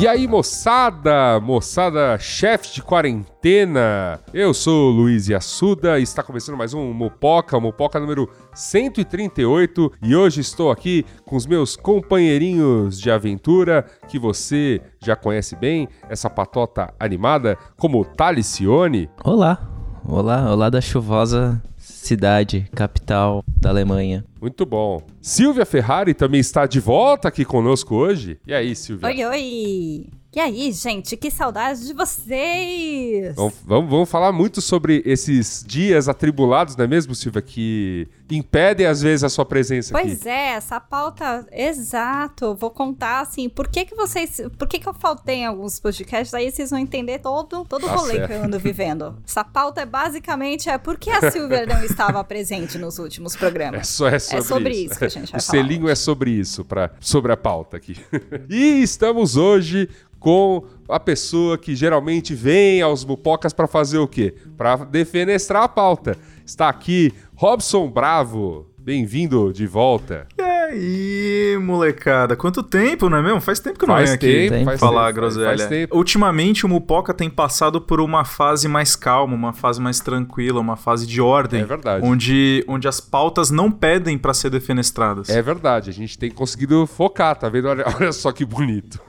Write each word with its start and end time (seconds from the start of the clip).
E 0.00 0.06
aí, 0.06 0.28
moçada, 0.28 1.40
moçada 1.40 2.16
chefe 2.20 2.74
de 2.74 2.82
quarentena, 2.82 4.20
eu 4.32 4.54
sou 4.54 4.92
o 4.92 4.94
Luiz 4.94 5.28
Assuda 5.28 5.98
e 5.98 6.04
está 6.04 6.22
começando 6.22 6.56
mais 6.56 6.72
um 6.72 6.92
Mopoca, 6.92 7.58
Mopoca 7.58 7.98
número 7.98 8.30
138 8.54 9.92
e 10.00 10.14
hoje 10.14 10.40
estou 10.40 10.70
aqui 10.70 11.04
com 11.26 11.34
os 11.34 11.46
meus 11.46 11.74
companheirinhos 11.74 13.00
de 13.00 13.10
aventura 13.10 13.84
que 14.06 14.20
você 14.20 14.80
já 15.02 15.16
conhece 15.16 15.56
bem, 15.56 15.88
essa 16.08 16.30
patota 16.30 16.94
animada 17.00 17.58
como 17.76 18.04
Talicione. 18.04 19.10
Olá, 19.24 19.58
olá, 20.06 20.48
olá 20.48 20.70
da 20.70 20.80
chuvosa 20.80 21.60
cidade, 22.08 22.66
capital 22.74 23.44
da 23.60 23.68
Alemanha. 23.68 24.24
Muito 24.40 24.64
bom. 24.64 25.02
Silvia 25.20 25.66
Ferrari 25.66 26.14
também 26.14 26.40
está 26.40 26.64
de 26.66 26.80
volta 26.80 27.28
aqui 27.28 27.44
conosco 27.44 27.94
hoje. 27.94 28.38
E 28.46 28.54
aí, 28.54 28.74
Silvia? 28.74 29.08
Oi, 29.08 29.24
oi! 29.26 30.06
E 30.30 30.38
aí, 30.38 30.70
gente, 30.72 31.16
que 31.16 31.30
saudade 31.30 31.86
de 31.86 31.94
vocês! 31.94 33.34
Vamos, 33.34 33.54
vamos, 33.64 33.90
vamos, 33.90 34.10
falar 34.10 34.30
muito 34.30 34.60
sobre 34.60 35.02
esses 35.06 35.64
dias 35.66 36.06
atribulados, 36.06 36.76
não 36.76 36.84
é 36.84 36.88
mesmo, 36.88 37.14
Silvia? 37.14 37.40
Que 37.40 38.06
impedem, 38.30 38.86
às 38.86 39.00
vezes, 39.00 39.24
a 39.24 39.30
sua 39.30 39.46
presença 39.46 39.90
pois 39.90 40.04
aqui. 40.04 40.16
Pois 40.16 40.26
é, 40.26 40.48
essa 40.50 40.78
pauta, 40.78 41.46
exato. 41.50 42.54
Vou 42.54 42.70
contar, 42.70 43.20
assim, 43.20 43.48
por 43.48 43.68
que 43.68 43.86
que 43.86 43.94
vocês... 43.94 44.42
Por 44.58 44.68
que 44.68 44.78
que 44.78 44.86
eu 44.86 44.92
faltei 44.92 45.36
em 45.36 45.46
alguns 45.46 45.80
podcasts? 45.80 46.34
Aí 46.34 46.52
vocês 46.52 46.68
vão 46.68 46.78
entender 46.78 47.20
todo, 47.20 47.64
todo 47.64 47.84
o 47.84 47.86
tá 47.86 47.94
rolê 47.94 48.16
certo. 48.16 48.26
que 48.26 48.34
eu 48.34 48.42
ando 48.42 48.58
vivendo. 48.58 49.16
Essa 49.26 49.42
pauta 49.42 49.80
é 49.80 49.86
basicamente 49.86 50.68
é 50.68 50.76
por 50.76 50.98
que 50.98 51.08
a 51.08 51.30
Silvia 51.30 51.64
não 51.64 51.82
estava 51.82 52.22
presente 52.22 52.76
nos 52.76 52.98
últimos 52.98 53.34
programas. 53.34 53.78
É, 53.78 53.84
só, 53.84 54.08
é 54.08 54.18
sobre, 54.18 54.38
é 54.38 54.42
sobre 54.42 54.74
isso. 54.74 54.84
isso. 54.90 54.98
que 54.98 55.04
a 55.04 55.08
gente 55.08 55.32
vai 55.32 55.40
o 55.40 55.42
falar. 55.42 55.58
O 55.58 55.62
selinho 55.62 55.84
hoje. 55.84 55.92
é 55.92 55.94
sobre 55.94 56.30
isso, 56.30 56.64
pra, 56.64 56.90
sobre 57.00 57.32
a 57.32 57.36
pauta 57.36 57.78
aqui. 57.78 57.96
e 58.48 58.82
estamos 58.82 59.36
hoje 59.36 59.88
com 60.18 60.64
a 60.88 60.98
pessoa 60.98 61.58
que 61.58 61.76
geralmente 61.76 62.34
vem 62.34 62.80
aos 62.82 63.04
mupocas 63.04 63.52
para 63.52 63.66
fazer 63.66 63.98
o 63.98 64.08
quê? 64.08 64.34
Para 64.56 64.76
defenestrar 64.76 65.62
a 65.62 65.68
pauta. 65.68 66.16
Está 66.44 66.68
aqui 66.68 67.12
Robson 67.34 67.88
Bravo. 67.88 68.66
Bem-vindo 68.78 69.52
de 69.52 69.66
volta. 69.66 70.26
E 70.38 70.42
aí, 70.42 71.58
molecada? 71.60 72.34
Quanto 72.34 72.62
tempo, 72.62 73.10
não 73.10 73.18
é 73.18 73.22
mesmo? 73.22 73.38
Faz 73.38 73.60
tempo 73.60 73.78
que 73.78 73.84
eu 73.84 73.88
não 73.88 73.96
venho 73.96 74.14
aqui 74.14 74.48
tempo, 74.48 74.64
faz 74.64 74.80
falar 74.80 75.08
tempo, 75.08 75.20
groselha. 75.20 75.46
Faz 75.46 75.66
tempo. 75.66 75.94
Ultimamente, 75.94 76.64
o 76.64 76.68
Mupoca 76.70 77.12
tem 77.12 77.28
passado 77.28 77.82
por 77.82 78.00
uma 78.00 78.24
fase 78.24 78.66
mais 78.66 78.96
calma, 78.96 79.34
uma 79.34 79.52
fase 79.52 79.78
mais 79.78 80.00
tranquila, 80.00 80.58
uma 80.58 80.74
fase 80.74 81.06
de 81.06 81.20
ordem. 81.20 81.60
É 81.60 81.66
verdade. 81.66 82.06
Onde, 82.06 82.64
onde 82.66 82.88
as 82.88 82.98
pautas 82.98 83.50
não 83.50 83.70
pedem 83.70 84.16
para 84.16 84.32
ser 84.32 84.48
defenestradas. 84.48 85.28
É 85.28 85.42
verdade. 85.42 85.90
A 85.90 85.92
gente 85.92 86.16
tem 86.16 86.30
conseguido 86.30 86.86
focar, 86.86 87.36
tá 87.36 87.46
vendo? 87.50 87.68
Olha, 87.68 87.84
olha 88.00 88.10
só 88.10 88.32
que 88.32 88.42
bonito 88.42 89.07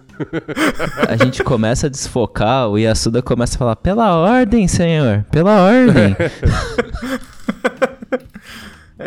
a 1.08 1.16
gente 1.16 1.44
começa 1.44 1.88
a 1.88 1.89
desfocar, 1.89 2.67
o 2.70 2.78
Yasuda 2.78 3.22
começa 3.22 3.56
a 3.56 3.58
falar: 3.58 3.75
pela 3.75 4.17
ordem, 4.17 4.67
senhor, 4.67 5.26
pela 5.31 5.61
ordem. 5.61 6.16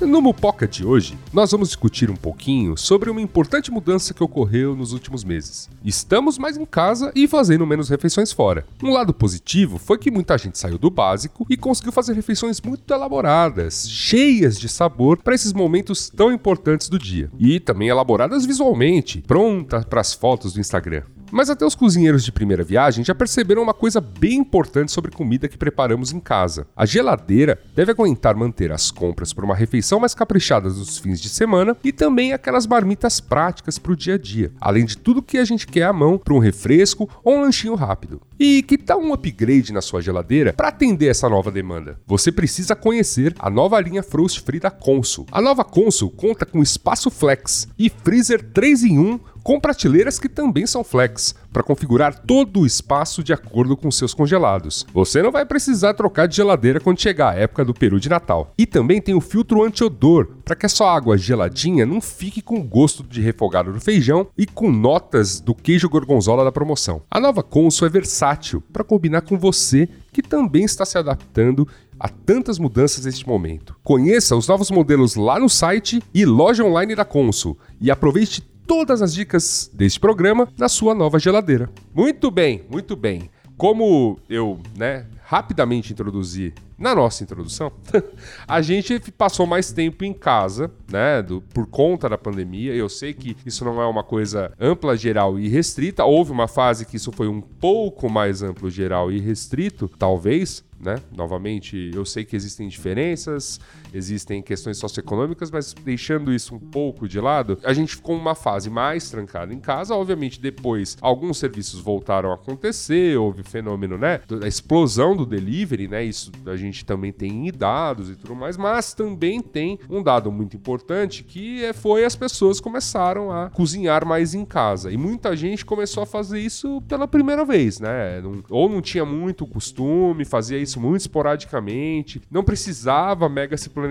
No 0.00 0.20
Mupoca 0.20 0.66
de 0.68 0.84
hoje, 0.84 1.16
nós 1.34 1.50
vamos 1.50 1.68
discutir 1.68 2.12
um 2.12 2.16
pouquinho 2.16 2.76
sobre 2.76 3.10
uma 3.10 3.20
importante 3.20 3.68
mudança 3.68 4.14
que 4.14 4.22
ocorreu 4.22 4.76
nos 4.76 4.92
últimos 4.92 5.24
meses. 5.24 5.68
Estamos 5.84 6.38
mais 6.38 6.56
em 6.56 6.64
casa 6.64 7.10
e 7.12 7.26
fazendo 7.26 7.66
menos 7.66 7.88
refeições 7.88 8.30
fora. 8.30 8.64
Um 8.80 8.92
lado 8.92 9.12
positivo 9.12 9.76
foi 9.76 9.98
que 9.98 10.12
muita 10.12 10.38
gente 10.38 10.56
saiu 10.56 10.78
do 10.78 10.90
básico 10.90 11.44
e 11.50 11.56
conseguiu 11.56 11.90
fazer 11.90 12.12
refeições 12.12 12.60
muito 12.60 12.94
elaboradas, 12.94 13.90
cheias 13.90 14.60
de 14.60 14.68
sabor 14.68 15.16
para 15.16 15.34
esses 15.34 15.52
momentos 15.52 16.08
tão 16.08 16.32
importantes 16.32 16.88
do 16.88 17.00
dia. 17.00 17.28
E 17.36 17.58
também 17.58 17.88
elaboradas 17.88 18.46
visualmente, 18.46 19.20
prontas 19.26 19.84
para 19.84 20.00
as 20.00 20.14
fotos 20.14 20.52
do 20.52 20.60
Instagram. 20.60 21.02
Mas 21.34 21.50
até 21.50 21.66
os 21.66 21.74
cozinheiros 21.74 22.24
de 22.24 22.30
primeira 22.30 22.62
viagem 22.62 23.04
já 23.04 23.12
perceberam 23.12 23.60
uma 23.60 23.74
coisa 23.74 24.00
bem 24.00 24.34
importante 24.34 24.92
sobre 24.92 25.10
comida 25.10 25.48
que 25.48 25.58
preparamos 25.58 26.12
em 26.12 26.20
casa. 26.20 26.64
A 26.76 26.86
geladeira 26.86 27.60
deve 27.74 27.90
aguentar 27.90 28.36
manter 28.36 28.70
as 28.70 28.92
compras 28.92 29.32
para 29.32 29.44
uma 29.44 29.56
refeição 29.56 29.98
mais 29.98 30.14
caprichada 30.14 30.68
nos 30.68 30.96
fins 30.96 31.20
de 31.20 31.28
semana 31.28 31.76
e 31.82 31.92
também 31.92 32.32
aquelas 32.32 32.68
marmitas 32.68 33.18
práticas 33.18 33.80
para 33.80 33.90
o 33.90 33.96
dia 33.96 34.14
a 34.14 34.18
dia, 34.18 34.52
além 34.60 34.84
de 34.84 34.96
tudo 34.96 35.20
que 35.20 35.36
a 35.36 35.44
gente 35.44 35.66
quer 35.66 35.82
à 35.82 35.92
mão 35.92 36.18
para 36.18 36.34
um 36.34 36.38
refresco 36.38 37.10
ou 37.24 37.34
um 37.34 37.40
lanchinho 37.40 37.74
rápido. 37.74 38.22
E 38.38 38.62
que 38.62 38.76
tal 38.76 39.00
um 39.00 39.12
upgrade 39.12 39.72
na 39.72 39.80
sua 39.80 40.00
geladeira 40.00 40.52
para 40.52 40.68
atender 40.68 41.06
essa 41.06 41.28
nova 41.28 41.52
demanda? 41.52 42.00
Você 42.04 42.32
precisa 42.32 42.74
conhecer 42.74 43.32
a 43.38 43.48
nova 43.48 43.78
linha 43.80 44.02
Frost 44.02 44.40
Free 44.40 44.58
da 44.58 44.70
Consul. 44.70 45.26
A 45.30 45.40
nova 45.40 45.62
Consul 45.62 46.10
conta 46.10 46.44
com 46.44 46.60
espaço 46.60 47.10
flex 47.10 47.68
e 47.78 47.88
freezer 47.88 48.42
3 48.52 48.84
em 48.84 48.98
1 48.98 49.20
com 49.44 49.60
prateleiras 49.60 50.18
que 50.18 50.28
também 50.28 50.66
são 50.66 50.82
flex, 50.82 51.34
para 51.54 51.62
configurar 51.62 52.18
todo 52.18 52.60
o 52.60 52.66
espaço 52.66 53.22
de 53.22 53.32
acordo 53.32 53.76
com 53.76 53.88
seus 53.88 54.12
congelados. 54.12 54.84
Você 54.92 55.22
não 55.22 55.30
vai 55.30 55.46
precisar 55.46 55.94
trocar 55.94 56.26
de 56.26 56.34
geladeira 56.34 56.80
quando 56.80 57.00
chegar 57.00 57.30
a 57.30 57.36
época 57.36 57.64
do 57.64 57.72
peru 57.72 58.00
de 58.00 58.08
Natal. 58.08 58.52
E 58.58 58.66
também 58.66 59.00
tem 59.00 59.14
o 59.14 59.20
filtro 59.20 59.62
anti-odor, 59.62 60.26
para 60.44 60.56
que 60.56 60.66
a 60.66 60.68
sua 60.68 60.92
água 60.92 61.16
geladinha 61.16 61.86
não 61.86 62.00
fique 62.00 62.42
com 62.42 62.60
gosto 62.60 63.04
de 63.04 63.20
refogado 63.20 63.72
do 63.72 63.80
feijão 63.80 64.26
e 64.36 64.46
com 64.46 64.68
notas 64.72 65.38
do 65.38 65.54
queijo 65.54 65.88
gorgonzola 65.88 66.42
da 66.42 66.50
promoção. 66.50 67.02
A 67.08 67.20
nova 67.20 67.44
Consul 67.44 67.86
é 67.86 67.90
versátil 67.90 68.60
para 68.72 68.82
combinar 68.82 69.20
com 69.20 69.38
você 69.38 69.88
que 70.12 70.22
também 70.22 70.64
está 70.64 70.84
se 70.84 70.98
adaptando 70.98 71.68
a 72.00 72.08
tantas 72.08 72.58
mudanças 72.58 73.04
neste 73.04 73.26
momento. 73.28 73.76
Conheça 73.84 74.34
os 74.34 74.48
novos 74.48 74.72
modelos 74.72 75.14
lá 75.14 75.38
no 75.38 75.48
site 75.48 76.02
e 76.12 76.26
loja 76.26 76.64
online 76.64 76.96
da 76.96 77.04
Consul 77.04 77.56
e 77.80 77.92
aproveite 77.92 78.42
todas 78.66 79.02
as 79.02 79.14
dicas 79.14 79.70
deste 79.72 80.00
programa 80.00 80.48
na 80.58 80.68
sua 80.68 80.94
nova 80.94 81.18
geladeira. 81.18 81.70
Muito 81.94 82.30
bem, 82.30 82.64
muito 82.70 82.96
bem. 82.96 83.30
Como 83.56 84.18
eu, 84.28 84.58
né, 84.76 85.06
rapidamente 85.22 85.92
introduzi 85.92 86.52
na 86.76 86.92
nossa 86.92 87.22
introdução, 87.22 87.70
a 88.48 88.60
gente 88.60 88.98
passou 89.12 89.46
mais 89.46 89.70
tempo 89.72 90.04
em 90.04 90.12
casa, 90.12 90.70
né, 90.90 91.22
do, 91.22 91.40
por 91.40 91.66
conta 91.66 92.08
da 92.08 92.18
pandemia. 92.18 92.74
Eu 92.74 92.88
sei 92.88 93.14
que 93.14 93.36
isso 93.46 93.64
não 93.64 93.80
é 93.80 93.86
uma 93.86 94.02
coisa 94.02 94.52
ampla, 94.60 94.96
geral 94.96 95.38
e 95.38 95.48
restrita. 95.48 96.04
Houve 96.04 96.32
uma 96.32 96.48
fase 96.48 96.84
que 96.84 96.96
isso 96.96 97.12
foi 97.12 97.28
um 97.28 97.40
pouco 97.40 98.10
mais 98.10 98.42
amplo, 98.42 98.68
geral 98.68 99.12
e 99.12 99.20
restrito, 99.20 99.88
talvez, 99.88 100.64
né? 100.80 100.96
Novamente, 101.16 101.90
eu 101.94 102.04
sei 102.04 102.24
que 102.24 102.34
existem 102.34 102.68
diferenças, 102.68 103.60
existem 103.94 104.42
questões 104.42 104.78
socioeconômicas, 104.78 105.50
mas 105.50 105.72
deixando 105.72 106.32
isso 106.32 106.54
um 106.54 106.58
pouco 106.58 107.08
de 107.08 107.20
lado, 107.20 107.58
a 107.64 107.72
gente 107.72 107.96
ficou 107.96 108.16
uma 108.16 108.34
fase 108.34 108.68
mais 108.68 109.10
trancada 109.10 109.52
em 109.54 109.60
casa. 109.60 109.94
Obviamente, 109.94 110.40
depois 110.40 110.96
alguns 111.00 111.38
serviços 111.38 111.80
voltaram 111.80 112.30
a 112.30 112.34
acontecer, 112.34 113.16
houve 113.16 113.42
o 113.42 113.44
fenômeno, 113.44 113.96
né, 113.96 114.20
da 114.26 114.48
explosão 114.48 115.16
do 115.16 115.24
delivery, 115.24 115.88
né? 115.88 116.04
Isso 116.04 116.30
a 116.46 116.56
gente 116.56 116.84
também 116.84 117.12
tem 117.12 117.48
em 117.48 117.52
dados 117.52 118.10
e 118.10 118.16
tudo 118.16 118.34
mais, 118.34 118.56
mas 118.56 118.94
também 118.94 119.40
tem 119.40 119.78
um 119.88 120.02
dado 120.02 120.30
muito 120.30 120.56
importante 120.56 121.22
que 121.22 121.64
é, 121.64 121.72
foi 121.72 122.04
as 122.04 122.16
pessoas 122.16 122.60
começaram 122.60 123.30
a 123.30 123.50
cozinhar 123.50 124.06
mais 124.06 124.34
em 124.34 124.44
casa. 124.44 124.90
E 124.90 124.96
muita 124.96 125.36
gente 125.36 125.64
começou 125.64 126.02
a 126.02 126.06
fazer 126.06 126.40
isso 126.40 126.82
pela 126.82 127.06
primeira 127.06 127.44
vez, 127.44 127.80
né? 127.80 128.22
Ou 128.50 128.68
não 128.68 128.80
tinha 128.80 129.04
muito 129.04 129.46
costume, 129.46 130.24
fazia 130.24 130.58
isso 130.58 130.80
muito 130.80 131.02
esporadicamente, 131.02 132.20
não 132.30 132.42
precisava 132.42 133.28
mega 133.28 133.56
se 133.56 133.70
planejar 133.70 133.83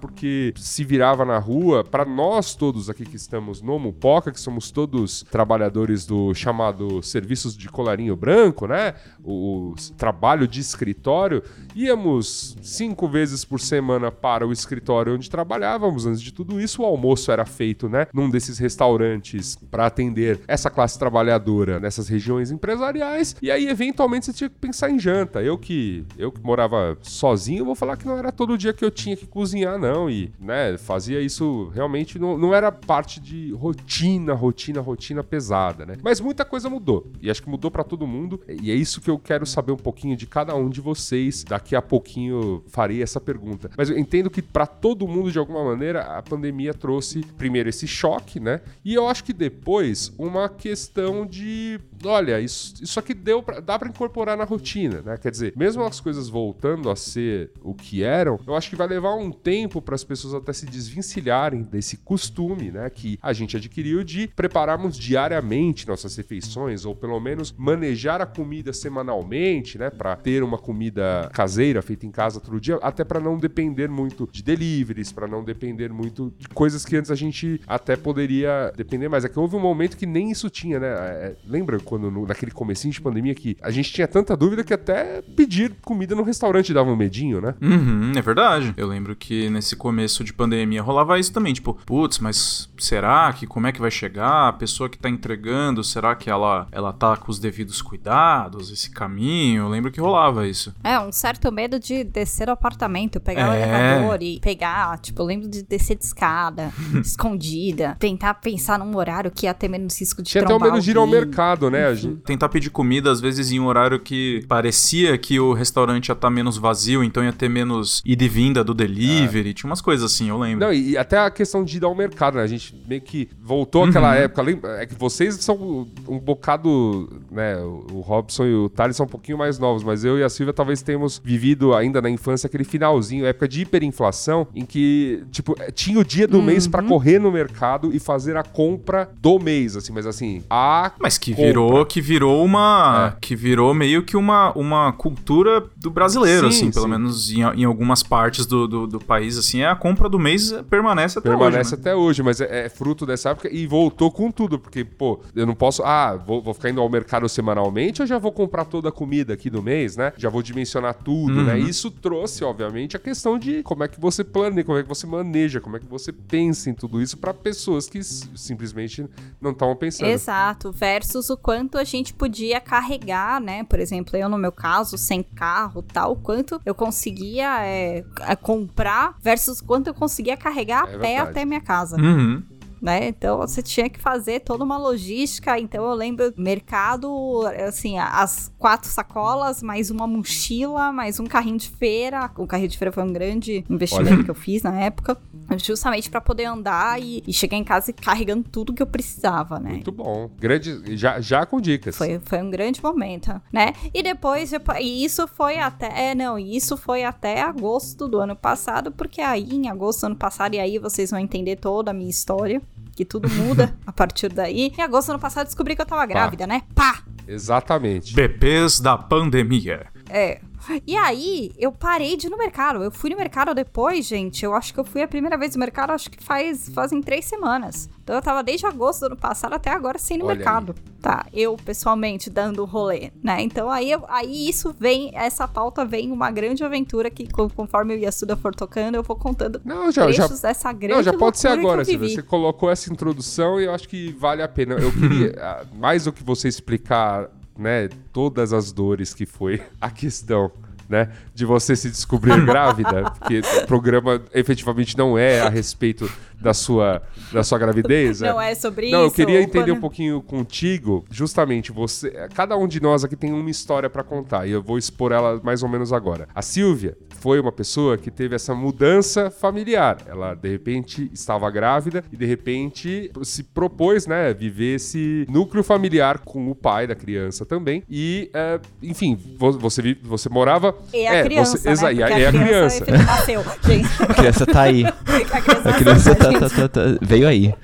porque 0.00 0.52
se 0.56 0.84
virava 0.84 1.24
na 1.24 1.38
rua. 1.38 1.84
Para 1.84 2.04
nós 2.04 2.54
todos 2.54 2.88
aqui 2.88 3.04
que 3.04 3.16
estamos 3.16 3.60
no 3.60 3.78
Mupoca, 3.78 4.32
que 4.32 4.40
somos 4.40 4.70
todos 4.70 5.24
trabalhadores 5.30 6.06
do 6.06 6.34
chamado 6.34 7.02
serviços 7.02 7.56
de 7.56 7.68
colarinho 7.68 8.16
branco, 8.16 8.66
né? 8.66 8.94
O, 9.22 9.72
o 9.72 9.74
trabalho 9.96 10.46
de 10.46 10.60
escritório, 10.60 11.42
íamos 11.74 12.56
cinco 12.62 13.08
vezes 13.08 13.44
por 13.44 13.60
semana 13.60 14.10
para 14.10 14.46
o 14.46 14.52
escritório 14.52 15.14
onde 15.14 15.30
trabalhávamos. 15.30 16.06
Antes 16.06 16.22
de 16.22 16.32
tudo 16.32 16.60
isso, 16.60 16.82
o 16.82 16.84
almoço 16.84 17.30
era 17.30 17.44
feito, 17.44 17.88
né? 17.88 18.06
Num 18.12 18.30
desses 18.30 18.58
restaurantes 18.58 19.56
para 19.70 19.86
atender 19.86 20.40
essa 20.46 20.70
classe 20.70 20.98
trabalhadora 20.98 21.80
nessas 21.80 22.08
regiões 22.08 22.50
empresariais. 22.50 23.36
E 23.42 23.50
aí, 23.50 23.68
eventualmente, 23.68 24.26
você 24.26 24.32
tinha 24.32 24.50
que 24.50 24.58
pensar 24.58 24.90
em 24.90 24.98
janta. 24.98 25.42
Eu 25.42 25.58
que 25.58 26.04
eu 26.18 26.30
que 26.30 26.40
morava 26.42 26.96
sozinho, 27.02 27.64
vou 27.64 27.74
falar 27.74 27.96
que 27.96 28.06
não 28.06 28.18
era 28.18 28.32
todo 28.32 28.56
dia 28.58 28.72
que 28.72 28.84
eu 28.84 28.90
tinha 28.90 29.16
que 29.16 29.26
cozinhar, 29.34 29.78
não. 29.78 30.08
E, 30.08 30.32
né, 30.38 30.78
fazia 30.78 31.20
isso 31.20 31.70
realmente, 31.74 32.18
não, 32.18 32.38
não 32.38 32.54
era 32.54 32.70
parte 32.70 33.20
de 33.20 33.52
rotina, 33.52 34.32
rotina, 34.32 34.80
rotina 34.80 35.24
pesada, 35.24 35.84
né? 35.84 35.96
Mas 36.02 36.20
muita 36.20 36.44
coisa 36.44 36.70
mudou. 36.70 37.10
E 37.20 37.28
acho 37.28 37.42
que 37.42 37.50
mudou 37.50 37.70
para 37.70 37.82
todo 37.82 38.06
mundo. 38.06 38.40
E 38.48 38.70
é 38.70 38.74
isso 38.74 39.00
que 39.00 39.10
eu 39.10 39.18
quero 39.18 39.44
saber 39.44 39.72
um 39.72 39.76
pouquinho 39.76 40.16
de 40.16 40.26
cada 40.26 40.54
um 40.54 40.70
de 40.70 40.80
vocês. 40.80 41.42
Daqui 41.42 41.74
a 41.74 41.82
pouquinho 41.82 42.62
farei 42.68 43.02
essa 43.02 43.20
pergunta. 43.20 43.70
Mas 43.76 43.90
eu 43.90 43.98
entendo 43.98 44.30
que 44.30 44.40
para 44.40 44.66
todo 44.66 45.08
mundo, 45.08 45.32
de 45.32 45.38
alguma 45.38 45.64
maneira, 45.64 46.02
a 46.02 46.22
pandemia 46.22 46.72
trouxe 46.72 47.20
primeiro 47.36 47.68
esse 47.68 47.88
choque, 47.88 48.38
né? 48.38 48.60
E 48.84 48.94
eu 48.94 49.08
acho 49.08 49.24
que 49.24 49.32
depois 49.32 50.12
uma 50.16 50.48
questão 50.48 51.26
de 51.26 51.80
olha, 52.04 52.40
isso, 52.40 52.74
isso 52.82 52.98
aqui 52.98 53.14
deu 53.14 53.42
pra, 53.42 53.60
dá 53.60 53.78
para 53.78 53.88
incorporar 53.88 54.36
na 54.36 54.44
rotina, 54.44 55.02
né? 55.02 55.16
Quer 55.16 55.30
dizer, 55.30 55.52
mesmo 55.56 55.82
as 55.82 56.00
coisas 56.00 56.28
voltando 56.28 56.90
a 56.90 56.96
ser 56.96 57.50
o 57.62 57.74
que 57.74 58.02
eram, 58.02 58.38
eu 58.46 58.54
acho 58.54 58.70
que 58.70 58.76
vai 58.76 58.86
levar 58.86 59.14
um 59.14 59.23
tempo 59.30 59.80
para 59.80 59.94
as 59.94 60.04
pessoas 60.04 60.34
até 60.34 60.52
se 60.52 60.66
desvencilharem 60.66 61.62
desse 61.62 61.96
costume, 61.98 62.70
né, 62.70 62.88
que 62.90 63.18
a 63.22 63.32
gente 63.32 63.56
adquiriu 63.56 64.04
de 64.04 64.28
prepararmos 64.28 64.96
diariamente 64.96 65.86
nossas 65.86 66.16
refeições 66.16 66.84
ou 66.84 66.94
pelo 66.94 67.18
menos 67.20 67.54
manejar 67.56 68.20
a 68.20 68.26
comida 68.26 68.72
semanalmente, 68.72 69.78
né, 69.78 69.90
para 69.90 70.16
ter 70.16 70.42
uma 70.42 70.58
comida 70.58 71.30
caseira 71.32 71.82
feita 71.82 72.06
em 72.06 72.10
casa 72.10 72.40
todo 72.40 72.60
dia, 72.60 72.76
até 72.76 73.04
para 73.04 73.20
não 73.20 73.38
depender 73.38 73.88
muito 73.88 74.28
de 74.30 74.42
deliveries, 74.42 75.12
para 75.12 75.26
não 75.26 75.44
depender 75.44 75.92
muito 75.92 76.32
de 76.38 76.48
coisas 76.48 76.84
que 76.84 76.96
antes 76.96 77.10
a 77.10 77.14
gente 77.14 77.60
até 77.66 77.96
poderia 77.96 78.72
depender 78.76 79.08
mais. 79.08 79.24
É 79.24 79.28
que 79.28 79.38
houve 79.38 79.56
um 79.56 79.60
momento 79.60 79.96
que 79.96 80.06
nem 80.06 80.30
isso 80.30 80.48
tinha, 80.48 80.78
né? 80.78 80.88
É, 80.88 81.36
lembra 81.46 81.78
quando 81.80 82.10
no, 82.10 82.26
naquele 82.26 82.52
comecinho 82.52 82.92
de 82.92 83.00
pandemia 83.00 83.34
que 83.34 83.56
a 83.60 83.70
gente 83.70 83.92
tinha 83.92 84.06
tanta 84.06 84.36
dúvida 84.36 84.64
que 84.64 84.72
até 84.72 85.22
pedir 85.22 85.74
comida 85.82 86.14
no 86.14 86.22
restaurante 86.22 86.72
dava 86.72 86.90
um 86.90 86.96
medinho, 86.96 87.40
né? 87.40 87.54
Uhum, 87.60 88.12
é 88.16 88.22
verdade. 88.22 88.72
Eu 88.76 88.86
lembro 88.86 89.03
que 89.16 89.50
nesse 89.50 89.74
começo 89.74 90.22
de 90.22 90.32
pandemia 90.32 90.80
rolava 90.80 91.18
isso 91.18 91.32
também, 91.32 91.52
tipo, 91.52 91.74
putz, 91.84 92.20
mas 92.20 92.70
será 92.78 93.32
que 93.32 93.46
como 93.46 93.66
é 93.66 93.72
que 93.72 93.80
vai 93.80 93.90
chegar? 93.90 94.48
A 94.48 94.52
pessoa 94.52 94.88
que 94.88 94.96
tá 94.96 95.08
entregando, 95.08 95.82
será 95.82 96.14
que 96.14 96.30
ela 96.30 96.68
ela 96.70 96.92
tá 96.92 97.16
com 97.16 97.30
os 97.30 97.38
devidos 97.38 97.82
cuidados, 97.82 98.70
esse 98.70 98.90
caminho? 98.90 99.64
Eu 99.64 99.68
lembro 99.68 99.90
que 99.90 100.00
rolava 100.00 100.46
isso. 100.46 100.74
É, 100.84 100.98
um 101.00 101.10
certo 101.10 101.50
medo 101.50 101.78
de 101.80 102.04
descer 102.04 102.48
o 102.48 102.52
apartamento, 102.52 103.20
pegar 103.20 103.42
é. 103.42 103.50
o 103.50 103.54
elevador 103.54 104.22
e 104.22 104.38
pegar, 104.40 104.98
tipo, 104.98 105.22
eu 105.22 105.26
lembro 105.26 105.48
de 105.48 105.62
descer 105.62 105.96
de 105.96 106.04
escada, 106.04 106.72
escondida, 107.02 107.96
tentar 107.98 108.34
pensar 108.34 108.78
num 108.78 108.96
horário 108.96 109.30
que 109.30 109.46
ia 109.46 109.54
ter 109.54 109.68
menos 109.68 109.98
risco 109.98 110.22
de 110.22 110.30
Tinha 110.30 110.44
até 110.44 110.54
o 110.54 110.60
medo 110.60 110.80
de 110.80 110.90
ir 110.90 110.96
ao 110.96 111.06
mercado, 111.06 111.70
né? 111.70 111.84
Tentar 112.24 112.48
pedir 112.48 112.70
comida, 112.70 113.10
às 113.10 113.20
vezes, 113.20 113.50
em 113.50 113.58
um 113.58 113.66
horário 113.66 113.98
que 114.00 114.44
parecia 114.48 115.16
que 115.18 115.40
o 115.40 115.52
restaurante 115.52 116.08
ia 116.08 116.12
estar 116.12 116.28
tá 116.28 116.30
menos 116.30 116.56
vazio, 116.56 117.02
então 117.02 117.24
ia 117.24 117.32
ter 117.32 117.48
menos 117.48 118.02
ida 118.04 118.24
e 118.24 118.28
vinda 118.28 118.62
do 118.62 118.74
delivery. 118.74 118.93
É. 119.02 119.52
Tinha 119.52 119.68
umas 119.68 119.80
coisas 119.80 120.12
assim, 120.12 120.28
eu 120.28 120.38
lembro. 120.38 120.66
Não, 120.66 120.72
e 120.72 120.96
até 120.96 121.18
a 121.18 121.30
questão 121.30 121.64
de 121.64 121.76
ir 121.76 121.84
ao 121.84 121.94
mercado, 121.94 122.36
né? 122.36 122.42
A 122.42 122.46
gente 122.46 122.74
meio 122.86 123.00
que 123.00 123.28
voltou 123.40 123.82
uhum. 123.82 123.88
àquela 123.88 124.14
época. 124.14 124.44
É 124.80 124.86
que 124.86 124.94
vocês 124.94 125.34
são 125.36 125.86
um 126.08 126.18
bocado, 126.18 127.08
né? 127.30 127.56
O 127.56 128.00
Robson 128.00 128.44
e 128.44 128.54
o 128.54 128.68
Thales 128.68 128.96
são 128.96 129.06
um 129.06 129.08
pouquinho 129.08 129.38
mais 129.38 129.58
novos, 129.58 129.82
mas 129.82 130.04
eu 130.04 130.18
e 130.18 130.22
a 130.22 130.28
Silvia 130.28 130.52
talvez 130.52 130.82
tenhamos 130.82 131.20
vivido 131.22 131.74
ainda 131.74 132.00
na 132.00 132.10
infância 132.10 132.46
aquele 132.46 132.64
finalzinho, 132.64 133.26
época 133.26 133.48
de 133.48 133.62
hiperinflação, 133.62 134.46
em 134.54 134.64
que, 134.64 135.24
tipo, 135.30 135.56
tinha 135.72 135.98
o 135.98 136.04
dia 136.04 136.26
do 136.26 136.38
uhum. 136.38 136.44
mês 136.44 136.66
para 136.66 136.82
correr 136.82 137.18
no 137.18 137.30
mercado 137.30 137.90
e 137.94 137.98
fazer 137.98 138.36
a 138.36 138.42
compra 138.42 139.10
do 139.20 139.38
mês, 139.38 139.76
assim, 139.76 139.92
mas 139.92 140.06
assim, 140.06 140.42
a. 140.48 140.92
Mas 140.98 141.18
que 141.18 141.32
compra. 141.32 141.46
virou, 141.46 141.86
que 141.86 142.00
virou 142.00 142.44
uma. 142.44 143.14
É. 143.14 143.18
Que 143.20 143.34
virou 143.34 143.74
meio 143.74 144.02
que 144.02 144.16
uma, 144.16 144.52
uma 144.52 144.92
cultura 144.92 145.64
do 145.76 145.90
brasileiro, 145.90 146.50
sim, 146.50 146.68
assim, 146.68 146.70
pelo 146.70 146.88
menos 146.88 147.30
em, 147.30 147.40
em, 147.40 147.64
algumas 147.64 148.02
partes 148.02 148.46
do, 148.46 148.66
do, 148.66 148.83
do, 148.86 148.98
país, 148.98 149.38
assim, 149.38 149.60
é 149.60 149.66
a 149.66 149.76
compra 149.76 150.08
do 150.08 150.18
mês 150.18 150.52
permanece 150.68 151.18
até 151.18 151.28
permanece 151.28 151.28
hoje. 151.28 151.30
Permanece 151.30 151.76
né? 151.76 151.80
até 151.80 151.94
hoje, 151.94 152.22
mas 152.22 152.40
é, 152.40 152.66
é, 152.66 152.68
fruto 152.68 153.06
dessa 153.06 153.30
época 153.30 153.48
e 153.52 153.66
voltou 153.66 154.10
com 154.10 154.30
tudo, 154.30 154.58
porque, 154.58 154.84
pô, 154.84 155.20
eu 155.34 155.46
não 155.46 155.54
posso, 155.54 155.82
ah, 155.82 156.16
vou, 156.16 156.42
vou 156.42 156.54
ficar 156.54 156.70
indo 156.70 156.80
ao 156.80 156.88
mercado 156.88 157.28
semanalmente 157.28 158.02
ou 158.02 158.06
já 158.06 158.18
vou 158.18 158.32
comprar 158.32 158.64
toda 158.64 158.88
a 158.88 158.92
comida 158.92 159.34
aqui 159.34 159.48
do 159.50 159.62
mês, 159.62 159.96
né? 159.96 160.12
Já 160.16 160.28
vou 160.28 160.42
dimensionar 160.42 160.94
tudo, 160.94 161.42
né? 161.42 161.54
uhum. 161.54 161.58
né? 161.58 161.58
Isso 161.58 161.90
trouxe, 161.90 162.44
obviamente, 162.44 162.96
a 162.96 163.00
questão 163.00 163.38
de 163.38 163.62
como 163.62 163.84
é 163.84 163.88
que 163.88 164.00
você 164.00 164.24
planeja, 164.24 164.64
como 164.64 164.78
é 164.78 164.82
que 164.82 164.88
você 164.88 165.06
maneja, 165.06 165.60
como 165.60 165.76
é 165.76 165.80
que 165.80 165.86
você 165.86 166.12
pensa 166.12 166.70
em 166.70 166.74
tudo 166.74 167.00
isso 167.00 167.16
para 167.16 167.32
pessoas 167.32 167.88
que 167.88 168.02
simplesmente 168.02 169.06
não 169.40 169.52
estavam 169.52 169.76
pensando. 169.76 170.08
Exato, 170.08 170.72
versus 170.72 171.30
o 171.30 171.36
quanto 171.36 171.78
a 171.78 171.84
gente 171.84 172.12
podia 172.12 172.60
carregar, 172.60 173.40
né? 173.40 173.64
Por 173.64 173.78
exemplo, 173.78 174.16
eu 174.16 174.28
no 174.28 174.38
meu 174.38 174.52
caso, 174.52 174.96
sem 174.98 175.22
carro, 175.22 175.82
tal, 175.82 176.16
quanto 176.16 176.60
eu 176.64 176.74
conseguia 176.74 177.64
é, 177.64 178.04
comprar 178.42 178.73
versus 179.20 179.60
quanto 179.60 179.88
eu 179.88 179.94
conseguia 179.94 180.36
carregar 180.36 180.88
é 180.88 180.94
a 180.94 180.98
pé 180.98 181.18
até 181.18 181.44
minha 181.44 181.60
casa. 181.60 181.96
Uhum 181.96 182.42
né? 182.84 183.08
Então 183.08 183.38
você 183.38 183.62
tinha 183.62 183.88
que 183.88 183.98
fazer 183.98 184.40
toda 184.40 184.62
uma 184.62 184.76
logística. 184.76 185.58
Então 185.58 185.82
eu 185.88 185.94
lembro 185.94 186.34
mercado, 186.36 187.40
assim, 187.66 187.98
as 187.98 188.52
quatro 188.58 188.90
sacolas, 188.90 189.62
mais 189.62 189.90
uma 189.90 190.06
mochila, 190.06 190.92
mais 190.92 191.18
um 191.18 191.24
carrinho 191.24 191.56
de 191.56 191.70
feira. 191.70 192.30
O 192.36 192.46
carrinho 192.46 192.68
de 192.68 192.76
feira 192.76 192.92
foi 192.92 193.02
um 193.02 193.12
grande 193.12 193.64
investimento 193.70 194.12
Olha. 194.12 194.24
que 194.24 194.30
eu 194.30 194.34
fiz 194.34 194.62
na 194.62 194.78
época, 194.78 195.16
justamente 195.58 196.10
para 196.10 196.20
poder 196.20 196.44
andar 196.44 197.00
e, 197.00 197.22
e, 197.26 197.32
chegar 197.32 197.56
em 197.56 197.64
casa 197.64 197.92
carregando 197.92 198.48
tudo 198.50 198.72
que 198.72 198.82
eu 198.82 198.86
precisava, 198.86 199.58
né? 199.58 199.70
Muito 199.70 199.92
bom. 199.92 200.30
Grande, 200.38 200.96
já, 200.96 201.20
já 201.20 201.44
com 201.46 201.60
dicas. 201.60 201.96
Foi, 201.96 202.20
foi 202.24 202.42
um 202.42 202.50
grande 202.50 202.82
momento, 202.82 203.40
né? 203.52 203.72
E 203.92 204.02
depois, 204.02 204.52
e 204.80 205.04
isso 205.04 205.26
foi 205.26 205.58
até, 205.58 206.10
é, 206.10 206.14
não, 206.14 206.38
isso 206.38 206.76
foi 206.76 207.04
até 207.04 207.42
agosto 207.42 208.08
do 208.08 208.18
ano 208.18 208.36
passado, 208.36 208.90
porque 208.90 209.20
aí 209.20 209.54
em 209.54 209.68
agosto 209.68 210.00
do 210.00 210.06
ano 210.06 210.16
passado, 210.16 210.54
e 210.54 210.60
aí 210.60 210.78
vocês 210.78 211.10
vão 211.10 211.20
entender 211.20 211.56
toda 211.56 211.90
a 211.90 211.94
minha 211.94 212.10
história 212.10 212.60
que 212.94 213.04
tudo 213.04 213.28
muda 213.28 213.74
a 213.86 213.92
partir 213.92 214.32
daí. 214.32 214.72
Em 214.76 214.82
agosto 214.82 215.08
do 215.08 215.12
ano 215.12 215.20
passado 215.20 215.46
descobri 215.46 215.74
que 215.74 215.82
eu 215.82 215.86
tava 215.86 216.06
grávida, 216.06 216.46
Pá. 216.46 216.52
né? 216.52 216.62
Pá! 216.74 217.02
Exatamente. 217.26 218.14
Bebês 218.14 218.80
da 218.80 218.96
pandemia. 218.96 219.86
É. 220.08 220.40
E 220.86 220.96
aí, 220.96 221.52
eu 221.58 221.72
parei 221.72 222.16
de 222.16 222.26
ir 222.26 222.30
no 222.30 222.38
mercado. 222.38 222.82
Eu 222.82 222.90
fui 222.90 223.10
no 223.10 223.16
mercado 223.16 223.54
depois, 223.54 224.06
gente. 224.06 224.44
Eu 224.44 224.54
acho 224.54 224.72
que 224.72 224.80
eu 224.80 224.84
fui 224.84 225.02
a 225.02 225.08
primeira 225.08 225.36
vez 225.36 225.54
no 225.54 225.60
mercado, 225.60 225.90
acho 225.90 226.10
que 226.10 226.22
faz 226.22 226.68
fazem 226.70 227.02
três 227.02 227.24
semanas. 227.24 227.88
Então 228.02 228.16
eu 228.16 228.22
tava 228.22 228.42
desde 228.42 228.66
agosto 228.66 229.00
do 229.00 229.06
ano 229.06 229.16
passado 229.16 229.54
até 229.54 229.70
agora 229.70 229.98
sem 229.98 230.16
ir 230.16 230.20
no 230.20 230.26
Olha 230.26 230.36
mercado. 230.36 230.74
Aí. 230.76 230.94
Tá, 231.00 231.26
eu 231.32 231.56
pessoalmente 231.56 232.30
dando 232.30 232.64
rolê, 232.64 233.10
né? 233.22 233.42
Então 233.42 233.70
aí, 233.70 233.90
aí 234.08 234.48
isso 234.48 234.74
vem, 234.78 235.10
essa 235.14 235.46
pauta 235.46 235.84
vem 235.84 236.10
uma 236.10 236.30
grande 236.30 236.64
aventura 236.64 237.10
que 237.10 237.26
conforme 237.30 237.94
o 237.94 237.98
Yasuda 237.98 238.36
for 238.36 238.54
tocando, 238.54 238.94
eu 238.94 239.02
vou 239.02 239.16
contando 239.16 239.60
não, 239.64 239.92
já, 239.92 240.10
já, 240.10 240.26
dessa 240.26 240.72
grande 240.72 240.94
Não, 240.94 241.02
já 241.02 241.12
pode 241.12 241.38
ser 241.38 241.48
agora, 241.48 241.84
Silvia. 241.84 242.08
Você 242.08 242.22
colocou 242.22 242.70
essa 242.70 242.92
introdução 242.92 243.60
e 243.60 243.64
eu 243.64 243.74
acho 243.74 243.88
que 243.88 244.12
vale 244.12 244.42
a 244.42 244.48
pena. 244.48 244.74
Eu 244.74 244.92
queria, 244.92 245.34
ah, 245.40 245.64
mais 245.74 246.04
do 246.04 246.12
que 246.12 246.22
você 246.22 246.48
explicar 246.48 247.30
né, 247.56 247.88
todas 248.12 248.52
as 248.52 248.72
dores 248.72 249.14
que 249.14 249.26
foi 249.26 249.62
a 249.80 249.90
questão 249.90 250.50
né? 250.88 251.10
De 251.34 251.44
você 251.44 251.74
se 251.74 251.88
descobrir 251.88 252.44
grávida, 252.44 253.10
porque 253.10 253.40
o 253.40 253.66
programa 253.66 254.22
efetivamente 254.32 254.96
não 254.96 255.16
é 255.16 255.40
a 255.40 255.48
respeito 255.48 256.10
da 256.40 256.54
sua, 256.54 257.02
da 257.32 257.42
sua 257.42 257.58
gravidez. 257.58 258.20
Não 258.20 258.40
é, 258.40 258.52
é 258.52 258.54
sobre 258.54 258.90
não, 258.90 259.06
isso. 259.06 259.20
eu 259.20 259.26
queria 259.26 259.42
entender 259.42 259.72
um 259.72 259.80
pouquinho 259.80 260.20
contigo, 260.22 261.04
justamente 261.10 261.72
você, 261.72 262.10
cada 262.34 262.56
um 262.56 262.66
de 262.66 262.80
nós 262.80 263.04
aqui 263.04 263.16
tem 263.16 263.32
uma 263.32 263.50
história 263.50 263.88
para 263.88 264.02
contar 264.02 264.46
e 264.46 264.52
eu 264.52 264.62
vou 264.62 264.78
expor 264.78 265.12
ela 265.12 265.40
mais 265.42 265.62
ou 265.62 265.68
menos 265.68 265.92
agora. 265.92 266.28
A 266.34 266.42
Silvia 266.42 266.96
foi 267.20 267.40
uma 267.40 267.52
pessoa 267.52 267.96
que 267.96 268.10
teve 268.10 268.34
essa 268.34 268.54
mudança 268.54 269.30
familiar. 269.30 269.98
Ela 270.06 270.34
de 270.34 270.48
repente 270.48 271.10
estava 271.12 271.50
grávida 271.50 272.04
e 272.12 272.16
de 272.16 272.26
repente 272.26 273.10
se 273.22 273.42
propôs, 273.42 274.06
né, 274.06 274.32
viver 274.34 274.76
esse 274.76 275.26
núcleo 275.28 275.62
familiar 275.62 276.18
com 276.18 276.50
o 276.50 276.54
pai 276.54 276.86
da 276.86 276.94
criança 276.94 277.46
também. 277.46 277.82
E, 277.88 278.30
é, 278.34 278.60
enfim, 278.82 279.18
você 279.38 279.96
você 280.02 280.28
morava 280.28 280.74
e 280.92 281.06
a 281.06 281.14
é, 281.14 281.22
criança, 281.24 281.58
você, 281.58 281.86
né? 281.86 281.94
e 281.94 282.02
a, 282.02 282.06
a 282.06 282.10
criança. 282.10 282.84
criança. 282.84 283.04
Nasceu, 283.04 283.40
a 283.40 284.14
criança 284.14 284.46
tá 284.46 284.62
aí. 284.62 284.84
A 285.34 285.40
criança, 285.40 285.68
a 285.68 285.72
criança 285.72 286.14
tá, 286.14 286.23
tá, 286.32 286.48
tá, 286.48 286.68
tá, 286.68 286.80
veio 287.00 287.28
aí. 287.28 287.54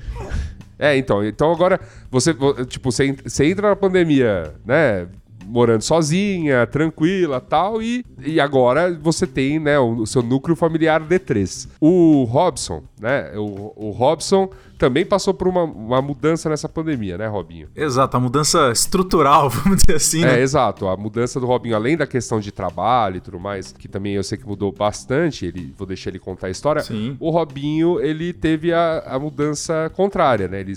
É, 0.77 0.97
então, 0.97 1.23
então 1.23 1.51
agora 1.51 1.79
você, 2.09 2.33
tipo, 2.67 2.91
você, 2.91 3.15
você 3.23 3.45
entra 3.45 3.69
na 3.69 3.75
pandemia, 3.75 4.53
né? 4.65 5.07
morando 5.45 5.81
sozinha, 5.81 6.65
tranquila 6.65 7.41
tal, 7.41 7.81
e, 7.81 8.05
e 8.23 8.39
agora 8.39 8.93
você 8.93 9.27
tem, 9.27 9.59
né, 9.59 9.77
o, 9.77 9.97
o 9.97 10.07
seu 10.07 10.23
núcleo 10.23 10.55
familiar 10.55 11.01
D3. 11.01 11.67
O 11.79 12.23
Robson, 12.23 12.83
né, 12.99 13.31
o, 13.35 13.73
o 13.75 13.91
Robson 13.91 14.49
também 14.81 15.05
passou 15.05 15.31
por 15.31 15.47
uma, 15.47 15.63
uma 15.63 16.01
mudança 16.01 16.49
nessa 16.49 16.67
pandemia, 16.67 17.15
né, 17.15 17.27
Robinho? 17.27 17.69
Exato, 17.75 18.17
a 18.17 18.19
mudança 18.19 18.71
estrutural, 18.71 19.47
vamos 19.53 19.83
dizer 19.83 19.97
assim. 19.97 20.21
Né? 20.21 20.39
É, 20.39 20.41
exato. 20.41 20.87
A 20.87 20.97
mudança 20.97 21.39
do 21.39 21.45
Robinho, 21.45 21.75
além 21.75 21.95
da 21.95 22.07
questão 22.07 22.39
de 22.39 22.51
trabalho 22.51 23.17
e 23.17 23.21
tudo 23.21 23.39
mais, 23.39 23.71
que 23.71 23.87
também 23.87 24.15
eu 24.15 24.23
sei 24.23 24.39
que 24.39 24.47
mudou 24.47 24.71
bastante, 24.71 25.45
ele, 25.45 25.71
vou 25.77 25.85
deixar 25.85 26.09
ele 26.09 26.17
contar 26.17 26.47
a 26.47 26.49
história. 26.49 26.81
Sim. 26.81 27.15
O 27.19 27.29
Robinho, 27.29 27.99
ele 27.99 28.33
teve 28.33 28.73
a, 28.73 29.03
a 29.05 29.19
mudança 29.19 29.91
contrária, 29.95 30.47
né? 30.47 30.61
Ele, 30.61 30.73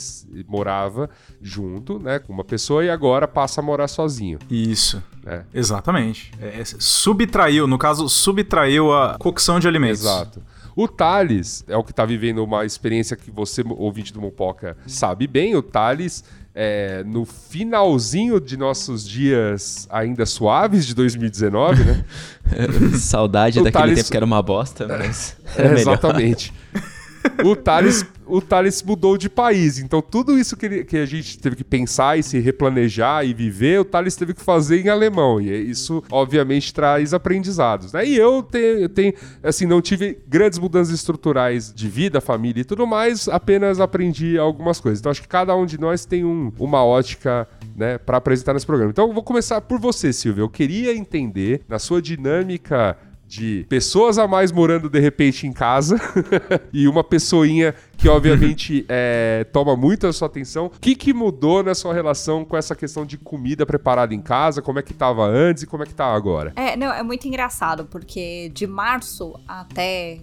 morava 0.46 1.08
junto, 1.40 1.98
né, 1.98 2.18
com 2.18 2.30
uma 2.30 2.44
pessoa 2.44 2.84
e 2.84 2.90
agora 2.90 3.26
passa 3.26 3.62
a 3.62 3.64
morar 3.64 3.88
sozinho. 3.88 4.38
Isso. 4.50 5.02
É. 5.24 5.44
Exatamente. 5.54 6.30
É, 6.38 6.62
subtraiu, 6.64 7.66
no 7.66 7.78
caso, 7.78 8.06
subtraiu 8.06 8.92
a 8.92 9.16
cocção 9.18 9.58
de 9.58 9.66
alimentos. 9.66 10.00
Exato. 10.00 10.42
O 10.76 10.88
Thales 10.88 11.64
é 11.68 11.76
o 11.76 11.84
que 11.84 11.92
está 11.92 12.04
vivendo 12.04 12.42
uma 12.42 12.64
experiência 12.64 13.16
que 13.16 13.30
você, 13.30 13.62
ouvinte 13.66 14.12
do 14.12 14.20
Mopoca, 14.20 14.76
sabe 14.86 15.26
bem. 15.26 15.54
O 15.54 15.62
Thales 15.62 16.24
é, 16.54 17.02
no 17.04 17.24
finalzinho 17.24 18.40
de 18.40 18.56
nossos 18.56 19.06
dias 19.06 19.88
ainda 19.90 20.24
suaves 20.24 20.86
de 20.86 20.94
2019, 20.94 21.84
né? 21.84 22.04
Saudade 22.98 23.58
daquele 23.58 23.72
Thales... 23.72 23.98
tempo 23.98 24.10
que 24.10 24.16
era 24.16 24.26
uma 24.26 24.42
bosta, 24.42 24.86
mas. 24.86 25.36
É, 25.56 25.72
exatamente 25.74 26.52
o 27.44 27.56
Thales, 27.56 28.04
o 28.26 28.40
Thales 28.40 28.82
mudou 28.82 29.16
de 29.16 29.28
país. 29.28 29.78
Então, 29.78 30.00
tudo 30.00 30.38
isso 30.38 30.56
que, 30.56 30.66
ele, 30.66 30.84
que 30.84 30.96
a 30.96 31.06
gente 31.06 31.38
teve 31.38 31.56
que 31.56 31.64
pensar 31.64 32.18
e 32.18 32.22
se 32.22 32.38
replanejar 32.38 33.24
e 33.24 33.34
viver, 33.34 33.80
o 33.80 33.84
Thales 33.84 34.16
teve 34.16 34.34
que 34.34 34.42
fazer 34.42 34.84
em 34.84 34.88
alemão. 34.88 35.40
E 35.40 35.50
isso, 35.70 36.02
obviamente, 36.10 36.72
traz 36.72 37.14
aprendizados. 37.14 37.92
Né? 37.92 38.06
E 38.06 38.16
eu 38.16 38.42
tenho, 38.42 38.88
tenho, 38.88 39.14
assim, 39.42 39.66
não 39.66 39.80
tive 39.80 40.18
grandes 40.26 40.58
mudanças 40.58 40.94
estruturais 40.94 41.72
de 41.74 41.88
vida, 41.88 42.20
família 42.20 42.62
e 42.62 42.64
tudo 42.64 42.86
mais, 42.86 43.28
apenas 43.28 43.80
aprendi 43.80 44.38
algumas 44.38 44.80
coisas. 44.80 45.00
Então, 45.00 45.10
acho 45.10 45.22
que 45.22 45.28
cada 45.28 45.54
um 45.56 45.66
de 45.66 45.78
nós 45.78 46.04
tem 46.04 46.24
um, 46.24 46.52
uma 46.58 46.84
ótica 46.84 47.48
né, 47.76 47.98
para 47.98 48.16
apresentar 48.16 48.54
nesse 48.54 48.66
programa. 48.66 48.90
Então, 48.90 49.08
eu 49.08 49.14
vou 49.14 49.22
começar 49.22 49.60
por 49.60 49.78
você, 49.78 50.12
Silvio. 50.12 50.44
Eu 50.44 50.48
queria 50.48 50.94
entender, 50.94 51.62
na 51.68 51.78
sua 51.78 52.00
dinâmica 52.00 52.96
de 53.26 53.66
pessoas 53.68 54.18
a 54.18 54.28
mais 54.28 54.52
morando 54.52 54.88
de 54.88 55.00
repente 55.00 55.46
em 55.46 55.52
casa 55.52 56.00
e 56.72 56.86
uma 56.86 57.02
pessoinha 57.02 57.74
que 57.96 58.08
obviamente 58.08 58.84
é, 58.88 59.44
toma 59.52 59.76
muito 59.76 60.06
a 60.06 60.12
sua 60.12 60.26
atenção. 60.26 60.66
O 60.66 60.70
que, 60.70 60.94
que 60.94 61.12
mudou 61.12 61.62
na 61.62 61.74
sua 61.74 61.94
relação 61.94 62.44
com 62.44 62.56
essa 62.56 62.74
questão 62.74 63.04
de 63.04 63.18
comida 63.18 63.64
preparada 63.64 64.14
em 64.14 64.20
casa? 64.20 64.62
Como 64.62 64.78
é 64.78 64.82
que 64.82 64.92
estava 64.92 65.24
antes 65.24 65.62
e 65.62 65.66
como 65.66 65.82
é 65.82 65.86
que 65.86 65.94
tá 65.94 66.06
agora? 66.06 66.52
É, 66.56 66.76
não, 66.76 66.92
é 66.92 67.02
muito 67.02 67.26
engraçado, 67.26 67.86
porque 67.86 68.50
de 68.54 68.66
março 68.66 69.34
até. 69.46 70.20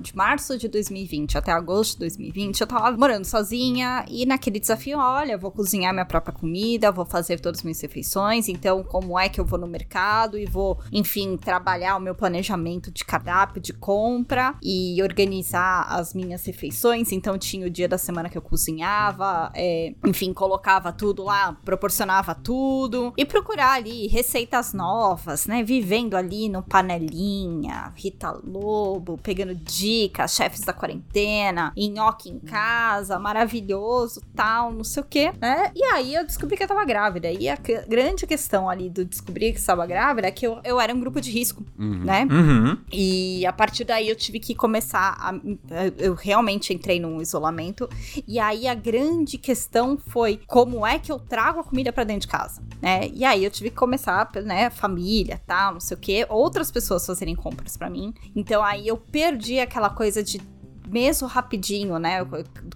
De 0.00 0.16
março 0.16 0.56
de 0.56 0.66
2020 0.66 1.36
até 1.36 1.52
agosto 1.52 1.94
de 1.94 1.98
2020, 2.00 2.62
eu 2.62 2.66
tava 2.66 2.96
morando 2.96 3.26
sozinha 3.26 4.02
e 4.08 4.24
naquele 4.24 4.58
desafio, 4.58 4.98
olha, 4.98 5.36
vou 5.36 5.50
cozinhar 5.50 5.92
minha 5.92 6.06
própria 6.06 6.32
comida, 6.32 6.90
vou 6.90 7.04
fazer 7.04 7.38
todas 7.38 7.58
as 7.58 7.64
minhas 7.64 7.80
refeições, 7.80 8.48
então 8.48 8.82
como 8.82 9.18
é 9.18 9.28
que 9.28 9.38
eu 9.38 9.44
vou 9.44 9.58
no 9.58 9.66
mercado 9.66 10.38
e 10.38 10.46
vou, 10.46 10.78
enfim, 10.90 11.36
trabalhar 11.36 11.96
o 11.96 12.00
meu 12.00 12.14
planejamento 12.14 12.90
de 12.90 13.04
cardápio, 13.04 13.60
de 13.60 13.74
compra 13.74 14.54
e 14.62 15.02
organizar 15.02 15.86
as 15.88 16.14
minhas 16.14 16.46
refeições 16.46 17.07
então 17.14 17.38
tinha 17.38 17.66
o 17.66 17.70
dia 17.70 17.88
da 17.88 17.98
semana 17.98 18.28
que 18.28 18.38
eu 18.38 18.42
cozinhava, 18.42 19.50
é, 19.54 19.94
enfim, 20.06 20.32
colocava 20.32 20.92
tudo 20.92 21.24
lá, 21.24 21.56
proporcionava 21.64 22.34
tudo. 22.34 23.12
E 23.16 23.24
procurar 23.24 23.72
ali 23.72 24.06
receitas 24.06 24.72
novas, 24.72 25.46
né? 25.46 25.62
Vivendo 25.62 26.16
ali 26.16 26.48
no 26.48 26.62
panelinha, 26.62 27.92
Rita 27.96 28.32
Lobo, 28.44 29.18
pegando 29.18 29.54
dicas, 29.54 30.34
chefes 30.34 30.60
da 30.60 30.72
quarentena, 30.72 31.72
nhoque 31.76 32.30
em 32.30 32.38
casa, 32.38 33.18
maravilhoso, 33.18 34.22
tal, 34.34 34.72
não 34.72 34.84
sei 34.84 35.02
o 35.02 35.06
quê, 35.06 35.32
né? 35.40 35.70
E 35.74 35.82
aí 35.84 36.14
eu 36.14 36.24
descobri 36.24 36.56
que 36.56 36.62
eu 36.62 36.68
tava 36.68 36.84
grávida. 36.84 37.30
E 37.30 37.48
a 37.48 37.58
grande 37.88 38.26
questão 38.26 38.68
ali 38.68 38.88
do 38.88 39.04
descobrir 39.04 39.52
que 39.52 39.58
estava 39.58 39.84
grávida 39.86 40.28
é 40.28 40.30
que 40.30 40.46
eu, 40.46 40.60
eu 40.64 40.80
era 40.80 40.94
um 40.94 41.00
grupo 41.00 41.20
de 41.20 41.30
risco, 41.30 41.64
uhum. 41.78 42.04
né? 42.04 42.26
Uhum. 42.30 42.78
E 42.92 43.44
a 43.46 43.52
partir 43.52 43.84
daí 43.84 44.08
eu 44.08 44.16
tive 44.16 44.38
que 44.38 44.54
começar 44.54 45.16
a. 45.18 45.34
Eu 45.98 46.14
realmente 46.14 46.72
entrei 46.72 46.97
no 46.98 47.08
num 47.08 47.20
isolamento. 47.22 47.88
E 48.26 48.38
aí 48.38 48.68
a 48.68 48.74
grande 48.74 49.38
questão 49.38 49.98
foi 49.98 50.40
como 50.46 50.86
é 50.86 50.98
que 50.98 51.10
eu 51.10 51.18
trago 51.18 51.60
a 51.60 51.64
comida 51.64 51.92
para 51.92 52.04
dentro 52.04 52.22
de 52.22 52.28
casa, 52.28 52.62
né? 52.80 53.08
E 53.12 53.24
aí 53.24 53.44
eu 53.44 53.50
tive 53.50 53.70
que 53.70 53.76
começar, 53.76 54.30
né, 54.44 54.70
família, 54.70 55.40
tal, 55.46 55.74
não 55.74 55.80
sei 55.80 55.96
o 55.96 56.00
quê, 56.00 56.26
outras 56.28 56.70
pessoas 56.70 57.04
fazerem 57.06 57.34
compras 57.34 57.76
para 57.76 57.90
mim. 57.90 58.14
Então 58.36 58.62
aí 58.62 58.86
eu 58.86 58.96
perdi 58.96 59.58
aquela 59.58 59.90
coisa 59.90 60.22
de 60.22 60.40
mesmo 60.90 61.28
rapidinho, 61.28 61.98
né? 61.98 62.22
O 62.22 62.28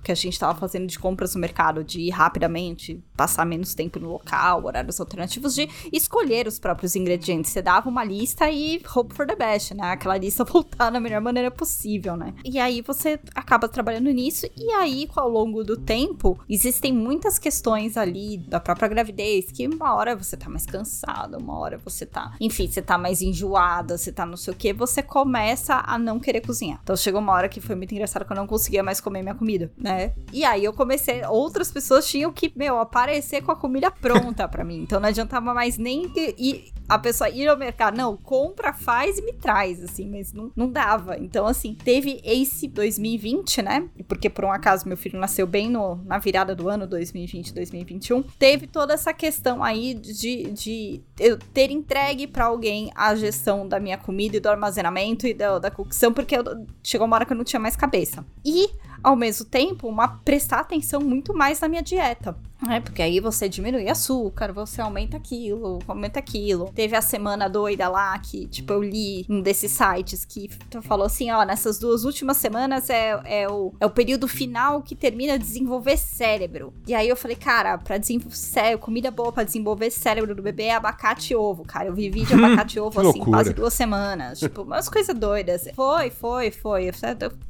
que 0.02 0.12
a 0.12 0.14
gente 0.14 0.38
tava 0.38 0.58
fazendo 0.58 0.86
de 0.86 0.98
compras 0.98 1.34
no 1.34 1.40
mercado, 1.40 1.82
de 1.82 2.00
ir 2.00 2.10
rapidamente, 2.10 3.02
passar 3.16 3.44
menos 3.44 3.74
tempo 3.74 3.98
no 3.98 4.10
local, 4.10 4.64
horários 4.64 5.00
alternativos, 5.00 5.54
de 5.54 5.68
escolher 5.92 6.46
os 6.46 6.58
próprios 6.58 6.94
ingredientes. 6.94 7.50
Você 7.50 7.62
dava 7.62 7.88
uma 7.88 8.04
lista 8.04 8.50
e 8.50 8.80
hope 8.94 9.14
for 9.14 9.26
the 9.26 9.36
best, 9.36 9.74
né? 9.74 9.92
Aquela 9.92 10.16
lista 10.16 10.44
voltar 10.52 10.90
da 10.90 11.00
melhor 11.00 11.20
maneira 11.20 11.50
possível, 11.50 12.16
né? 12.16 12.34
E 12.44 12.58
aí 12.58 12.82
você 12.82 13.18
acaba 13.34 13.68
trabalhando 13.68 14.10
nisso, 14.10 14.46
e 14.56 14.70
aí, 14.72 15.08
ao 15.16 15.28
longo 15.28 15.64
do 15.64 15.76
tempo, 15.76 16.38
existem 16.48 16.92
muitas 16.92 17.38
questões 17.38 17.96
ali 17.96 18.38
da 18.38 18.60
própria 18.60 18.88
gravidez, 18.88 19.50
que 19.50 19.66
uma 19.66 19.94
hora 19.94 20.14
você 20.14 20.36
tá 20.36 20.48
mais 20.48 20.66
cansada, 20.66 21.38
uma 21.38 21.58
hora 21.58 21.78
você 21.78 22.04
tá, 22.04 22.34
enfim, 22.40 22.66
você 22.66 22.82
tá 22.82 22.98
mais 22.98 23.22
enjoada, 23.22 23.96
você 23.96 24.12
tá 24.12 24.26
não 24.26 24.36
sei 24.36 24.52
o 24.52 24.56
que, 24.56 24.72
você 24.72 25.02
começa 25.02 25.82
a 25.84 25.98
não 25.98 26.18
querer 26.18 26.40
cozinhar. 26.40 26.80
Então 26.82 26.96
chegou 26.96 27.20
uma 27.20 27.32
hora 27.32 27.48
que 27.48 27.60
foi 27.60 27.74
muito 27.74 27.92
engraçado 27.92 28.01
que 28.24 28.32
eu 28.32 28.36
não 28.36 28.46
conseguia 28.46 28.82
mais 28.82 29.00
comer 29.00 29.22
minha 29.22 29.34
comida, 29.34 29.70
né? 29.76 30.12
E 30.32 30.44
aí 30.44 30.64
eu 30.64 30.72
comecei, 30.72 31.24
outras 31.26 31.70
pessoas 31.70 32.06
tinham 32.06 32.32
que, 32.32 32.52
meu, 32.56 32.78
aparecer 32.78 33.42
com 33.42 33.52
a 33.52 33.56
comida 33.56 33.90
pronta 33.90 34.48
para 34.48 34.64
mim. 34.64 34.82
Então 34.82 35.00
não 35.00 35.08
adiantava 35.08 35.54
mais 35.54 35.78
nem 35.78 36.10
ir, 36.38 36.71
a 36.88 36.98
pessoa 36.98 37.30
ir 37.30 37.48
ao 37.48 37.56
mercado, 37.56 37.96
não, 37.96 38.16
compra, 38.16 38.72
faz 38.72 39.18
e 39.18 39.22
me 39.22 39.32
traz, 39.32 39.82
assim, 39.82 40.08
mas 40.08 40.32
não, 40.32 40.50
não 40.54 40.70
dava. 40.70 41.16
Então, 41.18 41.46
assim, 41.46 41.74
teve 41.74 42.20
esse 42.24 42.68
2020, 42.68 43.62
né? 43.62 43.88
Porque 44.06 44.28
por 44.28 44.44
um 44.44 44.52
acaso 44.52 44.86
meu 44.86 44.96
filho 44.96 45.18
nasceu 45.18 45.46
bem 45.46 45.68
no, 45.70 45.96
na 46.04 46.18
virada 46.18 46.54
do 46.54 46.68
ano 46.68 46.86
2020, 46.86 47.54
2021. 47.54 48.22
Teve 48.38 48.66
toda 48.66 48.94
essa 48.94 49.12
questão 49.12 49.62
aí 49.62 49.94
de, 49.94 50.50
de 50.52 51.02
eu 51.18 51.38
ter 51.38 51.70
entregue 51.70 52.26
para 52.26 52.46
alguém 52.46 52.90
a 52.94 53.14
gestão 53.14 53.66
da 53.66 53.80
minha 53.80 53.98
comida 53.98 54.36
e 54.36 54.40
do 54.40 54.48
armazenamento 54.48 55.26
e 55.26 55.34
da, 55.34 55.58
da 55.58 55.70
cocção, 55.70 56.12
porque 56.12 56.36
eu, 56.36 56.44
chegou 56.82 57.06
uma 57.06 57.16
hora 57.16 57.24
que 57.24 57.32
eu 57.32 57.36
não 57.36 57.44
tinha 57.44 57.60
mais 57.60 57.76
cabeça. 57.76 58.24
E 58.44 58.68
ao 59.02 59.16
mesmo 59.16 59.44
tempo, 59.46 59.88
uma 59.88 60.08
prestar 60.08 60.60
atenção 60.60 61.00
muito 61.00 61.34
mais 61.34 61.60
na 61.60 61.68
minha 61.68 61.82
dieta. 61.82 62.36
É, 62.70 62.80
porque 62.80 63.02
aí 63.02 63.18
você 63.18 63.48
diminui 63.48 63.88
açúcar, 63.88 64.52
você 64.52 64.80
aumenta 64.80 65.16
aquilo, 65.16 65.80
aumenta 65.86 66.18
aquilo. 66.18 66.70
Teve 66.74 66.94
a 66.94 67.02
semana 67.02 67.48
doida 67.48 67.88
lá 67.88 68.16
que, 68.18 68.46
tipo, 68.46 68.72
eu 68.72 68.82
li 68.82 69.26
um 69.28 69.40
desses 69.40 69.72
sites 69.72 70.24
que 70.24 70.48
falou 70.82 71.06
assim: 71.06 71.30
ó, 71.30 71.44
nessas 71.44 71.78
duas 71.78 72.04
últimas 72.04 72.36
semanas 72.36 72.88
é, 72.88 73.20
é, 73.24 73.48
o, 73.48 73.72
é 73.80 73.86
o 73.86 73.90
período 73.90 74.28
final 74.28 74.82
que 74.82 74.94
termina 74.94 75.38
de 75.38 75.44
desenvolver 75.44 75.96
cérebro. 75.96 76.72
E 76.86 76.94
aí 76.94 77.08
eu 77.08 77.16
falei, 77.16 77.36
cara, 77.36 77.78
pra 77.78 77.98
desenvolver 77.98 78.78
comida 78.78 79.10
boa 79.10 79.32
pra 79.32 79.44
desenvolver 79.44 79.90
cérebro 79.90 80.34
do 80.34 80.42
bebê 80.42 80.64
é 80.64 80.74
abacate 80.74 81.32
e 81.32 81.36
ovo, 81.36 81.64
cara. 81.64 81.88
Eu 81.88 81.94
vivi 81.94 82.24
de 82.24 82.34
abacate 82.34 82.76
e 82.76 82.80
ovo 82.80 83.00
assim, 83.00 83.18
loucura. 83.18 83.38
quase 83.38 83.52
duas 83.52 83.74
semanas. 83.74 84.38
Tipo, 84.38 84.62
umas 84.62 84.88
coisas 84.88 85.16
doidas. 85.16 85.68
Foi, 85.74 86.10
foi, 86.10 86.50
foi. 86.50 86.90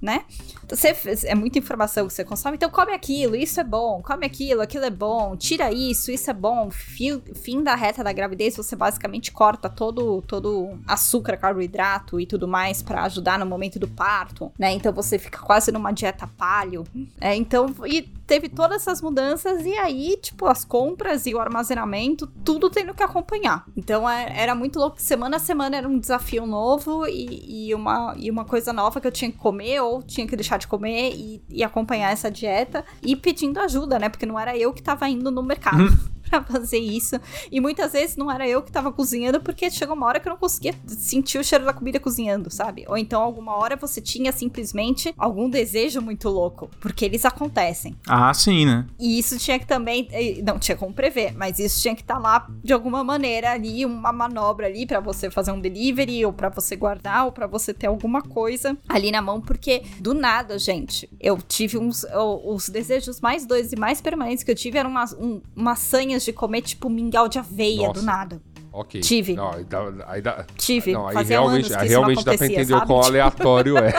Né? 0.01 0.25
Você, 0.69 0.97
é 1.27 1.35
muita 1.35 1.59
informação 1.59 2.07
que 2.07 2.15
você 2.15 2.25
consome, 2.25 2.57
então 2.57 2.71
come 2.71 2.93
aquilo, 2.93 3.37
isso 3.37 3.61
é 3.61 3.65
bom, 3.65 4.01
come 4.03 4.25
aquilo, 4.25 4.63
aquilo 4.63 4.85
é 4.85 4.91
bom 4.91 5.02
bom, 5.03 5.37
tira 5.37 5.73
isso, 5.73 6.13
isso 6.13 6.31
é 6.31 6.33
bom. 6.33 6.71
Fio, 6.71 7.21
fim 7.35 7.61
da 7.61 7.75
reta 7.75 8.05
da 8.05 8.13
gravidez, 8.13 8.57
você 8.57 8.77
basicamente 8.77 9.33
corta 9.33 9.69
todo 9.69 10.23
todo 10.23 10.79
açúcar, 10.87 11.37
carboidrato 11.37 12.21
e 12.21 12.27
tudo 12.27 12.47
mais 12.47 12.83
para 12.83 13.03
ajudar 13.03 13.37
no 13.37 13.45
momento 13.45 13.81
do 13.81 13.89
parto, 13.89 14.53
né? 14.57 14.71
Então 14.71 14.93
você 14.93 15.19
fica 15.19 15.39
quase 15.39 15.73
numa 15.73 15.91
dieta 15.91 16.29
palio. 16.39 16.85
É, 17.21 17.35
então, 17.35 17.75
e 17.85 18.03
teve 18.33 18.49
todas 18.49 18.83
essas 18.83 19.03
mudanças 19.03 19.67
e 19.67 19.77
aí, 19.77 20.17
tipo, 20.17 20.47
as 20.47 20.65
compras 20.65 21.27
e 21.27 21.35
o 21.35 21.41
armazenamento, 21.41 22.27
tudo 22.45 22.71
tendo 22.71 22.95
que 22.95 23.03
acompanhar. 23.03 23.67
Então 23.77 24.09
é, 24.09 24.33
era 24.41 24.55
muito 24.55 24.79
louco. 24.79 25.01
Semana 25.01 25.37
a 25.37 25.41
semana 25.41 25.77
era 25.77 25.89
um 25.89 25.99
desafio 25.99 26.47
novo 26.47 27.07
e, 27.09 27.69
e, 27.69 27.75
uma, 27.75 28.15
e 28.17 28.31
uma 28.31 28.45
coisa 28.45 28.73
nova 28.73 29.01
que 29.01 29.07
eu 29.07 29.13
tinha 29.13 29.33
que 29.33 29.37
comer 29.37 29.81
ou 29.81 30.01
tinha 30.01 30.27
que 30.29 30.37
deixar 30.37 30.59
de 30.59 30.69
comer 30.69 31.13
e, 31.13 31.43
e 31.49 31.65
acompanhar 31.65 32.13
essa 32.13 32.31
dieta 32.31 32.85
e 33.03 33.17
pedindo 33.17 33.59
ajuda, 33.59 33.99
né? 33.99 34.09
Porque 34.09 34.25
não 34.25 34.39
era 34.39 34.57
eu 34.57 34.73
que 34.73 34.81
tava 34.93 35.09
indo 35.09 35.31
no 35.31 35.43
mercado. 35.43 35.83
Pra 36.43 36.43
fazer 36.43 36.79
isso. 36.79 37.21
E 37.51 37.61
muitas 37.61 37.93
vezes 37.93 38.17
não 38.17 38.31
era 38.31 38.49
eu 38.49 38.63
que 38.63 38.73
tava 38.73 38.91
cozinhando, 38.91 39.41
porque 39.41 39.71
chegou 39.71 39.95
uma 39.95 40.07
hora 40.07 40.19
que 40.19 40.27
eu 40.27 40.31
não 40.31 40.39
conseguia 40.39 40.75
sentir 40.87 41.39
o 41.39 41.45
cheiro 41.45 41.67
da 41.67 41.75
comida 41.75 42.01
cozinhando, 42.01 42.51
sabe? 42.51 42.87
Ou 42.89 42.97
então 42.97 43.23
alguma 43.23 43.55
hora 43.57 43.77
você 43.77 44.01
tinha 44.01 44.33
simplesmente 44.33 45.13
algum 45.19 45.51
desejo 45.51 46.01
muito 46.01 46.31
louco, 46.31 46.71
porque 46.81 47.05
eles 47.05 47.27
acontecem. 47.27 47.95
Ah, 48.09 48.33
sim, 48.33 48.65
né? 48.65 48.87
E 48.99 49.19
isso 49.19 49.39
tinha 49.39 49.59
que 49.59 49.67
também. 49.67 50.09
Não 50.43 50.59
tinha 50.59 50.77
como 50.77 50.95
prever, 50.95 51.35
mas 51.37 51.59
isso 51.59 51.83
tinha 51.83 51.95
que 51.95 52.01
estar 52.01 52.15
tá 52.15 52.21
lá 52.21 52.49
de 52.65 52.73
alguma 52.73 53.05
maneira 53.05 53.53
ali, 53.53 53.85
uma 53.85 54.13
manobra 54.13 54.67
ali 54.67 54.87
para 54.87 55.01
você 55.01 55.31
fazer 55.31 55.53
um 55.53 55.61
delivery, 55.61 56.25
ou 56.25 56.33
para 56.33 56.49
você 56.49 56.75
guardar, 56.75 57.27
ou 57.27 57.33
para 57.33 57.47
você 57.47 57.75
ter 57.75 57.89
alguma 57.89 58.23
coisa 58.23 58.77
ali 58.89 59.11
na 59.11 59.21
mão, 59.21 59.39
porque 59.39 59.83
do 60.01 60.15
nada, 60.15 60.59
gente, 60.59 61.11
eu 61.21 61.37
tive 61.37 61.77
uns. 61.77 62.07
Os 62.45 62.69
desejos 62.69 63.21
mais 63.21 63.45
doidos 63.45 63.73
e 63.73 63.77
mais 63.77 64.01
permanentes 64.01 64.43
que 64.43 64.51
eu 64.51 64.55
tive 64.55 64.79
eram 64.79 64.91
umas, 64.91 65.13
um, 65.13 65.41
umas 65.55 65.79
sanhas 65.79 66.22
de 66.25 66.33
comer, 66.33 66.63
tipo, 66.63 66.89
mingau 66.89 67.29
de 67.29 67.39
aveia 67.39 67.89
Nossa. 67.89 68.01
do 68.01 68.03
nada. 68.03 68.43
Ok. 68.73 69.01
Tive. 69.03 69.35
Não, 69.35 69.53
aí 69.53 69.65
dá, 69.65 69.93
aí 70.07 70.23
dá, 70.23 70.47
Tive. 70.57 70.93
Não, 70.93 71.07
aí 71.07 71.15
Fazia 71.15 71.39
realmente, 71.39 71.75
aí 71.75 71.89
realmente 71.89 72.25
dá 72.25 72.37
pra 72.37 72.47
entender 72.47 72.75
o 72.75 72.87
quão 72.87 73.01
aleatório 73.05 73.77
é. 73.77 73.93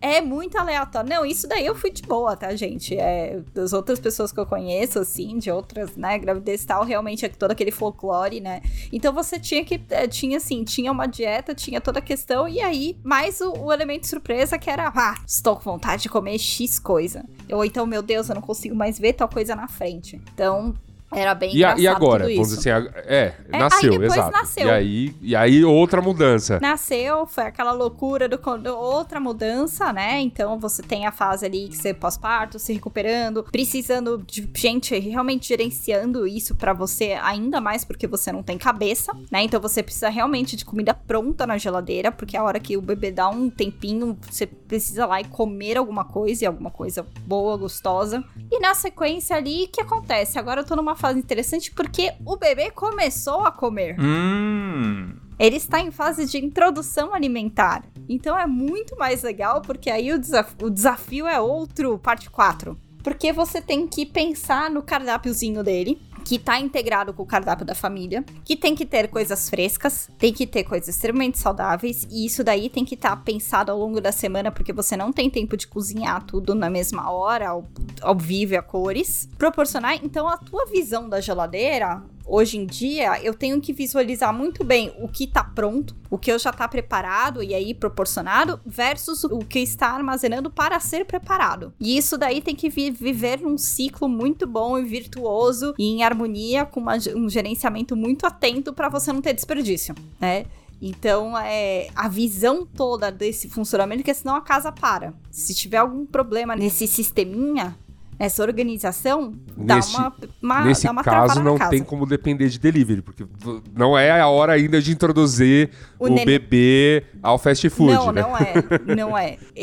é 0.00 0.20
muito 0.20 0.58
aleatório. 0.58 1.08
Não, 1.08 1.24
isso 1.24 1.46
daí 1.46 1.64
eu 1.64 1.74
fui 1.76 1.92
de 1.92 2.02
boa, 2.02 2.36
tá, 2.36 2.54
gente? 2.56 2.96
É, 2.96 3.40
das 3.54 3.72
outras 3.72 4.00
pessoas 4.00 4.32
que 4.32 4.40
eu 4.40 4.44
conheço, 4.44 4.98
assim, 4.98 5.38
de 5.38 5.52
outras, 5.52 5.96
né, 5.96 6.18
gravidez 6.18 6.64
e 6.64 6.66
tal, 6.66 6.84
realmente 6.84 7.24
é 7.24 7.28
todo 7.28 7.52
aquele 7.52 7.70
folclore, 7.70 8.40
né? 8.40 8.60
Então 8.92 9.12
você 9.12 9.38
tinha 9.38 9.64
que, 9.64 9.80
é, 9.88 10.08
tinha 10.08 10.38
assim, 10.38 10.64
tinha 10.64 10.90
uma 10.90 11.06
dieta, 11.06 11.54
tinha 11.54 11.80
toda 11.80 12.00
a 12.00 12.02
questão, 12.02 12.48
e 12.48 12.60
aí, 12.60 12.98
mais 13.04 13.40
o, 13.40 13.52
o 13.52 13.72
elemento 13.72 14.08
surpresa 14.08 14.58
que 14.58 14.68
era, 14.68 14.92
ah, 14.92 15.14
estou 15.24 15.54
com 15.54 15.62
vontade 15.62 16.02
de 16.02 16.08
comer 16.08 16.38
X 16.38 16.80
coisa. 16.80 17.24
Ou 17.52 17.64
então, 17.64 17.86
meu 17.86 18.02
Deus, 18.02 18.28
eu 18.28 18.34
não 18.34 18.42
consigo 18.42 18.74
mais 18.74 18.98
ver 18.98 19.12
tal 19.12 19.28
coisa 19.28 19.54
na 19.54 19.68
frente. 19.68 20.20
Então, 20.34 20.74
era 21.14 21.34
bem 21.34 21.54
e, 21.54 21.64
a, 21.64 21.76
e 21.78 21.86
agora? 21.86 22.26
Vamos 22.28 22.48
dizer 22.48 22.72
assim, 22.72 22.88
é, 23.06 23.34
é 23.52 23.58
nasceu, 23.58 24.02
exato. 24.02 24.32
Nasceu. 24.32 24.66
E 24.66 24.70
aí, 24.70 25.16
e 25.20 25.36
aí 25.36 25.64
outra 25.64 26.00
mudança. 26.00 26.58
Nasceu, 26.60 27.26
foi 27.26 27.44
aquela 27.44 27.72
loucura 27.72 28.28
do 28.28 28.38
outra 28.76 29.20
mudança, 29.20 29.92
né? 29.92 30.20
Então 30.20 30.58
você 30.58 30.82
tem 30.82 31.06
a 31.06 31.12
fase 31.12 31.46
ali 31.46 31.68
que 31.68 31.76
você 31.76 31.94
pós-parto, 31.94 32.58
se 32.58 32.72
recuperando, 32.72 33.44
precisando 33.44 34.22
de 34.26 34.48
gente 34.54 34.98
realmente 34.98 35.48
gerenciando 35.48 36.26
isso 36.26 36.54
para 36.54 36.72
você 36.72 37.18
ainda 37.22 37.60
mais 37.60 37.84
porque 37.84 38.06
você 38.06 38.32
não 38.32 38.42
tem 38.42 38.58
cabeça, 38.58 39.12
né? 39.30 39.42
Então 39.42 39.60
você 39.60 39.82
precisa 39.82 40.08
realmente 40.08 40.56
de 40.56 40.64
comida 40.64 40.94
pronta 40.94 41.46
na 41.46 41.58
geladeira, 41.58 42.10
porque 42.10 42.36
a 42.36 42.42
hora 42.42 42.60
que 42.60 42.76
o 42.76 42.82
bebê 42.82 43.10
dá 43.10 43.28
um 43.28 43.50
tempinho, 43.50 44.18
você 44.28 44.46
precisa 44.46 45.06
lá 45.06 45.20
e 45.20 45.24
comer 45.24 45.76
alguma 45.76 46.04
coisa, 46.04 46.44
e 46.44 46.46
alguma 46.46 46.70
coisa 46.70 47.06
boa, 47.26 47.56
gostosa. 47.56 48.24
E 48.50 48.58
na 48.60 48.74
sequência 48.74 49.36
ali, 49.36 49.64
o 49.64 49.68
que 49.68 49.80
acontece? 49.80 50.38
Agora 50.38 50.60
eu 50.60 50.64
tô 50.64 50.76
numa 50.76 50.96
fase 51.04 51.18
interessante 51.18 51.70
porque 51.70 52.14
o 52.24 52.34
bebê 52.34 52.70
começou 52.70 53.40
a 53.44 53.52
comer. 53.52 53.94
Hum. 54.00 55.14
Ele 55.38 55.56
está 55.56 55.78
em 55.78 55.90
fase 55.90 56.24
de 56.24 56.38
introdução 56.38 57.14
alimentar. 57.14 57.84
Então 58.08 58.38
é 58.38 58.46
muito 58.46 58.96
mais 58.96 59.22
legal, 59.22 59.60
porque 59.60 59.90
aí 59.90 60.12
o, 60.14 60.18
desaf 60.18 60.54
o 60.62 60.70
desafio 60.70 61.26
é 61.26 61.38
outro, 61.38 61.98
parte 61.98 62.30
4. 62.30 62.74
Porque 63.02 63.34
você 63.34 63.60
tem 63.60 63.86
que 63.86 64.06
pensar 64.06 64.70
no 64.70 64.82
cardápiozinho 64.82 65.62
dele 65.62 66.00
que 66.24 66.38
tá 66.38 66.58
integrado 66.58 67.12
com 67.12 67.22
o 67.22 67.26
cardápio 67.26 67.66
da 67.66 67.74
família, 67.74 68.24
que 68.44 68.56
tem 68.56 68.74
que 68.74 68.86
ter 68.86 69.08
coisas 69.08 69.50
frescas, 69.50 70.08
tem 70.18 70.32
que 70.32 70.46
ter 70.46 70.64
coisas 70.64 70.88
extremamente 70.88 71.38
saudáveis, 71.38 72.06
e 72.10 72.24
isso 72.24 72.42
daí 72.42 72.68
tem 72.68 72.84
que 72.84 72.94
estar 72.94 73.10
tá 73.10 73.16
pensado 73.16 73.70
ao 73.70 73.78
longo 73.78 74.00
da 74.00 74.10
semana, 74.10 74.50
porque 74.50 74.72
você 74.72 74.96
não 74.96 75.12
tem 75.12 75.28
tempo 75.28 75.56
de 75.56 75.66
cozinhar 75.66 76.24
tudo 76.24 76.54
na 76.54 76.70
mesma 76.70 77.10
hora, 77.10 77.50
ao, 77.50 77.68
ao 78.00 78.16
vivo 78.16 78.54
e 78.54 78.56
a 78.56 78.62
cores. 78.62 79.28
Proporcionar, 79.36 79.96
então, 80.02 80.26
a 80.26 80.36
tua 80.38 80.64
visão 80.66 81.08
da 81.08 81.20
geladeira 81.20 82.02
hoje 82.24 82.58
em 82.58 82.66
dia, 82.66 83.22
eu 83.22 83.34
tenho 83.34 83.60
que 83.60 83.72
visualizar 83.72 84.32
muito 84.32 84.64
bem 84.64 84.94
o 84.98 85.08
que 85.08 85.26
tá 85.26 85.44
pronto, 85.44 85.96
o 86.10 86.18
que 86.18 86.30
eu 86.30 86.38
já 86.38 86.52
tá 86.52 86.66
preparado 86.66 87.42
e 87.42 87.54
aí 87.54 87.74
proporcionado, 87.74 88.60
versus 88.64 89.24
o 89.24 89.38
que 89.38 89.60
está 89.60 89.88
armazenando 89.88 90.50
para 90.50 90.80
ser 90.80 91.04
preparado. 91.04 91.72
E 91.78 91.96
isso 91.96 92.16
daí 92.16 92.40
tem 92.40 92.54
que 92.54 92.68
vi 92.68 92.90
viver 92.90 93.40
num 93.40 93.58
ciclo 93.58 94.08
muito 94.08 94.46
bom 94.46 94.78
e 94.78 94.84
virtuoso 94.84 95.74
e 95.78 95.84
em 95.84 96.02
harmonia 96.02 96.64
com 96.64 96.80
uma, 96.80 96.96
um 97.14 97.28
gerenciamento 97.28 97.96
muito 97.96 98.26
atento 98.26 98.72
para 98.72 98.88
você 98.88 99.12
não 99.12 99.20
ter 99.20 99.34
desperdício, 99.34 99.94
né? 100.20 100.46
Então, 100.80 101.38
é 101.38 101.88
a 101.94 102.08
visão 102.08 102.66
toda 102.66 103.10
desse 103.10 103.48
funcionamento, 103.48 104.02
que 104.02 104.12
senão 104.12 104.36
a 104.36 104.42
casa 104.42 104.70
para. 104.70 105.14
Se 105.30 105.54
tiver 105.54 105.78
algum 105.78 106.04
problema 106.04 106.54
nesse 106.54 106.86
sisteminha, 106.86 107.74
essa 108.18 108.42
organização 108.42 109.34
dá 109.56 109.76
Nesse- 109.76 109.96
uma, 109.96 110.14
uma, 110.42 110.64
Nesse 110.64 110.84
dá 110.84 110.90
uma 110.92 111.02
caso, 111.02 111.42
não 111.42 111.56
casa. 111.58 111.70
tem 111.70 111.82
como 111.82 112.06
depender 112.06 112.48
de 112.48 112.58
delivery, 112.58 113.02
porque 113.02 113.26
não 113.74 113.96
é 113.96 114.20
a 114.20 114.28
hora 114.28 114.52
ainda 114.52 114.80
de 114.80 114.92
introduzir 114.92 115.70
O 115.98 116.06
o, 116.08 116.24
bebê 116.24 117.04
ao 117.22 117.38
fast 117.38 117.68
food, 117.70 117.92
não, 117.94 118.12
né? 118.12 118.22
não 118.22 118.36
é. 118.36 118.94
Não 118.96 119.18
é. 119.18 119.36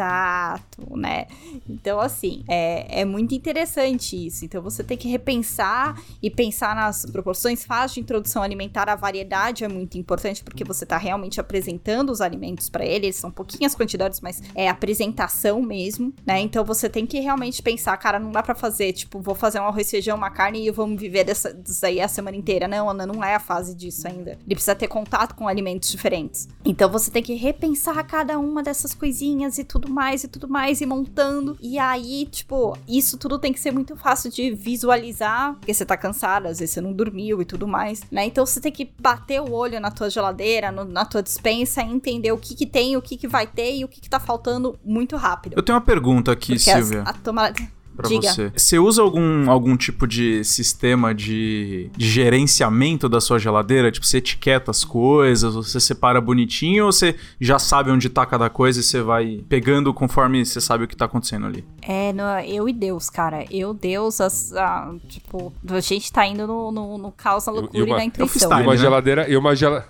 Exato, 0.00 0.96
né? 0.96 1.26
Então, 1.68 2.00
assim, 2.00 2.42
é, 2.48 3.00
é 3.00 3.04
muito 3.04 3.34
interessante 3.34 4.26
isso. 4.26 4.44
Então, 4.44 4.62
você 4.62 4.82
tem 4.82 4.96
que 4.96 5.08
repensar 5.08 6.00
e 6.22 6.30
pensar 6.30 6.74
nas 6.74 7.04
proporções. 7.06 7.64
Fase 7.64 7.94
de 7.94 8.00
introdução 8.00 8.42
alimentar, 8.42 8.88
a 8.88 8.96
variedade 8.96 9.64
é 9.64 9.68
muito 9.68 9.98
importante, 9.98 10.42
porque 10.42 10.64
você 10.64 10.84
está 10.84 10.96
realmente 10.96 11.40
apresentando 11.40 12.10
os 12.10 12.20
alimentos 12.20 12.68
para 12.68 12.84
eles. 12.84 13.16
São 13.16 13.30
pouquinhas 13.30 13.74
quantidades, 13.74 14.20
mas 14.20 14.42
é 14.54 14.68
apresentação 14.68 15.60
mesmo, 15.62 16.12
né? 16.26 16.40
Então, 16.40 16.64
você 16.64 16.88
tem 16.88 17.06
que 17.06 17.20
realmente 17.20 17.62
pensar, 17.62 17.96
cara, 18.00 18.18
não 18.18 18.32
dá 18.32 18.42
para 18.42 18.54
fazer, 18.54 18.92
tipo, 18.92 19.20
vou 19.20 19.34
fazer 19.34 19.60
um 19.60 19.64
arroz, 19.64 19.90
feijão, 19.90 20.16
uma 20.16 20.30
carne 20.30 20.66
e 20.66 20.70
vamos 20.70 21.00
viver 21.00 21.22
dessa, 21.24 21.52
disso 21.54 21.84
aí 21.86 22.00
a 22.00 22.08
semana 22.08 22.36
inteira. 22.36 22.66
Não, 22.66 22.88
Ana, 22.90 23.06
não 23.06 23.22
é 23.22 23.34
a 23.34 23.40
fase 23.40 23.74
disso 23.74 24.08
ainda. 24.08 24.32
Ele 24.44 24.54
precisa 24.54 24.74
ter 24.74 24.88
contato 24.88 25.34
com 25.34 25.46
alimentos 25.46 25.90
diferentes. 25.90 26.48
Então 26.64 26.90
você 26.90 27.10
tem 27.10 27.22
que 27.22 27.34
repensar 27.34 28.02
cada 28.04 28.38
uma 28.38 28.62
dessas 28.62 28.94
coisinhas 28.94 29.58
e 29.58 29.64
tudo 29.64 29.88
mais 29.90 30.24
e 30.24 30.28
tudo 30.28 30.48
mais 30.48 30.80
e 30.80 30.86
montando. 30.86 31.56
E 31.60 31.78
aí, 31.78 32.26
tipo, 32.30 32.76
isso 32.88 33.18
tudo 33.18 33.38
tem 33.38 33.52
que 33.52 33.60
ser 33.60 33.72
muito 33.72 33.94
fácil 33.96 34.30
de 34.30 34.50
visualizar, 34.54 35.54
porque 35.54 35.72
você 35.74 35.84
tá 35.84 35.96
cansado, 35.96 36.46
às 36.46 36.58
vezes 36.58 36.74
você 36.74 36.80
não 36.80 36.92
dormiu 36.92 37.40
e 37.40 37.44
tudo 37.44 37.68
mais, 37.68 38.00
né? 38.10 38.24
Então 38.26 38.44
você 38.46 38.60
tem 38.60 38.72
que 38.72 38.90
bater 38.98 39.40
o 39.40 39.52
olho 39.52 39.78
na 39.80 39.90
tua 39.90 40.08
geladeira, 40.10 40.72
no- 40.72 40.84
na 40.84 41.04
tua 41.04 41.22
dispensa 41.22 41.82
e 41.82 41.86
entender 41.92 42.32
o 42.32 42.38
que 42.38 42.54
que 42.54 42.66
tem, 42.66 42.96
o 42.96 43.02
que 43.02 43.16
que 43.16 43.28
vai 43.28 43.46
ter 43.46 43.76
e 43.76 43.84
o 43.84 43.88
que 43.88 44.00
que 44.00 44.08
tá 44.10 44.18
faltando 44.18 44.78
muito 44.84 45.16
rápido. 45.16 45.54
Eu 45.56 45.62
tenho 45.62 45.76
uma 45.76 45.84
pergunta 45.84 46.32
aqui, 46.32 46.54
Porque 46.56 46.70
as- 46.70 46.76
Silvia. 46.86 47.02
a 47.02 47.12
tomada... 47.12 47.54
Pra 48.00 48.08
Diga. 48.08 48.32
você. 48.32 48.52
Você 48.56 48.78
usa 48.78 49.02
algum, 49.02 49.50
algum 49.50 49.76
tipo 49.76 50.06
de 50.06 50.42
sistema 50.44 51.14
de, 51.14 51.90
de 51.96 52.08
gerenciamento 52.08 53.08
da 53.08 53.20
sua 53.20 53.38
geladeira? 53.38 53.90
Tipo, 53.90 54.06
você 54.06 54.18
etiqueta 54.18 54.70
as 54.70 54.84
coisas, 54.84 55.54
você 55.54 55.78
separa 55.80 56.20
bonitinho 56.20 56.86
ou 56.86 56.92
você 56.92 57.14
já 57.40 57.58
sabe 57.58 57.90
onde 57.90 58.08
tá 58.08 58.24
cada 58.26 58.48
coisa 58.48 58.80
e 58.80 58.82
você 58.82 59.02
vai 59.02 59.44
pegando 59.48 59.92
conforme 59.92 60.44
você 60.44 60.60
sabe 60.60 60.84
o 60.84 60.88
que 60.88 60.96
tá 60.96 61.04
acontecendo 61.04 61.46
ali? 61.46 61.64
É, 61.82 62.12
no, 62.12 62.22
eu 62.46 62.68
e 62.68 62.72
Deus, 62.72 63.08
cara. 63.10 63.44
Eu, 63.50 63.72
Deus, 63.74 64.20
as, 64.20 64.52
a- 64.54 64.92
tipo, 65.08 65.52
a 65.68 65.80
gente 65.80 66.12
tá 66.12 66.26
indo 66.26 66.46
no, 66.46 66.70
no, 66.70 66.98
no 66.98 67.12
caos, 67.12 67.46
na 67.46 67.52
E- 67.52 67.56
e 67.56 67.60
loucura 67.60 67.78
e, 67.80 67.86
uma- 67.86 67.96
na 67.96 68.02
é 68.02 68.04
intuição. 68.06 68.26
E 68.26 68.28
freestyle. 68.30 68.62
uma 68.62 68.72
né? 68.74 68.78
geladeira. 68.78 69.28
E 69.30 69.36
uma 69.36 69.54
gela... 69.56 69.86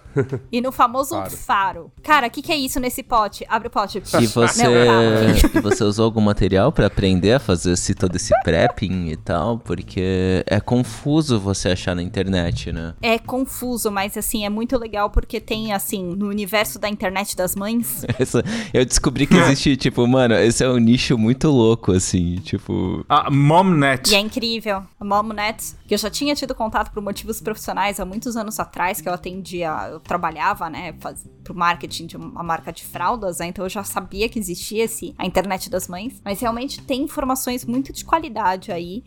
E 0.51 0.61
no 0.61 0.73
famoso 0.73 1.11
Claro. 1.11 1.31
faro. 1.31 1.93
Cara, 2.03 2.27
o 2.27 2.31
que, 2.31 2.43
que 2.43 2.51
é 2.51 2.57
isso 2.57 2.81
nesse 2.81 3.01
pote? 3.03 3.45
Abre 3.49 3.69
o 3.69 3.71
pote. 3.71 3.99
E 4.21 4.27
você, 4.27 4.63
Não, 4.65 5.55
e 5.55 5.61
você 5.61 5.85
usou 5.85 6.05
algum 6.05 6.21
material 6.21 6.73
pra 6.73 6.87
aprender 6.87 7.35
a 7.35 7.39
fazer 7.39 7.73
esse, 7.73 7.95
todo 8.01 8.17
esse 8.17 8.33
prepping 8.43 9.09
e 9.09 9.17
tal? 9.17 9.59
Porque 9.59 10.43
é 10.47 10.59
confuso 10.59 11.39
você 11.39 11.69
achar 11.71 11.95
na 11.95 12.03
internet, 12.03 12.73
né? 12.73 12.95
É 13.03 13.19
confuso, 13.19 13.91
mas 13.91 14.17
assim, 14.17 14.45
é 14.45 14.49
muito 14.49 14.77
legal 14.79 15.11
porque 15.11 15.41
tem, 15.41 15.73
assim, 15.73 16.03
no 16.03 16.29
universo 16.29 16.79
da 16.79 16.89
internet 16.89 17.37
das 17.37 17.55
mães. 17.55 18.05
Essa- 18.19 18.43
eu 18.73 18.85
descobri 18.85 19.27
que 19.27 19.37
existe, 19.37 19.77
tipo, 19.77 20.07
mano, 20.07 20.35
esse 20.35 20.65
é 20.65 20.69
um 20.69 20.79
nicho 20.79 21.19
muito 21.19 21.49
louco, 21.51 21.93
assim, 21.93 22.37
tipo. 22.37 23.05
Ah, 23.09 23.31
Momnet. 23.31 24.11
E 24.11 24.15
é 24.15 24.19
incrível. 24.21 24.83
A 24.99 25.05
Momnet, 25.05 25.75
que 25.87 25.95
eu 25.95 25.99
já 25.99 26.09
tinha 26.11 26.35
tido 26.35 26.55
contato 26.55 26.91
por 26.93 27.03
motivos 27.03 27.41
profissionais 27.41 28.01
há 28.01 28.05
muitos 28.05 28.37
anos 28.37 28.59
atrás, 28.59 29.01
que 29.01 29.09
eu 29.09 29.13
atendia, 29.13 29.89
eu 29.91 30.01
trabalhava, 30.01 30.71
né, 30.71 30.95
faz, 31.01 31.29
pro 31.45 31.55
marketing 31.55 32.07
de 32.07 32.17
uma 32.17 32.43
marca 32.43 32.73
de 32.73 32.85
fraldas, 32.85 33.39
né, 33.39 33.47
então 33.49 33.65
eu 33.65 33.69
já 33.69 33.85
sabia 33.85 34.29
que 34.29 34.39
existia 34.39 34.85
esse, 34.85 35.15
a 35.19 35.27
internet 35.27 35.69
das 35.69 35.89
mães, 35.89 36.21
mas 36.25 36.41
realmente 36.41 36.81
tem 36.83 37.03
informações 37.03 37.65
muito 37.65 37.90
de 37.93 38.05
qualidade 38.05 38.73
aí, 38.73 39.03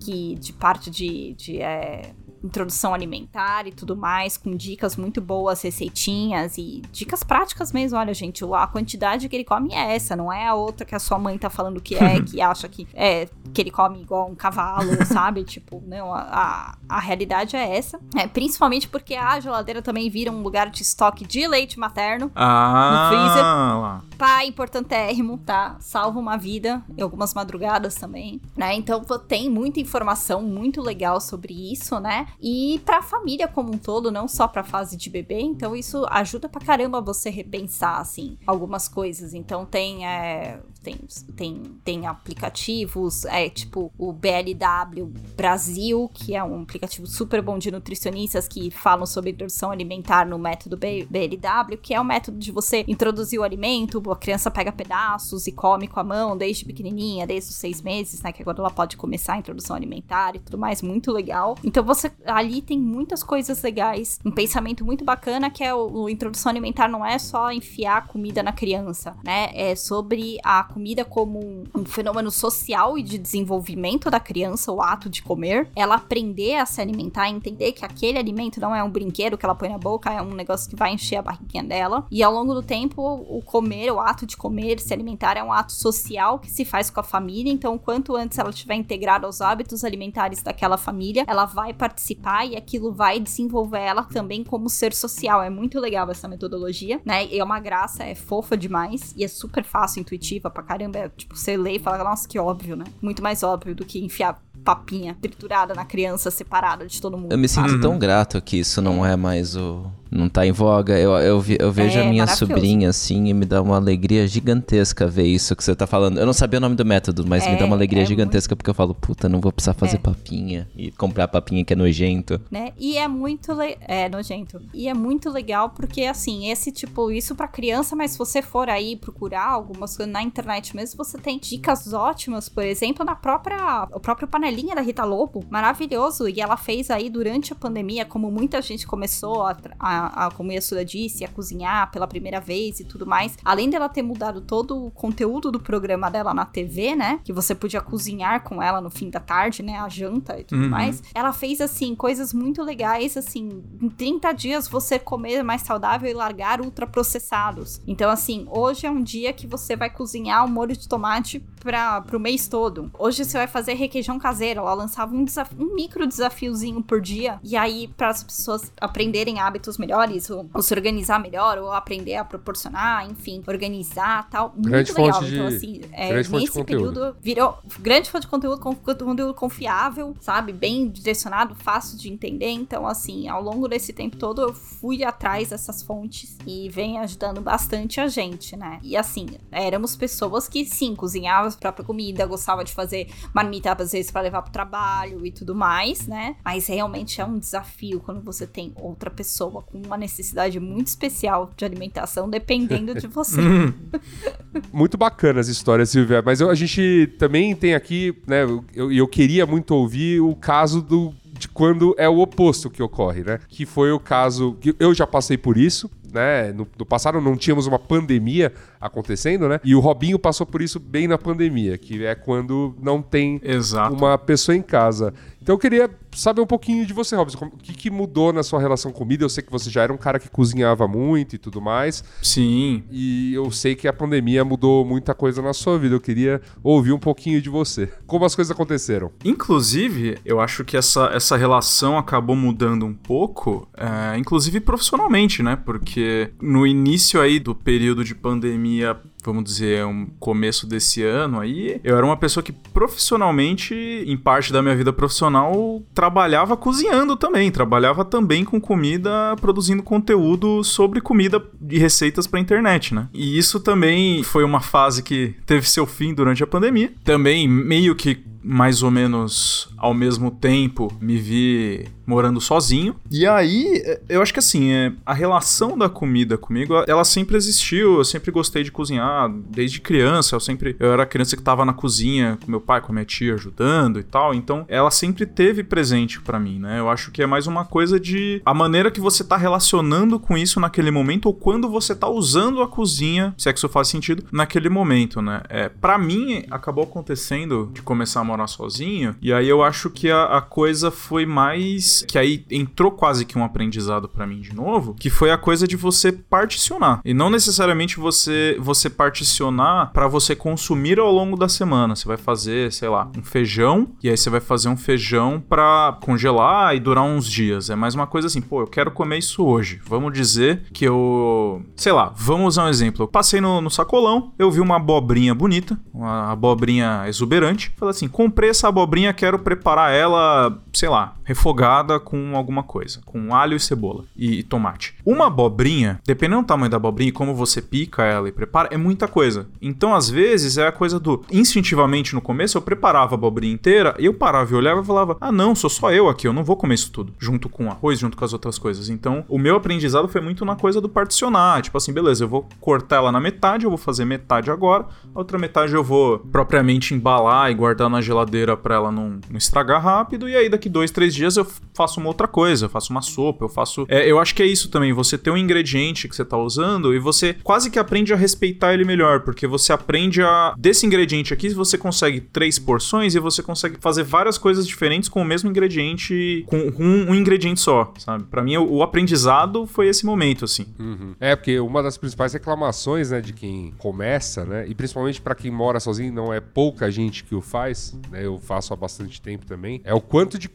que 0.00 0.34
de 0.36 0.52
parte 0.52 0.90
de, 0.90 1.34
de 1.34 1.60
é, 1.60 2.14
introdução 2.42 2.94
alimentar 2.94 3.66
e 3.66 3.72
tudo 3.72 3.96
mais, 3.96 4.36
com 4.36 4.54
dicas 4.54 4.96
muito 4.96 5.20
boas, 5.20 5.62
receitinhas 5.62 6.58
e 6.58 6.82
dicas 6.92 7.22
práticas 7.22 7.72
mesmo. 7.72 7.98
Olha, 7.98 8.14
gente, 8.14 8.44
a 8.44 8.66
quantidade 8.66 9.28
que 9.28 9.36
ele 9.36 9.44
come 9.44 9.72
é 9.74 9.94
essa, 9.96 10.14
não 10.16 10.32
é 10.32 10.46
a 10.46 10.54
outra 10.54 10.84
que 10.86 10.94
a 10.94 10.98
sua 10.98 11.18
mãe 11.18 11.38
tá 11.38 11.50
falando 11.50 11.80
que 11.80 11.94
é, 11.94 12.22
que 12.22 12.40
acha 12.42 12.68
que 12.68 12.86
é 12.94 13.28
que 13.52 13.62
ele 13.62 13.70
come 13.70 14.02
igual 14.02 14.30
um 14.30 14.34
cavalo, 14.34 14.92
sabe? 15.06 15.44
Tipo, 15.44 15.82
não, 15.86 16.12
a, 16.12 16.20
a, 16.20 16.96
a 16.96 17.00
realidade 17.00 17.56
é 17.56 17.76
essa. 17.76 17.98
É, 18.14 18.26
principalmente 18.26 18.88
porque 18.88 19.14
a 19.14 19.40
geladeira 19.40 19.80
também 19.80 20.10
vira 20.10 20.30
um 20.30 20.42
lugar 20.42 20.68
de 20.70 20.82
estoque 20.82 21.26
de 21.26 21.46
leite 21.46 21.78
materno. 21.78 22.30
Ah, 22.34 23.10
No 23.10 23.16
freezer. 23.16 24.16
Pai, 24.18 24.46
importantérrimo, 24.46 25.38
tá? 25.38 25.76
Salva 25.80 26.18
uma 26.18 26.36
vida 26.36 26.82
e 26.96 27.02
algumas 27.02 27.34
madrugadas 27.34 27.94
também, 27.94 28.40
né? 28.56 28.74
Então 28.74 29.02
tem 29.26 29.50
muita 29.50 29.80
informação 29.80 30.42
muito 30.42 30.80
legal 30.80 31.20
sobre 31.20 31.72
isso, 31.72 31.98
né? 32.00 32.25
E 32.40 32.80
pra 32.84 33.02
família 33.02 33.48
como 33.48 33.72
um 33.72 33.78
todo, 33.78 34.10
não 34.10 34.28
só 34.28 34.46
pra 34.46 34.62
fase 34.64 34.96
de 34.96 35.08
bebê, 35.10 35.40
então 35.40 35.74
isso 35.74 36.04
ajuda 36.10 36.48
pra 36.48 36.60
caramba 36.60 37.00
você 37.00 37.30
repensar, 37.30 38.00
assim, 38.00 38.38
algumas 38.46 38.88
coisas. 38.88 39.34
Então 39.34 39.64
tem, 39.64 40.06
é, 40.06 40.60
tem, 40.86 41.00
tem, 41.34 41.62
tem 41.84 42.06
aplicativos, 42.06 43.24
é 43.24 43.48
tipo 43.48 43.92
o 43.98 44.12
BLW 44.12 45.12
Brasil, 45.36 46.08
que 46.14 46.36
é 46.36 46.44
um 46.44 46.62
aplicativo 46.62 47.08
super 47.08 47.42
bom 47.42 47.58
de 47.58 47.72
nutricionistas 47.72 48.46
que 48.46 48.70
falam 48.70 49.04
sobre 49.04 49.30
introdução 49.30 49.72
alimentar 49.72 50.24
no 50.24 50.38
método 50.38 50.76
BLW, 50.76 51.76
que 51.82 51.92
é 51.92 52.00
o 52.00 52.04
método 52.04 52.38
de 52.38 52.52
você 52.52 52.84
introduzir 52.86 53.40
o 53.40 53.42
alimento, 53.42 54.00
a 54.10 54.16
criança 54.16 54.48
pega 54.48 54.70
pedaços 54.70 55.48
e 55.48 55.52
come 55.52 55.88
com 55.88 55.98
a 55.98 56.04
mão 56.04 56.36
desde 56.36 56.64
pequenininha, 56.64 57.26
desde 57.26 57.50
os 57.50 57.56
seis 57.56 57.82
meses, 57.82 58.22
né? 58.22 58.30
Que 58.30 58.42
agora 58.42 58.60
ela 58.60 58.70
pode 58.70 58.96
começar 58.96 59.34
a 59.34 59.38
introdução 59.38 59.74
alimentar 59.74 60.36
e 60.36 60.38
tudo 60.38 60.56
mais, 60.56 60.82
muito 60.82 61.10
legal. 61.10 61.56
Então 61.64 61.82
você 61.82 62.12
ali 62.24 62.62
tem 62.62 62.78
muitas 62.78 63.24
coisas 63.24 63.60
legais, 63.60 64.20
um 64.24 64.30
pensamento 64.30 64.84
muito 64.84 65.04
bacana 65.04 65.50
que 65.50 65.64
é 65.64 65.74
o, 65.74 66.04
o 66.04 66.08
introdução 66.08 66.50
alimentar 66.50 66.88
não 66.88 67.04
é 67.04 67.18
só 67.18 67.50
enfiar 67.50 68.06
comida 68.06 68.40
na 68.40 68.52
criança, 68.52 69.16
né? 69.24 69.50
É 69.52 69.74
sobre 69.74 70.38
a 70.44 70.62
comida 70.76 71.06
como 71.06 71.42
um, 71.42 71.64
um 71.74 71.84
fenômeno 71.86 72.30
social 72.30 72.98
e 72.98 73.02
de 73.02 73.16
desenvolvimento 73.16 74.10
da 74.10 74.20
criança, 74.20 74.70
o 74.70 74.82
ato 74.82 75.08
de 75.08 75.22
comer, 75.22 75.70
ela 75.74 75.94
aprender 75.94 76.56
a 76.56 76.66
se 76.66 76.82
alimentar, 76.82 77.30
entender 77.30 77.72
que 77.72 77.82
aquele 77.82 78.18
alimento 78.18 78.60
não 78.60 78.74
é 78.74 78.84
um 78.84 78.90
brinquedo 78.90 79.38
que 79.38 79.46
ela 79.46 79.54
põe 79.54 79.70
na 79.70 79.78
boca, 79.78 80.12
é 80.12 80.20
um 80.20 80.34
negócio 80.34 80.68
que 80.68 80.76
vai 80.76 80.92
encher 80.92 81.16
a 81.16 81.22
barriguinha 81.22 81.64
dela. 81.64 82.06
E 82.10 82.22
ao 82.22 82.30
longo 82.30 82.52
do 82.52 82.62
tempo, 82.62 83.02
o 83.02 83.40
comer, 83.40 83.90
o 83.90 83.98
ato 83.98 84.26
de 84.26 84.36
comer, 84.36 84.78
se 84.78 84.92
alimentar 84.92 85.38
é 85.38 85.42
um 85.42 85.50
ato 85.50 85.72
social 85.72 86.38
que 86.38 86.50
se 86.50 86.62
faz 86.62 86.90
com 86.90 87.00
a 87.00 87.02
família. 87.02 87.50
Então, 87.50 87.78
quanto 87.78 88.14
antes 88.14 88.38
ela 88.38 88.50
estiver 88.50 88.74
integrada 88.74 89.26
aos 89.26 89.40
hábitos 89.40 89.82
alimentares 89.82 90.42
daquela 90.42 90.76
família, 90.76 91.24
ela 91.26 91.46
vai 91.46 91.72
participar 91.72 92.44
e 92.44 92.54
aquilo 92.54 92.92
vai 92.92 93.18
desenvolver 93.18 93.80
ela 93.80 94.02
também 94.02 94.44
como 94.44 94.68
ser 94.68 94.92
social. 94.92 95.42
É 95.42 95.48
muito 95.48 95.80
legal 95.80 96.10
essa 96.10 96.28
metodologia, 96.28 97.00
né? 97.02 97.24
E 97.24 97.38
é 97.38 97.44
uma 97.44 97.60
graça, 97.60 98.04
é 98.04 98.14
fofa 98.14 98.58
demais 98.58 99.14
e 99.16 99.24
é 99.24 99.28
super 99.28 99.64
fácil, 99.64 100.00
intuitiva 100.00 100.50
pra 100.50 100.65
caramba. 100.66 100.98
É, 100.98 101.08
tipo, 101.08 101.36
você 101.36 101.56
lê 101.56 101.76
e 101.76 101.78
fala, 101.78 102.02
nossa, 102.04 102.28
que 102.28 102.38
óbvio, 102.38 102.76
né? 102.76 102.84
Muito 103.00 103.22
mais 103.22 103.42
óbvio 103.42 103.74
do 103.74 103.84
que 103.84 104.04
enfiar 104.04 104.42
papinha 104.66 105.16
triturada 105.22 105.72
na 105.74 105.84
criança, 105.84 106.28
separada 106.30 106.86
de 106.86 107.00
todo 107.00 107.16
mundo. 107.16 107.30
Eu 107.32 107.38
me 107.38 107.48
sinto 107.48 107.70
sabe? 107.70 107.80
tão 107.80 107.96
grato 107.98 108.42
que 108.42 108.58
isso 108.58 108.82
não 108.82 109.06
é 109.06 109.14
mais 109.14 109.54
o. 109.56 109.86
Não 110.08 110.28
tá 110.28 110.46
em 110.46 110.52
voga. 110.52 110.96
Eu, 110.98 111.10
eu, 111.18 111.44
eu 111.58 111.72
vejo 111.72 111.98
É, 111.98 112.02
a 112.06 112.08
minha 112.08 112.26
sobrinha 112.28 112.90
assim 112.90 113.26
e 113.26 113.34
me 113.34 113.44
dá 113.44 113.60
uma 113.60 113.74
alegria 113.76 114.26
gigantesca 114.26 115.06
ver 115.08 115.24
isso 115.26 115.54
que 115.56 115.62
você 115.64 115.74
tá 115.74 115.84
falando. 115.86 116.18
Eu 116.18 116.24
não 116.24 116.32
sabia 116.32 116.58
o 116.58 116.60
nome 116.60 116.76
do 116.76 116.84
método, 116.84 117.26
mas 117.26 117.44
me 117.44 117.54
É, 117.54 117.56
dá 117.56 117.64
uma 117.64 117.74
alegria 117.74 118.02
é 118.02 118.06
gigantesca 118.06 118.54
porque 118.54 118.70
eu 118.70 118.74
falo, 118.74 118.94
puta, 118.94 119.28
não 119.28 119.40
vou 119.40 119.50
precisar 119.52 119.74
fazer 119.74 119.96
É. 119.96 119.98
papinha 119.98 120.68
e 120.76 120.92
comprar 120.92 121.26
papinha 121.26 121.64
que 121.64 121.72
é 121.72 121.76
nojento. 121.76 122.40
né? 122.50 122.72
E 122.78 122.96
é 122.96 123.08
muito 123.08 123.52
le... 123.52 123.76
é 123.80 124.08
nojento. 124.08 124.60
E 124.72 124.88
é 124.88 124.94
muito 124.94 125.28
legal 125.28 125.70
porque 125.70 126.02
assim, 126.04 126.50
esse 126.50 126.70
tipo, 126.70 127.10
isso 127.10 127.34
pra 127.34 127.48
criança, 127.48 127.96
mas 127.96 128.12
se 128.12 128.18
você 128.18 128.40
for 128.40 128.68
aí 128.68 128.94
procurar 128.96 129.48
algumas 129.48 129.96
coisas 129.96 130.12
na 130.12 130.22
internet 130.22 130.74
mesmo, 130.74 130.96
você 130.96 131.18
tem 131.18 131.38
dicas 131.38 131.92
ótimas, 131.92 132.48
por 132.48 132.62
exemplo, 132.64 133.04
na 133.04 133.16
própria 133.16 133.88
o 133.92 133.98
próprio 134.00 134.28
panelinha 134.28 134.55
da 134.64 134.80
Rita 134.80 135.04
Lobo, 135.04 135.44
maravilhoso, 135.50 136.28
e 136.28 136.40
ela 136.40 136.56
fez 136.56 136.90
aí 136.90 137.10
durante 137.10 137.52
a 137.52 137.56
pandemia, 137.56 138.04
como 138.04 138.30
muita 138.30 138.60
gente 138.62 138.86
começou 138.86 139.42
a, 139.44 139.56
a, 139.78 140.26
a 140.26 140.30
como 140.30 140.50
a 140.56 140.60
Suda 140.60 140.84
disse, 140.84 141.24
a 141.24 141.28
cozinhar 141.28 141.90
pela 141.90 142.06
primeira 142.06 142.40
vez 142.40 142.80
e 142.80 142.84
tudo 142.84 143.06
mais. 143.06 143.36
Além 143.44 143.68
dela 143.68 143.88
ter 143.88 144.02
mudado 144.02 144.40
todo 144.40 144.86
o 144.86 144.90
conteúdo 144.90 145.50
do 145.50 145.60
programa 145.60 146.10
dela 146.10 146.32
na 146.32 146.46
TV, 146.46 146.94
né? 146.96 147.20
Que 147.24 147.32
você 147.32 147.54
podia 147.54 147.80
cozinhar 147.80 148.42
com 148.42 148.62
ela 148.62 148.80
no 148.80 148.90
fim 148.90 149.10
da 149.10 149.20
tarde, 149.20 149.62
né? 149.62 149.78
A 149.78 149.88
janta 149.88 150.38
e 150.40 150.44
tudo 150.44 150.62
Uhum. 150.62 150.68
mais. 150.70 151.02
Ela 151.14 151.32
fez, 151.32 151.60
assim, 151.60 151.94
coisas 151.94 152.32
muito 152.32 152.62
legais, 152.62 153.16
assim, 153.16 153.62
em 153.82 153.88
30 153.90 154.32
dias 154.32 154.68
você 154.68 154.98
comer 154.98 155.42
mais 155.42 155.62
saudável 155.62 156.08
e 156.10 156.14
largar 156.14 156.60
ultraprocessados. 156.60 157.80
Então, 157.86 158.10
assim, 158.10 158.46
hoje 158.50 158.86
é 158.86 158.90
um 158.90 159.02
dia 159.02 159.32
que 159.32 159.46
você 159.46 159.76
vai 159.76 159.90
cozinhar 159.90 160.44
um 160.44 160.48
molho 160.48 160.76
de 160.76 160.88
tomate 160.88 161.40
para 161.60 162.00
pro 162.02 162.20
mês 162.20 162.46
todo. 162.48 162.90
Hoje 162.98 163.24
você 163.24 163.36
vai 163.38 163.46
fazer 163.46 163.74
requeijão 163.74 164.18
caseiro 164.18 164.45
fazer. 164.46 164.56
Ela 164.56 164.74
lançava 164.74 165.14
um, 165.14 165.24
um 165.58 165.74
micro 165.74 166.06
desafiozinho 166.06 166.82
por 166.82 167.00
dia. 167.00 167.40
E 167.42 167.56
aí, 167.56 167.88
para 167.88 168.08
as 168.08 168.22
pessoas 168.22 168.72
aprenderem 168.80 169.40
hábitos 169.40 169.78
melhores, 169.78 170.30
ou, 170.30 170.48
ou, 170.52 170.62
se 170.62 170.72
organizar 170.74 171.18
melhor, 171.18 171.58
ou 171.58 171.72
aprender 171.72 172.16
a 172.16 172.24
proporcionar, 172.24 173.08
enfim, 173.10 173.42
organizar 173.46 174.28
tal. 174.30 174.52
Grande 174.56 174.92
Muito 174.92 175.02
legal. 175.02 175.22
De, 175.22 175.34
então, 175.34 175.46
assim, 175.46 175.80
é, 175.92 176.22
nesse 176.22 176.64
período 176.64 177.16
virou 177.20 177.58
grande 177.80 178.10
fonte 178.10 178.22
de 178.22 178.28
conteúdo, 178.28 178.60
conteúdo 178.60 179.34
confiável, 179.34 180.16
sabe? 180.20 180.52
Bem 180.52 180.88
direcionado, 180.88 181.54
fácil 181.54 181.98
de 181.98 182.12
entender. 182.12 182.50
Então, 182.50 182.86
assim, 182.86 183.28
ao 183.28 183.42
longo 183.42 183.66
desse 183.68 183.92
tempo 183.92 184.16
todo, 184.16 184.42
eu 184.42 184.54
fui 184.54 185.02
atrás 185.02 185.50
dessas 185.50 185.82
fontes 185.82 186.36
e 186.46 186.68
vem 186.68 186.98
ajudando 186.98 187.40
bastante 187.40 188.00
a 188.00 188.08
gente, 188.08 188.56
né? 188.56 188.78
E 188.82 188.96
assim, 188.96 189.26
éramos 189.50 189.96
pessoas 189.96 190.48
que 190.48 190.64
sim, 190.64 190.94
cozinhavam 190.94 191.48
a 191.48 191.52
própria 191.52 191.84
comida, 191.84 192.26
gostava 192.26 192.64
de 192.64 192.72
fazer 192.72 193.08
marmita 193.32 193.66
às 193.72 193.92
vezes 193.92 194.10
para 194.10 194.22
levar 194.22 194.35
pro 194.42 194.52
trabalho 194.52 195.24
e 195.24 195.30
tudo 195.30 195.54
mais, 195.54 196.06
né? 196.06 196.36
Mas 196.44 196.66
realmente 196.66 197.20
é 197.20 197.24
um 197.24 197.38
desafio 197.38 198.00
quando 198.00 198.20
você 198.22 198.46
tem 198.46 198.72
outra 198.76 199.10
pessoa 199.10 199.62
com 199.62 199.78
uma 199.78 199.96
necessidade 199.96 200.58
muito 200.60 200.88
especial 200.88 201.50
de 201.56 201.64
alimentação 201.64 202.28
dependendo 202.28 202.94
de 202.94 203.06
você. 203.06 203.40
muito 204.72 204.96
bacana 204.96 205.40
as 205.40 205.48
histórias, 205.48 205.90
Silvia, 205.90 206.22
mas 206.24 206.40
eu, 206.40 206.50
a 206.50 206.54
gente 206.54 207.14
também 207.18 207.54
tem 207.54 207.74
aqui, 207.74 208.16
né, 208.26 208.44
eu, 208.74 208.92
eu 208.92 209.08
queria 209.08 209.46
muito 209.46 209.74
ouvir 209.74 210.20
o 210.20 210.34
caso 210.34 210.80
do 210.82 211.14
de 211.38 211.48
quando 211.48 211.94
é 211.98 212.08
o 212.08 212.18
oposto 212.18 212.70
que 212.70 212.82
ocorre, 212.82 213.22
né? 213.22 213.38
Que 213.48 213.66
foi 213.66 213.92
o 213.92 214.00
caso 214.00 214.56
que 214.60 214.74
eu 214.78 214.94
já 214.94 215.06
passei 215.06 215.36
por 215.36 215.56
isso, 215.56 215.90
né? 216.16 216.52
No, 216.52 216.66
no, 216.78 216.86
passado 216.86 217.20
não 217.20 217.36
tínhamos 217.36 217.66
uma 217.66 217.78
pandemia 217.78 218.52
acontecendo, 218.80 219.48
né? 219.48 219.60
E 219.62 219.74
o 219.74 219.80
Robinho 219.80 220.18
passou 220.18 220.46
por 220.46 220.62
isso 220.62 220.80
bem 220.80 221.06
na 221.06 221.18
pandemia, 221.18 221.76
que 221.76 222.04
é 222.04 222.14
quando 222.14 222.74
não 222.82 223.02
tem 223.02 223.40
Exato. 223.44 223.94
uma 223.94 224.16
pessoa 224.16 224.56
em 224.56 224.62
casa. 224.62 225.12
Então 225.46 225.54
eu 225.54 225.60
queria 225.60 225.88
saber 226.10 226.40
um 226.40 226.46
pouquinho 226.46 226.84
de 226.84 226.92
você, 226.92 227.14
Robson. 227.14 227.44
O 227.44 227.50
que, 227.50 227.72
que, 227.72 227.88
mudou 227.88 228.32
na 228.32 228.42
sua 228.42 228.58
relação 228.58 228.90
com 228.90 228.98
comida? 228.98 229.24
Eu 229.24 229.28
sei 229.28 229.44
que 229.44 229.52
você 229.52 229.70
já 229.70 229.82
era 229.82 229.92
um 229.92 229.96
cara 229.96 230.18
que 230.18 230.28
cozinhava 230.28 230.88
muito 230.88 231.36
e 231.36 231.38
tudo 231.38 231.60
mais. 231.60 232.02
Sim. 232.20 232.82
E 232.90 233.32
eu 233.32 233.48
sei 233.52 233.76
que 233.76 233.86
a 233.86 233.92
pandemia 233.92 234.44
mudou 234.44 234.84
muita 234.84 235.14
coisa 235.14 235.40
na 235.40 235.52
sua 235.52 235.78
vida. 235.78 235.94
Eu 235.94 236.00
queria 236.00 236.42
ouvir 236.64 236.90
um 236.90 236.98
pouquinho 236.98 237.40
de 237.40 237.48
você. 237.48 237.88
Como 238.08 238.24
as 238.24 238.34
coisas 238.34 238.50
aconteceram? 238.50 239.12
Inclusive, 239.24 240.18
eu 240.24 240.40
acho 240.40 240.64
que 240.64 240.76
essa, 240.76 241.10
essa 241.14 241.36
relação 241.36 241.96
acabou 241.96 242.34
mudando 242.34 242.84
um 242.84 242.92
pouco, 242.92 243.68
é, 243.76 244.18
inclusive 244.18 244.58
profissionalmente, 244.58 245.44
né? 245.44 245.54
Porque 245.54 246.32
no 246.42 246.66
início 246.66 247.20
aí 247.20 247.38
do 247.38 247.54
período 247.54 248.02
de 248.02 248.16
pandemia 248.16 249.00
vamos 249.26 249.44
dizer, 249.44 249.84
um 249.84 250.06
começo 250.18 250.66
desse 250.66 251.02
ano 251.02 251.40
aí, 251.40 251.80
eu 251.82 251.96
era 251.96 252.06
uma 252.06 252.16
pessoa 252.16 252.42
que 252.42 252.52
profissionalmente, 252.52 253.74
em 253.74 254.16
parte 254.16 254.52
da 254.52 254.62
minha 254.62 254.76
vida 254.76 254.92
profissional, 254.92 255.82
trabalhava 255.94 256.56
cozinhando 256.56 257.16
também, 257.16 257.50
trabalhava 257.50 258.04
também 258.04 258.44
com 258.44 258.60
comida, 258.60 259.36
produzindo 259.40 259.82
conteúdo 259.82 260.62
sobre 260.62 261.00
comida 261.00 261.42
e 261.68 261.78
receitas 261.78 262.26
para 262.26 262.40
internet, 262.40 262.94
né? 262.94 263.08
E 263.12 263.36
isso 263.36 263.60
também 263.60 264.22
foi 264.22 264.44
uma 264.44 264.60
fase 264.60 265.02
que 265.02 265.34
teve 265.44 265.68
seu 265.68 265.86
fim 265.86 266.14
durante 266.14 266.42
a 266.42 266.46
pandemia. 266.46 266.92
Também 267.04 267.48
meio 267.48 267.94
que 267.94 268.24
mais 268.42 268.82
ou 268.82 268.92
menos 268.92 269.68
ao 269.76 269.92
mesmo 269.92 270.30
tempo 270.30 270.92
me 271.00 271.16
vi 271.16 271.88
morando 272.06 272.40
sozinho. 272.40 272.94
E 273.10 273.26
aí, 273.26 273.82
eu 274.08 274.22
acho 274.22 274.32
que 274.32 274.38
assim, 274.38 274.70
é, 274.70 274.92
a 275.04 275.12
relação 275.12 275.76
da 275.76 275.88
comida 275.88 276.38
comigo, 276.38 276.74
ela 276.86 277.04
sempre 277.04 277.36
existiu, 277.36 277.98
eu 277.98 278.04
sempre 278.04 278.30
gostei 278.30 278.62
de 278.62 278.70
cozinhar 278.70 279.30
desde 279.50 279.80
criança, 279.80 280.36
eu 280.36 280.40
sempre 280.40 280.76
eu 280.78 280.92
era 280.92 281.04
criança 281.04 281.36
que 281.36 281.42
tava 281.42 281.64
na 281.64 281.72
cozinha 281.72 282.38
com 282.42 282.50
meu 282.50 282.60
pai, 282.60 282.80
com 282.80 282.92
minha 282.92 283.04
tia 283.04 283.34
ajudando 283.34 283.98
e 283.98 284.02
tal, 284.02 284.34
então 284.34 284.64
ela 284.68 284.90
sempre 284.90 285.26
teve 285.26 285.64
presente 285.64 286.20
para 286.20 286.38
mim, 286.38 286.58
né? 286.58 286.78
Eu 286.78 286.88
acho 286.88 287.10
que 287.10 287.22
é 287.22 287.26
mais 287.26 287.46
uma 287.46 287.64
coisa 287.64 287.98
de 287.98 288.40
a 288.44 288.54
maneira 288.54 288.90
que 288.90 289.00
você 289.00 289.24
tá 289.24 289.36
relacionando 289.36 290.18
com 290.20 290.36
isso 290.36 290.60
naquele 290.60 290.90
momento 290.90 291.26
ou 291.26 291.34
quando 291.34 291.68
você 291.68 291.94
tá 291.94 292.08
usando 292.08 292.62
a 292.62 292.68
cozinha, 292.68 293.34
se 293.36 293.48
é 293.48 293.52
que 293.52 293.58
isso 293.58 293.68
faz 293.68 293.88
sentido, 293.88 294.24
naquele 294.30 294.68
momento, 294.68 295.20
né? 295.20 295.42
É, 295.48 295.68
para 295.68 295.98
mim 295.98 296.44
acabou 296.50 296.84
acontecendo 296.84 297.70
de 297.72 297.82
começar 297.82 298.20
a 298.20 298.24
morar 298.24 298.46
sozinho, 298.46 299.16
e 299.20 299.32
aí 299.32 299.48
eu 299.48 299.62
acho 299.62 299.90
que 299.90 300.10
a, 300.10 300.24
a 300.24 300.40
coisa 300.40 300.90
foi 300.90 301.26
mais 301.26 301.95
que 302.02 302.18
aí 302.18 302.44
entrou 302.50 302.90
quase 302.90 303.24
que 303.24 303.38
um 303.38 303.44
aprendizado 303.44 304.08
para 304.08 304.26
mim 304.26 304.40
de 304.40 304.54
novo, 304.54 304.94
que 304.94 305.10
foi 305.10 305.30
a 305.30 305.38
coisa 305.38 305.66
de 305.66 305.76
você 305.76 306.12
particionar. 306.12 307.00
E 307.04 307.14
não 307.14 307.30
necessariamente 307.30 307.98
você 307.98 308.56
você 308.58 308.90
particionar 308.90 309.92
para 309.92 310.08
você 310.08 310.34
consumir 310.34 310.98
ao 310.98 311.10
longo 311.10 311.36
da 311.36 311.48
semana. 311.48 311.94
Você 311.94 312.06
vai 312.06 312.16
fazer, 312.16 312.72
sei 312.72 312.88
lá, 312.88 313.10
um 313.16 313.22
feijão 313.22 313.88
e 314.02 314.08
aí 314.08 314.16
você 314.16 314.30
vai 314.30 314.40
fazer 314.40 314.68
um 314.68 314.76
feijão 314.76 315.40
para 315.40 315.98
congelar 316.02 316.74
e 316.74 316.80
durar 316.80 317.04
uns 317.04 317.30
dias. 317.30 317.70
É 317.70 317.76
mais 317.76 317.94
uma 317.94 318.06
coisa 318.06 318.26
assim, 318.26 318.40
pô, 318.40 318.60
eu 318.60 318.66
quero 318.66 318.90
comer 318.90 319.18
isso 319.18 319.44
hoje. 319.44 319.80
Vamos 319.86 320.12
dizer 320.12 320.62
que 320.72 320.84
eu, 320.84 321.62
sei 321.76 321.92
lá, 321.92 322.12
vamos 322.16 322.48
usar 322.48 322.64
um 322.64 322.68
exemplo. 322.68 323.04
Eu 323.04 323.08
passei 323.08 323.40
no, 323.40 323.60
no 323.60 323.70
sacolão, 323.70 324.32
eu 324.38 324.50
vi 324.50 324.60
uma 324.60 324.76
abobrinha 324.76 325.34
bonita, 325.34 325.78
uma 325.92 326.32
abobrinha 326.32 327.04
exuberante. 327.06 327.72
Falei 327.76 327.90
assim, 327.90 328.08
comprei 328.08 328.50
essa 328.50 328.68
abobrinha, 328.68 329.12
quero 329.12 329.38
preparar 329.38 329.92
ela, 329.92 330.58
sei 330.72 330.88
lá, 330.88 331.15
refogada 331.26 331.98
com 331.98 332.36
alguma 332.36 332.62
coisa, 332.62 333.00
com 333.04 333.34
alho 333.34 333.56
e 333.56 333.60
cebola 333.60 334.04
e, 334.16 334.44
tomate. 334.44 334.94
Uma 335.04 335.26
abobrinha, 335.26 336.00
dependendo 336.06 336.42
do 336.42 336.46
tamanho 336.46 336.70
da 336.70 336.76
abobrinha 336.76 337.08
e 337.08 337.12
como 337.12 337.34
você 337.34 337.60
pica 337.60 338.04
ela 338.04 338.28
e 338.28 338.32
prepara, 338.32 338.68
é 338.70 338.76
muita 338.76 339.08
coisa. 339.08 339.48
Então, 339.60 339.92
às 339.92 340.08
vezes, 340.08 340.56
é 340.56 340.68
a 340.68 340.72
coisa 340.72 341.00
do. 341.00 341.24
Instintivamente 341.30 342.14
no 342.14 342.20
começo, 342.20 342.56
eu 342.56 342.62
preparava 342.62 343.14
a 343.14 343.18
abobrinha 343.18 343.52
inteira 343.52 343.94
e 343.98 344.04
eu 344.04 344.14
parava 344.14 344.52
e 344.52 344.56
olhava 344.56 344.80
e 344.80 344.84
falava: 344.84 345.16
ah, 345.20 345.32
não, 345.32 345.54
sou 345.54 345.68
só 345.68 345.92
eu 345.92 346.08
aqui, 346.08 346.28
eu 346.28 346.32
não 346.32 346.44
vou 346.44 346.56
comer 346.56 346.74
isso 346.74 346.92
tudo, 346.92 347.12
junto 347.18 347.48
com 347.48 347.68
arroz, 347.68 347.98
junto 347.98 348.16
com 348.16 348.24
as 348.24 348.32
outras 348.32 348.56
coisas. 348.56 348.88
Então, 348.88 349.24
o 349.28 349.38
meu 349.38 349.56
aprendizado 349.56 350.06
foi 350.06 350.20
muito 350.20 350.44
na 350.44 350.54
coisa 350.54 350.80
do 350.80 350.88
particionar. 350.88 351.60
Tipo 351.60 351.76
assim, 351.76 351.92
beleza, 351.92 352.22
eu 352.22 352.28
vou 352.28 352.48
cortar 352.60 352.96
ela 352.96 353.10
na 353.10 353.20
metade, 353.20 353.64
eu 353.64 353.70
vou 353.70 353.78
fazer 353.78 354.04
metade 354.04 354.48
agora, 354.48 354.86
a 355.12 355.18
outra 355.18 355.38
metade 355.38 355.74
eu 355.74 355.82
vou 355.82 356.20
propriamente 356.20 356.94
embalar 356.94 357.50
e 357.50 357.54
guardar 357.54 357.90
na 357.90 358.00
geladeira 358.00 358.56
para 358.56 358.76
ela 358.76 358.92
não, 358.92 359.18
não 359.28 359.36
estragar 359.36 359.82
rápido, 359.82 360.28
e 360.28 360.36
aí 360.36 360.48
daqui 360.48 360.68
dois, 360.68 360.92
três 360.92 361.15
dias 361.16 361.36
eu 361.36 361.46
faço 361.74 361.98
uma 361.98 362.08
outra 362.08 362.28
coisa, 362.28 362.66
eu 362.66 362.70
faço 362.70 362.92
uma 362.92 363.02
sopa, 363.02 363.44
eu 363.44 363.48
faço. 363.48 363.86
É, 363.88 364.10
eu 364.10 364.18
acho 364.18 364.34
que 364.34 364.42
é 364.42 364.46
isso 364.46 364.68
também, 364.70 364.92
você 364.92 365.18
ter 365.18 365.30
um 365.30 365.36
ingrediente 365.36 366.08
que 366.08 366.14
você 366.14 366.24
tá 366.24 366.38
usando 366.38 366.94
e 366.94 366.98
você 366.98 367.34
quase 367.42 367.70
que 367.70 367.78
aprende 367.78 368.12
a 368.12 368.16
respeitar 368.16 368.74
ele 368.74 368.84
melhor, 368.84 369.20
porque 369.20 369.46
você 369.46 369.72
aprende 369.72 370.22
a. 370.22 370.54
Desse 370.56 370.86
ingrediente 370.86 371.34
aqui, 371.34 371.48
você 371.50 371.76
consegue 371.76 372.20
três 372.20 372.58
porções 372.58 373.14
e 373.14 373.18
você 373.18 373.42
consegue 373.42 373.76
fazer 373.80 374.02
várias 374.02 374.38
coisas 374.38 374.66
diferentes 374.66 375.08
com 375.08 375.22
o 375.22 375.24
mesmo 375.24 375.50
ingrediente, 375.50 376.44
com, 376.46 376.72
um 376.78 377.14
ingrediente 377.14 377.60
só, 377.60 377.92
sabe? 377.98 378.24
Para 378.24 378.42
mim, 378.42 378.56
o, 378.56 378.76
o, 378.76 378.82
aprendizado 378.82 379.66
foi 379.66 379.88
esse 379.88 380.04
momento, 380.04 380.44
assim. 380.44 380.66
Uhum. 380.78 381.14
É, 381.18 381.34
porque 381.34 381.58
uma 381.60 381.82
das 381.82 381.96
principais 381.96 382.32
reclamações, 382.32 383.10
né, 383.10 383.20
de 383.20 383.32
quem 383.32 383.72
começa, 383.78 384.44
né, 384.44 384.66
e 384.68 384.74
principalmente 384.74 385.20
para 385.20 385.34
quem 385.34 385.50
mora 385.50 385.80
sozinho, 385.80 386.12
não 386.12 386.32
é 386.32 386.40
pouca 386.40 386.90
gente 386.90 387.24
que 387.24 387.34
o 387.34 387.40
faz, 387.40 387.98
né, 388.10 388.24
eu 388.24 388.38
faço 388.38 388.72
há 388.72 388.76
bastante 388.76 389.20
tempo 389.20 389.46
também, 389.46 389.80
é 389.84 389.94
o 389.94 390.00
quanto 390.00 390.38
de 390.38 390.48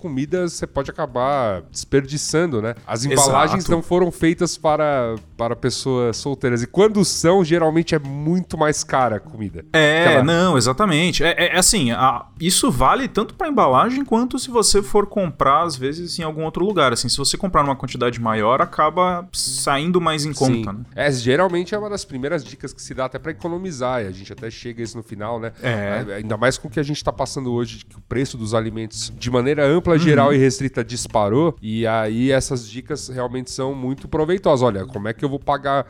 comida 0.52 0.58
você 0.58 0.68
pode 0.68 0.92
acabar 0.92 1.62
desperdiçando, 1.72 2.62
né? 2.62 2.76
As 2.86 3.06
embalagens 3.06 3.64
Exato. 3.64 3.72
não 3.72 3.82
foram 3.82 4.12
feitas 4.12 4.58
para, 4.58 5.16
para 5.38 5.56
pessoas 5.56 6.18
solteiras. 6.18 6.62
E 6.62 6.68
quando 6.68 7.04
são, 7.06 7.44
geralmente 7.44 7.96
é 7.96 8.00
muito 8.00 8.58
mais 8.58 8.84
cara 8.84 9.18
a 9.18 9.20
comida. 9.20 9.66
É, 9.74 10.06
Aquela... 10.06 10.24
não, 10.24 10.58
exatamente. 10.58 11.24
É, 11.24 11.36
é, 11.38 11.56
é 11.56 11.58
assim, 11.58 11.92
a, 11.92 12.26
isso 12.40 12.70
vale 12.70 13.08
tanto 13.08 13.34
para 13.34 13.48
embalagem 13.48 14.04
quanto 14.04 14.38
se 14.38 14.50
você 14.50 14.82
for 14.82 15.08
comprar, 15.08 15.64
às 15.64 15.76
vezes, 15.76 16.20
em 16.20 16.24
algum 16.24 16.44
outro 16.44 16.66
lugar. 16.66 16.94
Assim, 16.94 17.10
se 17.10 17.18
você 17.18 17.38
comprar 17.38 17.64
numa 17.64 17.76
quantidade 17.76 18.20
maior, 18.20 18.62
acaba 18.62 19.28
saindo 19.34 20.02
mais 20.02 20.26
em 20.26 20.34
conta, 20.34 20.72
Sim. 20.72 20.78
né? 20.78 20.86
É, 20.96 21.12
geralmente 21.12 21.74
é 21.74 21.78
uma 21.78 21.90
das 21.90 22.06
primeiras 22.06 22.44
dicas 22.44 22.74
que 22.74 22.82
se 22.82 22.94
dá 22.94 23.06
até 23.06 23.18
para 23.18 23.32
economizar. 23.32 24.04
E 24.04 24.08
a 24.08 24.12
gente 24.12 24.32
até 24.34 24.50
chega 24.50 24.82
isso 24.84 24.98
no 24.98 25.04
final, 25.04 25.40
né? 25.40 25.52
É. 25.62 26.16
Ainda 26.18 26.38
mais 26.38 26.58
com 26.58 26.68
o 26.68 26.72
que 26.72 26.80
a 26.80 26.84
gente 26.84 26.98
está 26.98 27.12
passando 27.12 27.52
hoje, 27.52 27.86
que 27.88 27.98
o 27.98 28.02
preço 28.02 28.38
dos 28.38 28.54
alimentos, 28.54 29.12
de 29.18 29.30
maneira 29.30 29.66
ampla, 29.66 29.98
geral 29.98 30.28
uhum. 30.28 30.34
e 30.34 30.38
restrita, 30.42 30.84
disparou. 30.84 31.56
E 31.62 31.86
aí 31.88 32.32
essas 32.32 32.68
dicas 32.68 33.08
realmente 33.08 33.52
são 33.52 33.74
muito 33.74 34.08
proveitosas. 34.08 34.64
Olha, 34.64 34.86
como 34.86 35.08
é 35.08 35.14
que 35.14 35.24
eu 35.24 35.30
vou 35.30 35.40
pagar 35.40 35.86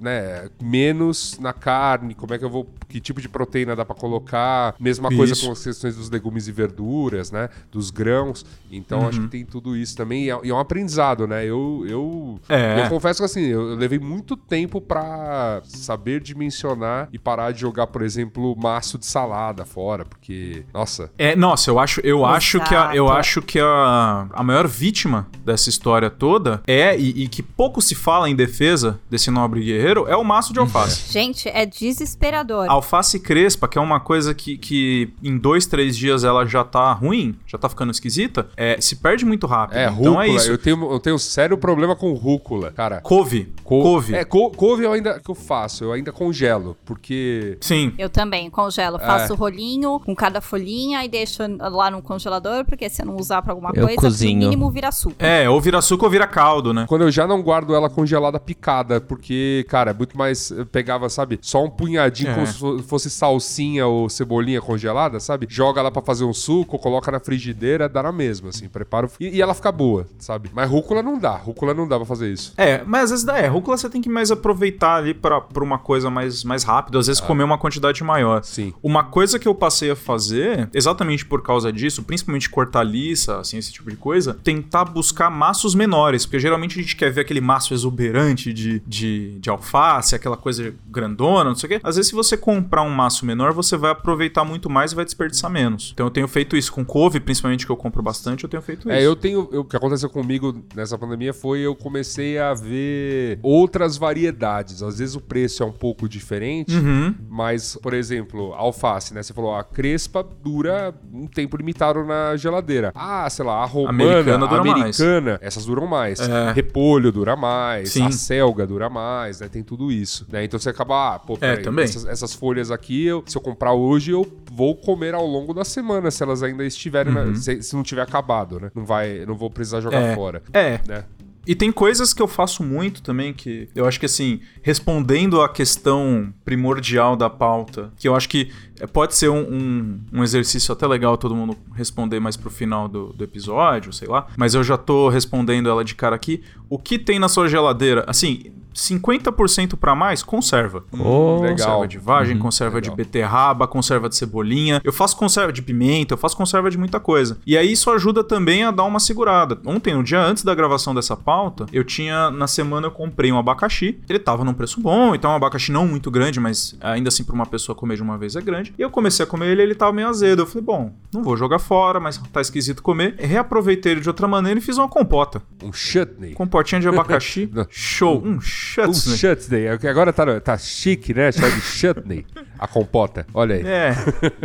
né, 0.00 0.48
menos 0.60 1.38
na 1.38 1.52
carne? 1.52 2.14
Como 2.14 2.34
é 2.34 2.38
que 2.38 2.44
eu 2.44 2.50
vou. 2.50 2.68
Que 2.88 3.00
tipo 3.00 3.20
de 3.20 3.28
proteína 3.28 3.76
dá 3.76 3.84
para 3.84 3.94
colocar? 3.94 4.74
Mesma 4.78 5.08
isso. 5.08 5.16
coisa 5.16 5.46
com 5.46 5.52
as 5.52 5.62
questões 5.62 5.96
dos 5.96 6.10
legumes 6.10 6.48
e 6.48 6.52
verduras, 6.52 7.30
né? 7.30 7.48
Dos 7.70 7.90
grãos. 7.90 8.44
Então 8.70 9.00
uhum. 9.00 9.08
acho 9.08 9.20
que 9.22 9.28
tem 9.28 9.44
tudo 9.44 9.76
isso 9.76 9.96
também. 9.96 10.24
E 10.24 10.30
é, 10.30 10.38
é 10.48 10.54
um 10.54 10.58
aprendizado, 10.58 11.26
né? 11.26 11.44
Eu, 11.44 11.84
eu, 11.88 12.40
é. 12.48 12.84
eu 12.84 12.88
confesso 12.88 13.20
que 13.20 13.24
assim, 13.24 13.46
eu 13.46 13.74
levei 13.74 13.98
muito 13.98 14.36
tempo 14.36 14.80
para 14.80 15.60
saber 15.64 16.20
dimensionar 16.20 17.08
e 17.12 17.18
parar 17.18 17.52
de 17.52 17.60
jogar, 17.60 17.86
por 17.86 18.02
exemplo, 18.02 18.54
maço 18.56 18.98
de 18.98 19.06
salada 19.06 19.64
fora, 19.64 20.04
porque, 20.04 20.64
nossa. 20.72 21.10
É, 21.18 21.34
nossa, 21.36 21.70
eu 21.70 21.78
acho, 21.78 22.00
eu 22.00 22.24
acho 22.24 22.60
que 22.60 22.74
a, 22.74 22.94
eu 22.94 23.10
acho 23.10 23.42
que 23.42 23.58
a 23.58 23.81
a, 23.82 24.26
a 24.32 24.42
maior 24.42 24.66
vítima 24.66 25.26
dessa 25.44 25.68
história 25.68 26.08
toda 26.10 26.62
é, 26.66 26.96
e, 26.98 27.24
e, 27.24 27.28
que 27.28 27.42
pouco 27.42 27.80
se 27.82 27.94
fala 27.94 28.28
em 28.28 28.34
defesa 28.36 28.98
desse 29.10 29.30
nobre 29.30 29.62
guerreiro, 29.64 30.06
é 30.08 30.16
o 30.16 30.24
maço 30.24 30.52
de 30.52 30.58
alface. 30.58 31.10
Gente, 31.12 31.48
é 31.48 31.66
desesperador. 31.66 32.66
alface 32.70 33.18
crespa, 33.20 33.68
que 33.68 33.78
é 33.78 33.80
uma 33.80 34.00
coisa 34.00 34.34
que, 34.34 34.56
que 34.58 35.12
em 35.22 35.36
dois, 35.36 35.66
três 35.66 35.96
dias 35.96 36.24
ela 36.24 36.44
já 36.46 36.64
tá 36.64 36.92
ruim, 36.92 37.36
já 37.46 37.58
tá 37.58 37.68
ficando 37.68 37.90
esquisita, 37.90 38.48
é, 38.56 38.80
se 38.80 38.96
perde 38.96 39.24
muito 39.24 39.46
rápido. 39.46 39.78
É, 39.78 39.84
então 39.84 39.94
rúcula. 40.14 40.24
é 40.24 40.28
isso. 40.28 40.50
Eu 40.50 40.58
tenho, 40.58 40.92
eu 40.92 41.00
tenho 41.00 41.18
sério 41.18 41.56
problema 41.58 41.94
com 41.96 42.12
rúcula, 42.12 42.70
cara. 42.70 43.00
Couve. 43.00 43.52
Co- 43.64 43.82
Couve. 43.82 44.14
É, 44.14 44.24
co- 44.24 44.50
couve 44.50 44.84
eu 44.84 44.92
ainda 44.92 45.18
que 45.20 45.30
eu 45.30 45.34
faço, 45.34 45.84
eu 45.84 45.92
ainda 45.92 46.12
congelo, 46.12 46.76
porque 46.84 47.56
Sim. 47.60 47.92
Eu 47.98 48.08
também 48.08 48.48
congelo, 48.50 48.98
faço 48.98 49.34
rolinho 49.34 50.00
com 50.00 50.14
cada 50.14 50.40
folhinha 50.40 51.04
e 51.04 51.08
deixo 51.08 51.42
lá 51.58 51.90
no 51.90 52.02
congelador, 52.02 52.64
porque 52.64 52.88
se 52.88 53.02
eu 53.02 53.06
não 53.06 53.16
usar 53.16 53.42
pra 53.42 53.52
alguma 53.52 53.71
Eu 53.74 53.86
coisa, 53.86 54.00
cozinho. 54.00 54.34
no 54.40 54.44
mínimo 54.48 54.70
vira 54.70 54.90
suco. 54.92 55.16
É, 55.18 55.48
ou 55.48 55.60
vira 55.60 55.80
suco 55.82 56.04
ou 56.04 56.10
vira 56.10 56.26
caldo, 56.26 56.72
né? 56.72 56.84
quando 56.88 57.02
eu 57.02 57.10
já 57.10 57.26
não 57.26 57.42
guardo 57.42 57.74
ela 57.74 57.88
congelada 57.90 58.38
picada, 58.40 59.00
porque, 59.00 59.64
cara, 59.68 59.90
é 59.90 59.94
muito 59.94 60.16
mais. 60.16 60.50
eu 60.50 60.66
Pegava, 60.66 61.08
sabe, 61.08 61.38
só 61.42 61.62
um 61.64 61.70
punhadinho 61.70 62.30
É. 62.30 62.34
como 62.34 62.46
se 62.46 62.58
fo- 62.58 62.78
fosse 62.82 63.10
salsinha 63.10 63.86
ou 63.86 64.08
cebolinha 64.08 64.60
congelada, 64.60 65.20
sabe? 65.20 65.46
Joga 65.48 65.80
ela 65.80 65.90
pra 65.90 66.02
fazer 66.02 66.24
um 66.24 66.32
suco, 66.32 66.78
coloca 66.78 67.10
na 67.10 67.20
frigideira, 67.20 67.88
dá 67.88 68.02
na 68.02 68.12
mesma, 68.12 68.48
assim, 68.50 68.68
preparo. 68.68 69.08
E, 69.20 69.36
e 69.36 69.42
ela 69.42 69.54
fica 69.54 69.70
boa, 69.72 70.06
sabe? 70.18 70.50
Mas 70.52 70.68
rúcula 70.70 71.02
não 71.02 71.18
dá, 71.18 71.36
rúcula 71.36 71.72
não 71.74 71.86
dá 71.86 71.96
pra 71.96 72.06
fazer 72.06 72.32
isso. 72.32 72.52
É, 72.56 72.82
mas 72.86 73.04
às 73.04 73.10
vezes 73.10 73.24
dá. 73.24 73.38
É, 73.38 73.46
rúcula 73.46 73.76
você 73.76 73.88
tem 73.88 74.00
que 74.00 74.08
mais 74.08 74.30
aproveitar 74.30 74.96
ali 74.96 75.14
pra, 75.14 75.40
pra 75.40 75.62
uma 75.62 75.78
coisa 75.78 76.10
mais, 76.10 76.42
mais 76.44 76.62
rápida, 76.64 76.98
às 76.98 77.06
vezes 77.06 77.20
comer 77.20 77.44
uma 77.44 77.58
quantidade 77.58 78.02
maior. 78.02 78.42
Sim. 78.44 78.72
Uma 78.82 79.04
coisa 79.04 79.38
que 79.38 79.46
eu 79.48 79.54
passei 79.54 79.90
a 79.90 79.96
fazer, 79.96 80.68
exatamente 80.74 81.24
por 81.24 81.42
causa 81.42 81.72
disso, 81.72 82.02
principalmente 82.02 82.48
cortar 82.50 82.82
liça, 82.82 83.38
assim, 83.52 83.58
esse 83.58 83.72
tipo 83.72 83.90
de 83.90 83.96
coisa, 83.96 84.34
tentar 84.42 84.84
buscar 84.86 85.30
maços 85.30 85.74
menores, 85.74 86.24
porque 86.24 86.38
geralmente 86.38 86.78
a 86.78 86.82
gente 86.82 86.96
quer 86.96 87.10
ver 87.10 87.20
aquele 87.22 87.40
maço 87.40 87.74
exuberante 87.74 88.52
de, 88.52 88.80
de, 88.86 89.38
de 89.38 89.50
alface, 89.50 90.14
aquela 90.14 90.36
coisa 90.36 90.74
grandona, 90.88 91.50
não 91.50 91.54
sei 91.54 91.66
o 91.66 91.70
quê. 91.70 91.80
Às 91.82 91.96
vezes, 91.96 92.08
se 92.10 92.14
você 92.14 92.36
comprar 92.36 92.82
um 92.82 92.90
maço 92.90 93.24
menor, 93.26 93.52
você 93.52 93.76
vai 93.76 93.90
aproveitar 93.90 94.44
muito 94.44 94.68
mais 94.70 94.92
e 94.92 94.94
vai 94.94 95.04
desperdiçar 95.04 95.50
menos. 95.50 95.90
Então 95.92 96.06
eu 96.06 96.10
tenho 96.10 96.28
feito 96.28 96.56
isso 96.56 96.72
com 96.72 96.84
couve, 96.84 97.20
principalmente 97.20 97.66
que 97.66 97.72
eu 97.72 97.76
compro 97.76 98.02
bastante, 98.02 98.44
eu 98.44 98.50
tenho 98.50 98.62
feito 98.62 98.90
É, 98.90 98.98
isso. 98.98 99.06
eu 99.06 99.16
tenho. 99.16 99.48
eu- 99.52 99.60
o 99.60 99.64
que 99.64 99.76
aconteceu 99.76 100.08
comigo 100.10 100.62
nessa 100.74 100.96
pandemia 100.98 101.32
foi 101.32 101.60
eu 101.60 101.74
comecei 101.74 102.38
a 102.38 102.54
ver 102.54 103.38
outras 103.42 103.96
variedades. 103.96 104.82
Às 104.82 104.98
vezes 104.98 105.14
o 105.14 105.20
preço 105.20 105.62
é 105.62 105.66
um 105.66 105.72
pouco 105.72 106.08
diferente, 106.08 106.74
Uhum. 106.74 107.14
mas, 107.28 107.76
por 107.82 107.94
exemplo, 107.94 108.52
alface, 108.54 109.14
né? 109.14 109.22
Você 109.22 109.32
falou, 109.32 109.54
a 109.54 109.62
crespa 109.64 110.22
dura 110.42 110.94
um 111.12 111.26
tempo 111.26 111.56
limitado 111.56 112.04
na 112.04 112.36
geladeira. 112.36 112.92
Ah, 112.94 113.28
sei 113.30 113.41
lá, 113.42 113.62
a 113.62 113.66
romana, 113.66 113.90
Americana 113.90 114.46
dura 114.46 114.64
mais. 114.64 115.00
americana, 115.00 115.38
essas 115.42 115.64
duram 115.64 115.86
mais. 115.86 116.20
É. 116.20 116.52
Repolho 116.52 117.10
dura 117.12 117.36
mais, 117.36 117.90
Sim. 117.92 118.06
a 118.06 118.10
selga 118.10 118.66
dura 118.66 118.88
mais, 118.88 119.40
né? 119.40 119.48
Tem 119.48 119.62
tudo 119.62 119.90
isso, 119.92 120.26
né? 120.30 120.44
Então 120.44 120.58
você 120.58 120.70
acaba, 120.70 121.14
ah, 121.14 121.18
pô, 121.18 121.36
peraí, 121.36 121.62
também. 121.62 121.84
Essas, 121.84 122.04
essas 122.06 122.32
folhas 122.34 122.70
aqui, 122.70 123.06
eu- 123.06 123.22
se 123.26 123.36
eu 123.36 123.42
comprar 123.42 123.72
hoje, 123.72 124.10
eu 124.10 124.26
vou 124.52 124.74
comer 124.76 125.14
ao 125.14 125.26
longo 125.26 125.52
da 125.54 125.64
semana, 125.64 126.10
se 126.10 126.22
elas 126.22 126.42
ainda 126.42 126.64
estiverem, 126.64 127.12
na- 127.12 127.34
se, 127.34 127.62
se 127.62 127.74
não 127.76 127.82
tiver 127.82 128.02
acabado, 128.02 128.60
né? 128.60 128.70
Não 128.74 128.84
vai, 128.84 129.24
não 129.26 129.34
vou 129.34 129.50
precisar 129.50 129.80
jogar 129.80 130.00
Uhum. 130.00 130.06
É. 130.08 130.14
fora, 130.14 130.42
É, 130.52 130.80
né? 130.86 131.04
E 131.46 131.54
tem 131.54 131.72
coisas 131.72 132.12
que 132.12 132.22
eu 132.22 132.28
faço 132.28 132.62
muito 132.62 133.02
também 133.02 133.32
que 133.32 133.68
eu 133.74 133.86
acho 133.86 133.98
que 133.98 134.06
assim, 134.06 134.40
respondendo 134.62 135.40
à 135.40 135.48
questão 135.48 136.32
primordial 136.44 137.16
da 137.16 137.28
pauta, 137.28 137.92
que 137.98 138.06
eu 138.06 138.14
acho 138.14 138.28
que 138.28 138.52
pode 138.92 139.14
ser 139.14 139.28
um, 139.28 139.40
um, 139.40 140.00
um 140.12 140.22
exercício 140.22 140.72
até 140.72 140.86
legal 140.86 141.16
todo 141.18 141.34
mundo 141.34 141.56
responder 141.74 142.20
mais 142.20 142.36
pro 142.36 142.50
final 142.50 142.88
do, 142.88 143.12
do 143.12 143.24
episódio, 143.24 143.92
sei 143.92 144.08
lá, 144.08 144.28
mas 144.36 144.54
eu 144.54 144.62
já 144.62 144.76
tô 144.76 145.08
respondendo 145.08 145.68
ela 145.68 145.84
de 145.84 145.94
cara 145.94 146.14
aqui. 146.14 146.42
O 146.68 146.78
que 146.78 146.98
tem 146.98 147.18
na 147.18 147.28
sua 147.28 147.48
geladeira? 147.48 148.04
Assim. 148.06 148.52
50% 148.74 149.76
pra 149.76 149.94
mais, 149.94 150.22
conserva. 150.22 150.84
Oh, 150.92 151.40
legal. 151.40 151.56
Conserva 151.56 151.88
de 151.88 151.98
vagem, 151.98 152.36
Uhum, 152.36 152.42
conserva 152.42 152.76
legal. 152.76 152.90
de 152.90 152.96
beterraba, 152.96 153.66
conserva 153.66 154.08
de 154.08 154.16
cebolinha. 154.16 154.80
Eu 154.84 154.92
faço 154.92 155.16
conserva 155.16 155.52
de 155.52 155.62
pimenta, 155.62 156.14
eu 156.14 156.18
faço 156.18 156.36
conserva 156.36 156.70
de 156.70 156.78
muita 156.78 156.98
coisa. 157.00 157.38
E 157.46 157.56
aí 157.56 157.72
isso 157.72 157.90
ajuda 157.90 158.22
também 158.24 158.64
a 158.64 158.70
dar 158.70 158.84
uma 158.84 159.00
segurada. 159.00 159.58
Ontem, 159.64 159.94
no 159.94 160.02
dia 160.02 160.20
antes 160.20 160.42
da 160.44 160.54
gravação 160.54 160.94
dessa 160.94 161.16
pauta, 161.16 161.66
eu 161.72 161.84
tinha, 161.84 162.30
na 162.30 162.46
semana, 162.46 162.86
eu 162.86 162.90
comprei 162.90 163.30
um 163.32 163.38
abacaxi. 163.38 163.98
Ele 164.08 164.18
tava 164.18 164.44
num 164.44 164.54
preço 164.54 164.80
bom, 164.80 165.14
então 165.14 165.30
um 165.30 165.34
abacaxi 165.34 165.70
não 165.72 165.86
muito 165.86 166.10
grande, 166.10 166.40
mas 166.40 166.76
ainda 166.80 167.08
assim 167.08 167.24
pra 167.24 167.34
uma 167.34 167.46
pessoa 167.46 167.74
comer 167.76 167.96
de 167.96 168.02
uma 168.02 168.16
vez 168.18 168.36
é 168.36 168.40
grande. 168.40 168.72
E 168.78 168.82
eu 168.82 168.90
comecei 168.90 169.24
a 169.24 169.26
comer 169.26 169.46
ele, 169.48 169.62
ele 169.62 169.74
tava 169.74 169.92
meio 169.92 170.08
azedo. 170.08 170.42
Eu 170.42 170.46
falei, 170.46 170.62
bom, 170.62 170.92
não 171.12 171.22
vou 171.22 171.36
jogar 171.36 171.58
fora, 171.58 172.00
mas 172.00 172.18
tá 172.18 172.40
esquisito 172.40 172.82
comer. 172.82 173.14
Reaproveitei 173.18 173.92
ele 173.92 174.00
de 174.00 174.08
outra 174.08 174.26
maneira 174.28 174.58
e 174.58 174.62
fiz 174.62 174.78
uma 174.78 174.88
compota. 174.88 175.42
Um 175.62 175.72
chutney. 175.72 176.32
Compotinha 176.34 176.80
de 176.80 176.88
abacaxi. 176.88 177.50
Show. 177.70 178.22
Um 178.24 178.40
Chutney. 178.62 179.66
É 179.66 179.78
que 179.78 179.86
Agora 179.86 180.12
tá, 180.12 180.40
tá 180.40 180.56
chique, 180.56 181.12
né? 181.12 181.32
Chama 181.32 181.50
de 181.50 181.60
chutney. 181.60 182.26
A 182.62 182.68
compota. 182.68 183.26
Olha 183.34 183.56
aí. 183.56 183.62
É, 183.66 183.94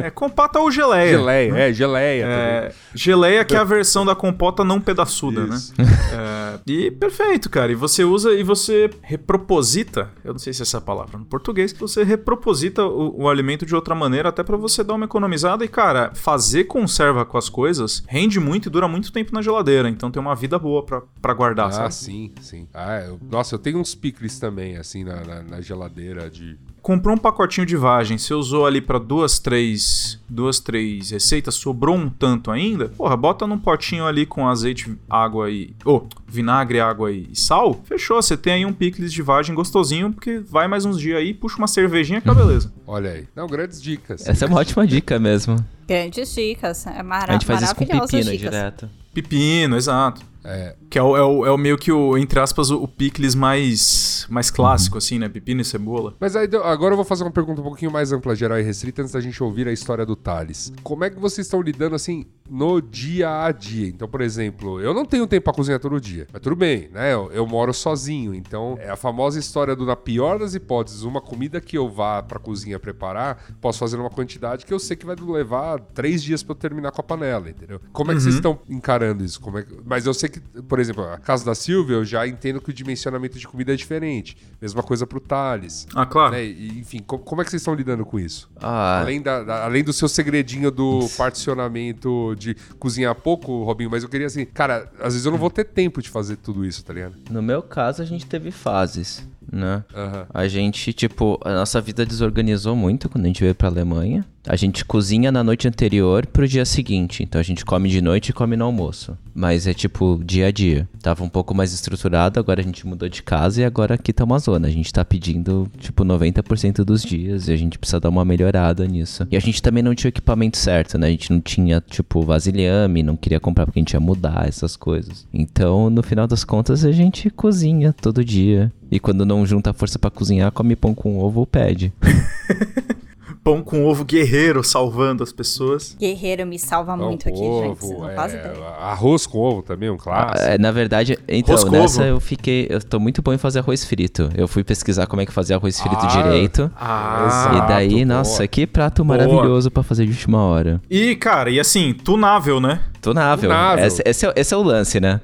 é 0.08 0.10
compota 0.10 0.60
ou 0.60 0.72
geleia. 0.72 1.10
Geleia, 1.18 1.54
é, 1.56 1.72
geleia 1.74 2.26
É, 2.26 2.72
geleia 2.96 3.46
que 3.46 3.56
é 3.56 3.60
a 3.60 3.64
versão 3.64 4.04
da 4.04 4.16
compota 4.16 4.64
não 4.64 4.82
pedaçuda, 4.82 5.42
Isso. 5.54 5.74
né? 5.78 5.86
É, 6.14 6.60
e 6.66 6.90
perfeito, 6.90 7.48
cara. 7.50 7.72
E 7.72 7.76
você 7.76 8.04
usa 8.04 8.34
e 8.34 8.42
você 8.42 8.90
reproposita. 9.04 10.10
Eu 10.24 10.34
não 10.34 10.40
sei 10.40 10.52
se 10.52 10.62
essa 10.64 10.78
é 10.78 10.80
a 10.80 10.82
palavra 10.82 11.18
no 11.18 11.26
português. 11.26 11.72
Você 11.74 12.04
reproposita 12.04 12.84
o, 12.86 13.24
o 13.24 13.30
alimento 13.30 13.66
de 13.66 13.76
outra 13.76 13.94
maneira, 13.94 14.30
até 14.30 14.42
pra 14.44 14.58
você 14.58 14.84
dar 14.84 14.96
uma 14.96 15.06
economizada. 15.06 15.64
E, 15.64 15.68
cara, 15.68 16.12
fazer 16.16 16.64
conserva 16.64 17.24
com 17.26 17.38
as 17.38 17.50
coisas 17.50 18.02
rende 18.08 18.40
muito 18.40 18.68
e 18.68 18.72
dura 18.72 18.88
muito 18.88 19.12
tempo 19.12 19.34
na 19.34 19.42
geladeira. 19.44 19.90
Então 19.90 20.10
tem 20.10 20.20
uma 20.22 20.34
vida 20.36 20.58
boa 20.58 20.84
pra, 20.84 21.02
pra 21.22 21.34
guardar, 21.34 21.68
Ah, 21.68 21.72
sabe? 21.72 21.94
sim, 21.94 22.34
sim. 22.42 22.68
Ah, 22.74 23.00
eu- 23.02 23.20
nossa, 23.30 23.54
eu 23.54 23.60
tenho 23.60 23.78
uns 23.80 23.94
picles 23.94 24.40
também, 24.40 24.76
assim, 24.78 25.04
na, 25.04 25.24
na- 25.24 25.44
na 25.44 25.62
geladeira 25.62 26.30
de. 26.32 26.58
Comprou 26.88 27.16
um 27.16 27.18
pacotinho 27.18 27.68
de 27.68 27.76
vagem, 27.76 28.18
você 28.18 28.34
usou 28.34 28.66
ali 28.66 28.80
pra 28.80 28.98
duas, 28.98 29.40
três, 29.40 30.18
duas, 30.30 30.62
três 30.62 31.10
receitas, 31.10 31.56
sobrou 31.56 31.94
um 31.94 32.10
tanto 32.10 32.50
ainda, 32.50 32.88
porra, 32.88 33.18
bota 33.18 33.46
num 33.46 33.60
potinho 33.60 34.06
ali 34.06 34.26
com 34.26 34.48
azeite, 34.48 34.98
água 35.10 35.52
e, 35.52 35.76
oh, 35.84 36.04
vinagre, 36.26 36.80
água 36.80 37.12
e 37.12 37.28
sal, 37.34 37.74
fechou, 37.84 38.22
você 38.22 38.38
tem 38.38 38.54
aí 38.54 38.66
um 38.66 38.72
picles 38.72 39.12
de 39.12 39.22
vagem 39.22 39.54
gostosinho, 39.54 40.14
porque 40.14 40.40
vai 40.40 40.70
mais 40.70 40.86
uns 40.86 40.98
dias 40.98 41.18
aí, 41.18 41.34
puxa 41.34 41.58
uma 41.58 41.68
cervejinha 41.68 42.22
que 42.22 42.30
é 42.30 42.34
beleza. 42.34 42.72
Olha 42.88 43.12
aí. 43.12 43.28
Não, 43.36 43.48
grandes 43.48 43.82
dicas. 43.82 44.26
Essa 44.26 44.46
é 44.46 44.48
uma 44.48 44.62
ótima 44.62 44.88
dica 44.88 45.20
mesmo. 45.20 45.58
Grandes 45.86 46.34
dicas. 46.34 46.88
É 46.88 47.04
mara 47.04 47.32
A 47.32 47.34
gente 47.34 47.46
faz 47.46 47.64
isso 47.64 47.76
com 47.76 47.86
pepino 47.86 48.08
dicas. 48.08 48.40
direto. 48.40 48.90
Pepino, 49.14 49.76
exato. 49.76 50.22
É, 50.48 50.76
Que 50.90 50.98
é 50.98 51.04
o, 51.04 51.18
é 51.18 51.24
o, 51.24 51.46
é 51.46 51.52
o 51.52 51.58
meio 51.58 51.78
que 51.78 51.92
o, 51.92 52.18
entre 52.18 52.40
aspas, 52.40 52.70
o, 52.70 52.82
o 52.82 52.88
picles 52.88 53.36
mais, 53.36 54.26
mais 54.30 54.50
clássico, 54.50 54.98
assim, 54.98 55.20
né? 55.20 55.28
Pepino 55.28 55.62
e 55.62 55.66
cebola. 55.66 56.16
Mas 56.20 56.36
aí, 56.36 56.48
agora 56.64 56.94
eu 56.94 56.96
vou 56.96 57.06
fazer 57.06 57.24
uma 57.24 57.32
pergunta 57.32 57.60
um 57.60 57.66
pouquinho 57.66 57.92
mais 57.92 58.12
ampla, 58.14 58.36
geral 58.36 58.58
e 58.58 58.64
restrita, 58.64 59.02
antes 59.02 59.14
da 59.14 59.20
gente 59.20 59.42
ouvir 59.44 59.68
a 59.68 59.72
história 59.74 60.06
do 60.06 60.16
Thales. 60.16 60.72
Como 60.84 61.04
é 61.04 61.10
que 61.10 61.20
vocês 61.20 61.46
estão 61.46 61.62
lidando, 61.62 61.96
assim, 61.96 62.26
no 62.50 62.82
dia 62.82 63.44
a 63.46 63.52
dia? 63.52 63.88
Então, 63.88 64.08
por 64.08 64.22
exemplo, 64.22 64.80
eu 64.82 64.94
não 64.94 65.06
tenho 65.06 65.26
tempo 65.28 65.44
pra 65.46 65.54
cozinhar 65.54 65.80
todo 65.80 66.00
dia, 66.00 66.28
mas 66.32 66.42
tudo 66.42 66.56
bem, 66.56 66.90
né? 66.94 67.14
Eu, 67.14 67.32
eu 67.32 67.46
moro 67.48 67.74
sozinho, 67.74 68.34
então 68.34 68.78
é 68.80 68.90
a 68.90 68.96
famosa 68.96 69.40
história 69.40 69.76
do, 69.76 69.86
na 69.86 69.96
pior 69.96 70.40
das 70.40 70.54
hipóteses, 70.56 71.04
uma 71.04 71.22
comida 71.22 71.60
que 71.62 71.78
eu 71.78 71.90
vá 71.90 72.22
pra 72.24 72.40
cozinha 72.40 72.80
preparar, 72.80 73.44
posso 73.62 73.80
fazer 73.80 73.98
uma 73.98 74.10
quantidade 74.10 74.66
que 74.66 74.74
eu 74.74 74.80
sei 74.80 74.96
que 74.96 75.06
vai 75.06 75.16
levar 75.16 75.80
três 75.80 76.24
dias 76.24 76.44
pra 76.44 76.52
eu 76.54 76.56
terminar 76.58 76.92
com 76.92 77.02
a 77.02 77.04
panela, 77.04 77.50
entendeu? 77.50 77.80
Como 77.92 78.12
é 78.12 78.16
que 78.16 78.22
vocês 78.22 78.36
estão 78.36 78.60
encarando 78.70 79.24
isso? 79.24 79.40
Como 79.42 79.58
é 79.58 79.64
que- 79.64 79.76
Mas 79.86 80.06
eu 80.06 80.14
sei 80.14 80.30
que, 80.30 80.40
por 80.40 80.80
exemplo, 80.80 81.04
a 81.04 81.18
casa 81.18 81.46
da 81.46 81.56
Silvia, 81.56 81.96
eu 81.96 82.06
já 82.06 82.28
entendo 82.28 82.62
que 82.62 82.70
o 82.70 82.74
dimensionamento 82.74 83.38
de 83.38 83.48
comida 83.48 83.74
é 83.74 83.76
diferente. 83.76 84.38
Mesma 84.62 84.82
coisa 84.84 85.06
pro 85.08 85.20
Thales. 85.20 85.88
Ah, 85.96 86.06
claro. 86.06 86.34
Né? 86.34 86.46
E, 86.46 86.80
enfim, 86.80 87.00
co- 87.00 87.20
como 87.20 87.42
é 87.42 87.46
que 87.46 87.50
vocês 87.52 87.62
estão 87.62 87.74
lidando 87.74 88.06
com 88.06 88.20
isso? 88.20 88.50
Ah, 88.62 89.02
Além, 89.02 89.22
da, 89.22 89.44
da- 89.44 89.66
além 89.66 89.84
do 89.84 89.94
seu 89.94 90.08
segredinho 90.08 90.72
do 90.72 91.08
particionamento 91.18 92.36
de 92.38 92.56
cozinhar 92.80 93.14
pouco, 93.16 93.64
Robinho, 93.64 93.90
mas 93.90 94.04
eu 94.04 94.10
queria 94.10 94.28
assim, 94.28 94.46
cara, 94.46 94.92
às 95.00 95.14
vezes 95.14 95.26
eu 95.26 95.32
não 95.32 95.40
vou 95.40 95.50
ter 95.50 95.66
tempo 95.66 96.02
de 96.02 96.10
fazer 96.10 96.38
tudo 96.38 96.66
isso, 96.66 96.84
tá 96.84 96.94
ligado? 96.94 97.16
no 97.30 97.42
meu 97.42 97.62
caso, 97.62 98.02
a 98.02 98.06
gente 98.06 98.26
teve 98.26 98.52
fases, 98.52 99.28
né? 99.52 99.84
Aham. 99.94 100.28
A 100.34 100.48
gente, 100.48 100.94
tipo, 100.94 101.40
a 101.44 101.54
nossa 101.54 101.80
vida 101.82 102.06
desorganizou 102.06 102.76
muito 102.76 103.10
quando 103.10 103.26
a 103.26 103.28
gente 103.28 103.42
veio 103.42 103.56
pra 103.56 103.68
Alemanha. 103.68 104.26
A 104.48 104.56
gente 104.56 104.86
cozinha 104.86 105.30
na 105.30 105.44
noite 105.44 105.68
anterior 105.68 106.26
pro 106.26 106.48
dia 106.48 106.64
seguinte. 106.64 107.22
Então 107.22 107.40
a 107.40 107.44
gente 107.44 107.66
come 107.66 107.90
de 107.90 108.02
noite 108.02 108.30
e 108.30 108.34
come 108.34 108.56
no 108.56 108.64
almoço. 108.64 109.18
Mas 109.36 109.68
é 109.68 109.74
tipo 109.74 110.22
dia 110.24 110.48
a 110.48 110.52
dia. 110.52 110.88
Tava 111.02 111.24
um 111.24 111.30
pouco 111.30 111.54
mais 111.54 111.74
estruturado, 111.74 112.40
agora 112.40 112.62
a 112.62 112.64
gente 112.64 112.88
mudou 112.88 113.10
de 113.10 113.22
casa 113.22 113.62
e 113.62 113.66
agora 113.66 113.96
aqui 113.96 114.14
tá 114.14 114.24
uma 114.24 114.40
zona. 114.40 114.68
A 114.68 114.72
gente 114.72 114.92
tá 114.92 115.04
pedindo, 115.04 115.70
tipo, 115.78 116.06
90% 116.06 116.86
dos 116.86 117.04
dias 117.04 117.50
e 117.50 117.52
a 117.52 117.58
gente 117.58 117.78
precisa 117.78 118.00
dar 118.00 118.10
uma 118.10 118.24
melhorada 118.24 118.88
nisso. 118.88 119.28
E 119.30 119.36
a 119.36 119.40
gente 119.40 119.62
também 119.62 119.84
não 119.84 119.94
tinha 119.94 120.08
o 120.08 120.14
equipamento 120.14 120.58
certo, 120.58 120.98
né? 120.98 121.08
A 121.08 121.12
gente 121.12 121.32
não 121.32 121.42
tinha, 121.42 121.82
tipo, 121.82 122.22
vasilhame, 122.22 123.04
não 123.04 123.18
queria 123.18 123.40
comprar 123.40 123.66
porque 123.66 123.80
a 123.80 123.82
gente 123.82 123.94
ia 123.94 124.00
mudar 124.00 124.48
essas 124.48 124.78
coisas. 124.78 125.28
Então, 125.34 125.90
no 125.90 126.02
final 126.02 126.26
das 126.26 126.46
contas, 126.46 126.86
a 126.86 126.92
gente 126.92 127.30
cozinha 127.30 127.94
todo 127.94 128.24
dia. 128.24 128.72
E 128.90 129.00
quando 129.00 129.26
não 129.26 129.46
junta 129.46 129.74
força 129.74 130.00
pra 130.00 130.10
cozinhar, 130.10 130.52
come 130.52 130.76
pão 130.76 130.96
com 130.96 131.20
ovo 131.20 131.42
ou 131.42 131.46
pede. 131.46 131.92
pão 133.48 133.62
com 133.64 133.86
ovo 133.86 134.04
guerreiro 134.04 134.62
salvando 134.62 135.24
as 135.24 135.32
pessoas. 135.32 135.96
Guerreiro 135.98 136.46
me 136.46 136.60
salva 136.60 136.98
Pão 136.98 137.08
muito 137.08 137.30
aqui, 137.30 137.38
gente. 137.38 137.48
ovo, 137.48 137.76
Vocês 137.76 137.98
não 137.98 138.10
é, 138.10 138.14
ideia. 138.28 138.66
arroz 138.82 139.26
com 139.26 139.38
ovo 139.40 139.62
também, 139.62 139.90
um 139.90 139.96
clássico. 139.96 140.50
É, 140.50 140.58
na 140.58 140.70
verdade, 140.70 141.18
então, 141.30 141.56
Roscovo. 141.56 141.78
nessa 141.78 142.04
eu 142.04 142.20
fiquei. 142.20 142.68
Eu 142.70 142.84
tô 142.84 143.00
muito 143.00 143.22
bom 143.22 143.32
em 143.32 143.38
fazer 143.38 143.60
arroz 143.60 143.86
frito. 143.86 144.30
Eu 144.36 144.50
fui 144.50 144.66
pesquisar 144.66 145.08
como 145.08 145.22
é 145.22 145.26
que 145.26 145.32
fazia 145.32 145.56
arroz 145.56 145.80
frito 145.80 145.96
Ah, 146.02 146.08
direito. 146.08 146.70
Ah, 146.76 147.52
e 147.64 147.68
daí, 147.70 147.94
boa. 148.06 148.18
nossa, 148.18 148.46
que 148.48 148.68
prato 148.68 149.06
maravilhoso 149.06 149.72
pra 149.72 149.82
fazer 149.82 150.04
de 150.04 150.12
última 150.12 150.44
hora. 150.44 150.82
E, 150.90 151.16
cara, 151.16 151.50
e 151.50 151.58
assim, 151.58 151.94
tunável, 151.94 152.60
né? 152.60 152.82
Tunável. 153.12 153.50
Tunável. 153.50 153.86
Esse, 153.86 154.02
esse 154.06 154.26
é, 154.26 154.34
esse 154.36 154.54
é 154.54 154.58
o 154.58 154.64
lance, 154.64 155.00
né? 155.00 155.22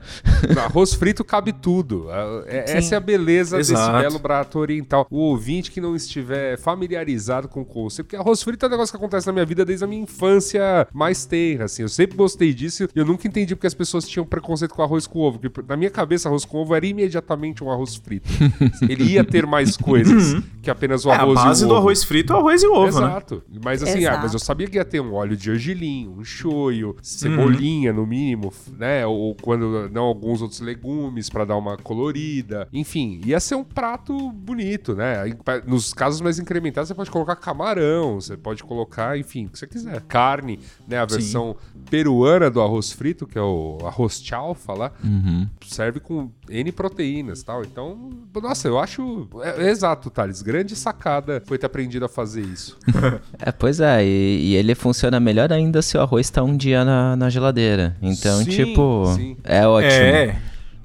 No 0.53 0.59
Arroz 0.61 0.93
frito 0.93 1.23
cabe 1.23 1.51
tudo. 1.53 2.07
É- 2.47 2.71
é- 2.73 2.77
essa 2.77 2.95
é 2.95 2.97
a 2.97 3.01
beleza 3.01 3.57
desse 3.57 3.73
Exato. 3.73 3.99
belo 3.99 4.19
prato 4.19 4.59
oriental. 4.59 5.07
O 5.09 5.17
ouvinte 5.17 5.71
que 5.71 5.79
não 5.81 5.95
estiver 5.95 6.57
familiarizado 6.57 7.47
com 7.47 7.61
o 7.61 7.65
conceito, 7.65 8.05
porque 8.07 8.15
arroz 8.15 8.41
frito 8.43 8.65
é 8.65 8.67
um 8.67 8.71
negócio 8.71 8.91
que 8.91 8.97
acontece 8.97 9.27
na 9.27 9.33
minha 9.33 9.45
vida 9.45 9.63
desde 9.65 9.83
a 9.83 9.87
minha 9.87 10.01
infância 10.03 10.87
mais 10.93 11.25
tenra, 11.25 11.65
assim. 11.65 11.81
Eu 11.81 11.89
sempre 11.89 12.15
gostei 12.17 12.53
disso 12.53 12.87
e 12.95 12.99
eu 12.99 13.05
nunca 13.05 13.27
entendi 13.27 13.55
porque 13.55 13.67
as 13.67 13.73
pessoas 13.73 14.07
tinham 14.07 14.25
preconceito 14.25 14.73
com 14.73 14.81
arroz 14.81 15.07
com 15.07 15.19
ovo. 15.19 15.39
Porque 15.39 15.63
na 15.69 15.77
minha 15.77 15.89
cabeça, 15.91 16.29
arroz 16.29 16.45
com 16.45 16.57
ovo 16.57 16.75
era 16.75 16.85
imediatamente 16.85 17.63
um 17.63 17.71
arroz 17.71 17.95
frito. 17.95 18.27
Ele 18.87 19.03
ia 19.13 19.23
ter 19.23 19.45
mais 19.45 19.75
coisas 19.77 20.41
que 20.61 20.69
apenas 20.69 21.05
o 21.05 21.09
É, 21.09 21.13
a 21.15 21.21
arroz 21.21 21.35
base 21.43 21.61
e 21.63 21.65
o 21.65 21.67
do 21.67 21.73
ovo. 21.75 21.81
arroz 21.81 22.03
frito 22.03 22.33
é 22.33 22.35
arroz 22.37 22.63
e 22.63 22.67
ovo, 22.67 22.99
né? 23.01 23.07
Exato. 23.07 23.43
Mas 23.63 23.83
assim, 23.83 23.99
ah, 23.99 24.09
Exato. 24.11 24.19
mas 24.23 24.33
eu 24.33 24.39
sabia 24.39 24.67
que 24.67 24.77
ia 24.77 24.85
ter 24.85 24.99
um 25.01 25.13
óleo 25.13 25.35
de 25.35 25.45
gergelim, 25.45 26.07
um 26.17 26.23
shoyu, 26.23 26.95
cebolinha 27.01 27.72
no 27.93 28.05
mínimo, 28.05 28.51
né? 28.77 29.05
Ou 29.05 29.35
quando 29.35 29.89
não 29.89 30.03
alguns 30.03 30.41
outros 30.41 30.59
legumes 30.59 31.29
pra 31.29 31.45
dar 31.45 31.57
uma 31.57 31.77
colorida. 31.77 32.67
Enfim, 32.71 33.21
ia 33.25 33.39
ser 33.39 33.55
um 33.55 33.63
prato 33.63 34.31
bonito, 34.31 34.95
né? 34.95 35.23
Nos 35.65 35.93
casos 35.93 36.21
mais 36.21 36.39
incrementados, 36.39 36.87
você 36.87 36.95
pode 36.95 37.11
colocar 37.11 37.35
camarão, 37.35 38.19
você 38.19 38.37
pode 38.37 38.63
colocar, 38.63 39.17
enfim, 39.17 39.45
o 39.45 39.49
que 39.49 39.57
você 39.59 39.67
quiser. 39.67 40.01
Carne, 40.01 40.59
né? 40.87 40.99
A 40.99 41.07
Sim. 41.09 41.15
versão 41.15 41.55
peruana 41.89 42.49
do 42.49 42.61
arroz 42.61 42.91
frito, 42.91 43.25
que 43.27 43.37
é 43.37 43.41
o 43.41 43.77
arroz 43.85 44.21
chalfa 44.23 44.73
lá, 44.73 44.91
Uhum. 45.03 45.47
serve 45.65 45.99
com 45.99 46.29
N 46.49 46.71
proteínas 46.71 47.41
e 47.41 47.45
tal. 47.45 47.63
Então, 47.63 48.09
nossa, 48.41 48.67
eu 48.67 48.79
acho. 48.79 49.27
É, 49.41 49.65
é 49.67 49.69
exato, 49.69 50.09
Thales. 50.09 50.41
Grande 50.41 50.75
sacada 50.75 51.41
foi 51.45 51.57
ter 51.57 51.65
aprendido 51.65 52.05
a 52.05 52.09
fazer 52.09 52.41
isso. 52.41 52.77
É, 53.39 53.51
pois 53.51 53.79
é, 53.79 54.05
e, 54.05 54.51
e 54.51 54.55
ele 54.55 54.73
funciona 54.75 55.19
melhor 55.19 55.51
ainda 55.51 55.81
se 55.81 55.97
o 55.97 56.01
arroz 56.01 56.29
tá 56.29 56.41
um 56.43 56.55
dia 56.55 56.85
na, 56.85 57.15
na 57.15 57.29
geladeira. 57.29 57.52
Então, 58.01 58.43
Sim, 58.43 58.49
tipo, 58.51 59.05
sim. 59.15 59.37
é 59.43 59.67
ótimo. 59.67 59.91
É, 59.91 60.35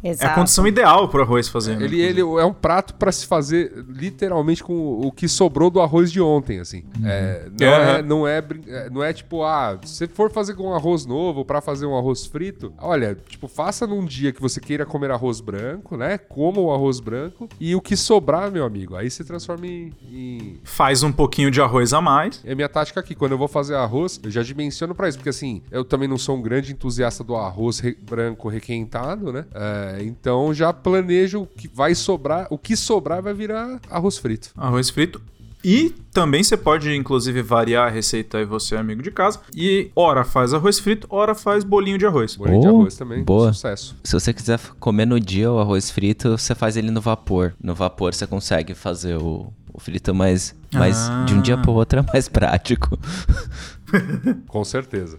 é 0.03 0.11
Exato. 0.11 0.33
a 0.33 0.35
condição 0.35 0.67
ideal 0.67 1.09
pro 1.09 1.23
arroz 1.23 1.49
fazer. 1.49 1.77
né? 1.77 1.85
Ele, 1.85 2.01
ele 2.01 2.21
é 2.21 2.45
um 2.45 2.53
prato 2.53 2.95
pra 2.95 3.11
se 3.13 3.27
fazer 3.27 3.85
literalmente 3.89 4.63
com 4.63 5.01
o 5.01 5.11
que 5.13 5.29
sobrou 5.29 5.71
do 5.71 5.81
arroz 5.81 6.11
de 6.13 6.21
ontem, 6.21 6.61
assim. 6.61 6.85
É, 7.05 7.49
não, 7.61 7.67
Aham. 7.69 7.91
é, 7.99 8.03
não, 8.03 8.29
é, 8.29 8.39
é- 8.69 8.91
não 8.91 9.03
é 9.05 9.13
tipo, 9.13 9.43
ah, 9.45 9.79
se 9.85 9.95
você 9.95 10.07
for 10.09 10.31
fazer 10.31 10.55
com 10.55 10.65
um 10.65 10.75
arroz 10.75 11.05
novo 11.07 11.45
pra 11.45 11.61
fazer 11.61 11.87
um 11.87 11.97
arroz 11.97 12.27
frito, 12.27 12.73
olha, 12.79 13.17
tipo, 13.29 13.49
faça 13.49 13.87
num 13.87 14.05
dia 14.05 14.33
que 14.33 14.41
você 14.41 14.61
queira 14.61 14.85
comer 14.87 15.11
arroz 15.11 15.41
branco, 15.41 15.97
né? 15.97 16.19
Coma 16.19 16.61
o 16.61 16.73
arroz 16.73 17.01
branco 17.01 17.49
e 17.61 17.75
o 17.75 17.81
que 17.81 17.97
sobrar, 17.97 18.51
meu 18.51 18.65
amigo, 18.65 18.95
aí 18.97 19.11
você 19.11 19.25
transforma 19.25 19.67
em- 19.67 19.93
em, 20.11 20.61
Faz 20.65 21.03
um 21.03 21.11
pouquinho 21.13 21.51
de 21.51 21.61
arroz 21.61 21.93
a 21.93 22.01
mais. 22.01 22.41
é 22.45 22.55
minha 22.55 22.69
tática 22.69 23.01
aqui. 23.01 23.15
Quando 23.15 23.33
eu 23.33 23.39
vou 23.39 23.49
fazer 23.49 23.75
arroz, 23.75 24.21
eu 24.23 24.31
já 24.31 24.43
dimensiono 24.43 24.95
pra 24.95 25.09
isso. 25.09 25.19
Porque 25.19 25.31
assim, 25.31 25.63
eu 25.71 25.85
também 25.85 26.09
não 26.09 26.19
sou 26.19 26.37
um 26.37 26.43
grande 26.43 26.73
entusiasta 26.73 27.25
do 27.25 27.35
arroz 27.37 27.79
re- 27.81 27.97
branco 28.03 28.49
requentado, 28.49 29.33
né? 29.33 29.45
É, 29.55 29.88
então 30.03 30.53
já 30.55 30.73
planejo 30.73 31.43
o 31.43 31.47
que 31.47 31.69
vai 31.69 31.95
sobrar. 31.95 32.47
O 32.51 32.59
que 32.59 32.77
sobrar 32.77 33.23
vai 33.23 33.35
virar 33.35 33.81
arroz 33.91 34.19
frito. 34.19 34.51
Arroz 34.57 34.91
frito. 34.91 35.21
E 35.65 35.91
também 36.13 36.43
você 36.43 36.57
pode, 36.57 36.95
inclusive, 36.95 37.43
variar 37.43 37.89
a 37.89 37.91
receita 37.91 38.39
aí, 38.39 38.45
você, 38.45 38.77
amigo 38.77 39.03
de 39.03 39.11
casa. 39.11 39.41
E 39.57 39.91
ora 39.95 40.23
faz 40.25 40.55
arroz 40.55 40.79
frito, 40.79 41.09
ora 41.11 41.35
faz 41.35 41.65
bolinho 41.65 41.99
de 41.99 42.07
arroz. 42.07 42.37
Bolinho 42.37 42.61
de 42.61 42.69
Oh, 42.69 42.81
arroz 42.81 42.97
também. 42.97 43.25
boa. 43.25 43.53
Sucesso. 43.53 43.97
Se 44.05 44.13
você 44.13 44.33
quiser 44.33 44.61
comer 44.79 45.05
no 45.05 45.19
dia 45.19 45.51
o 45.51 45.59
arroz 45.59 45.91
frito, 45.91 46.39
você 46.39 46.55
faz 46.55 46.77
ele 46.77 46.93
no 46.93 47.01
vapor. 47.01 47.55
No 47.61 47.75
vapor 47.75 48.15
você 48.15 48.25
consegue 48.25 48.73
fazer 48.73 49.17
o, 49.17 49.53
o 49.75 49.81
frito, 49.81 50.15
mas, 50.15 50.55
mas 50.73 50.97
Ah. 51.11 51.25
de 51.27 51.35
um 51.35 51.43
dia 51.43 51.59
pro 51.59 51.73
outro 51.73 51.99
é 51.99 52.03
mais 52.13 52.29
prático. 52.29 52.97
Com 54.47 54.65
certeza. 54.65 55.19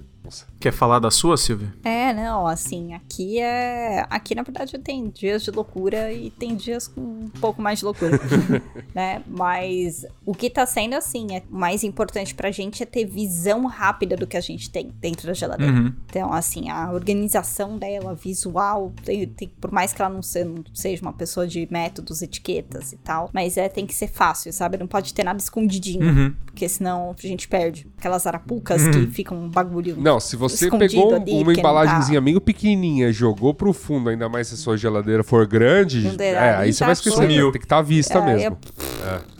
Quer 0.59 0.71
falar 0.73 0.99
da 0.99 1.09
sua, 1.11 1.37
Silvia? 1.37 1.73
É, 1.83 2.13
não, 2.13 2.45
assim, 2.47 2.93
aqui 2.93 3.39
é. 3.39 4.05
Aqui, 4.09 4.35
na 4.35 4.43
verdade, 4.43 4.77
tem 4.79 5.09
dias 5.09 5.43
de 5.43 5.51
loucura 5.51 6.11
e 6.11 6.29
tem 6.31 6.55
dias 6.55 6.87
com 6.87 7.01
um 7.01 7.29
pouco 7.39 7.61
mais 7.61 7.79
de 7.79 7.85
loucura. 7.85 8.19
né? 8.93 9.23
Mas 9.27 10.05
o 10.25 10.33
que 10.33 10.49
tá 10.49 10.65
sendo, 10.65 10.95
assim, 10.95 11.27
é 11.35 11.43
mais 11.49 11.83
importante 11.83 12.33
pra 12.35 12.51
gente 12.51 12.83
é 12.83 12.85
ter 12.85 13.05
visão 13.05 13.65
rápida 13.65 14.15
do 14.15 14.27
que 14.27 14.35
a 14.37 14.41
gente 14.41 14.69
tem 14.69 14.91
dentro 14.99 15.27
da 15.27 15.33
geladeira. 15.33 15.71
Uhum. 15.73 15.93
Então, 16.07 16.33
assim, 16.33 16.69
a 16.69 16.91
organização 16.91 17.77
dela, 17.77 18.13
visual, 18.15 18.91
tem, 19.03 19.27
tem- 19.27 19.49
por 19.59 19.71
mais 19.71 19.93
que 19.93 20.01
ela 20.01 20.13
não, 20.13 20.21
se- 20.21 20.43
não 20.43 20.63
seja 20.73 21.01
uma 21.01 21.13
pessoa 21.13 21.47
de 21.47 21.67
métodos, 21.71 22.21
etiquetas 22.21 22.91
e 22.93 22.97
tal, 22.97 23.29
mas 23.33 23.57
é, 23.57 23.67
tem 23.69 23.85
que 23.85 23.93
ser 23.93 24.07
fácil, 24.07 24.51
sabe? 24.53 24.77
Não 24.77 24.87
pode 24.87 25.13
ter 25.13 25.23
nada 25.23 25.39
escondidinho, 25.39 26.05
Uhum. 26.05 26.35
porque 26.45 26.67
senão 26.67 27.15
a 27.17 27.27
gente 27.27 27.47
perde. 27.47 27.87
Aquelas 27.97 28.25
arapucas 28.27 28.87
que 28.87 29.07
ficam 29.07 29.37
um 29.37 29.49
bagulho. 29.49 29.95
Não, 29.99 30.18
se 30.19 30.35
você 30.35 30.65
Escondido 30.65 30.89
pegou 30.91 31.15
ali, 31.15 31.31
uma 31.31 31.43
porque 31.45 31.61
não 31.61 31.69
embalagenzinha 31.71 32.21
meio 32.21 32.39
pequenininha, 32.41 33.11
jogou 33.11 33.53
pro 33.53 33.71
fundo, 33.73 34.09
ainda 34.09 34.27
mais 34.29 34.47
se 34.47 34.53
a 34.55 34.57
sua 34.57 34.77
geladeira 34.77 35.23
for 35.23 35.45
grande, 35.47 36.01
Não 36.01 36.15
derá, 36.15 36.45
é, 36.45 36.55
aí 36.55 36.63
nem 36.63 36.71
você 36.73 36.79
já 36.79 36.85
vai 36.85 36.93
esquecer. 36.93 37.15
sumiu. 37.15 37.51
Tem 37.51 37.59
que 37.61 37.65
estar 37.65 37.77
à 37.77 37.81
vista 37.81 38.19
É, 38.19 38.25
mesmo. 38.25 38.57
Exa 39.01 39.38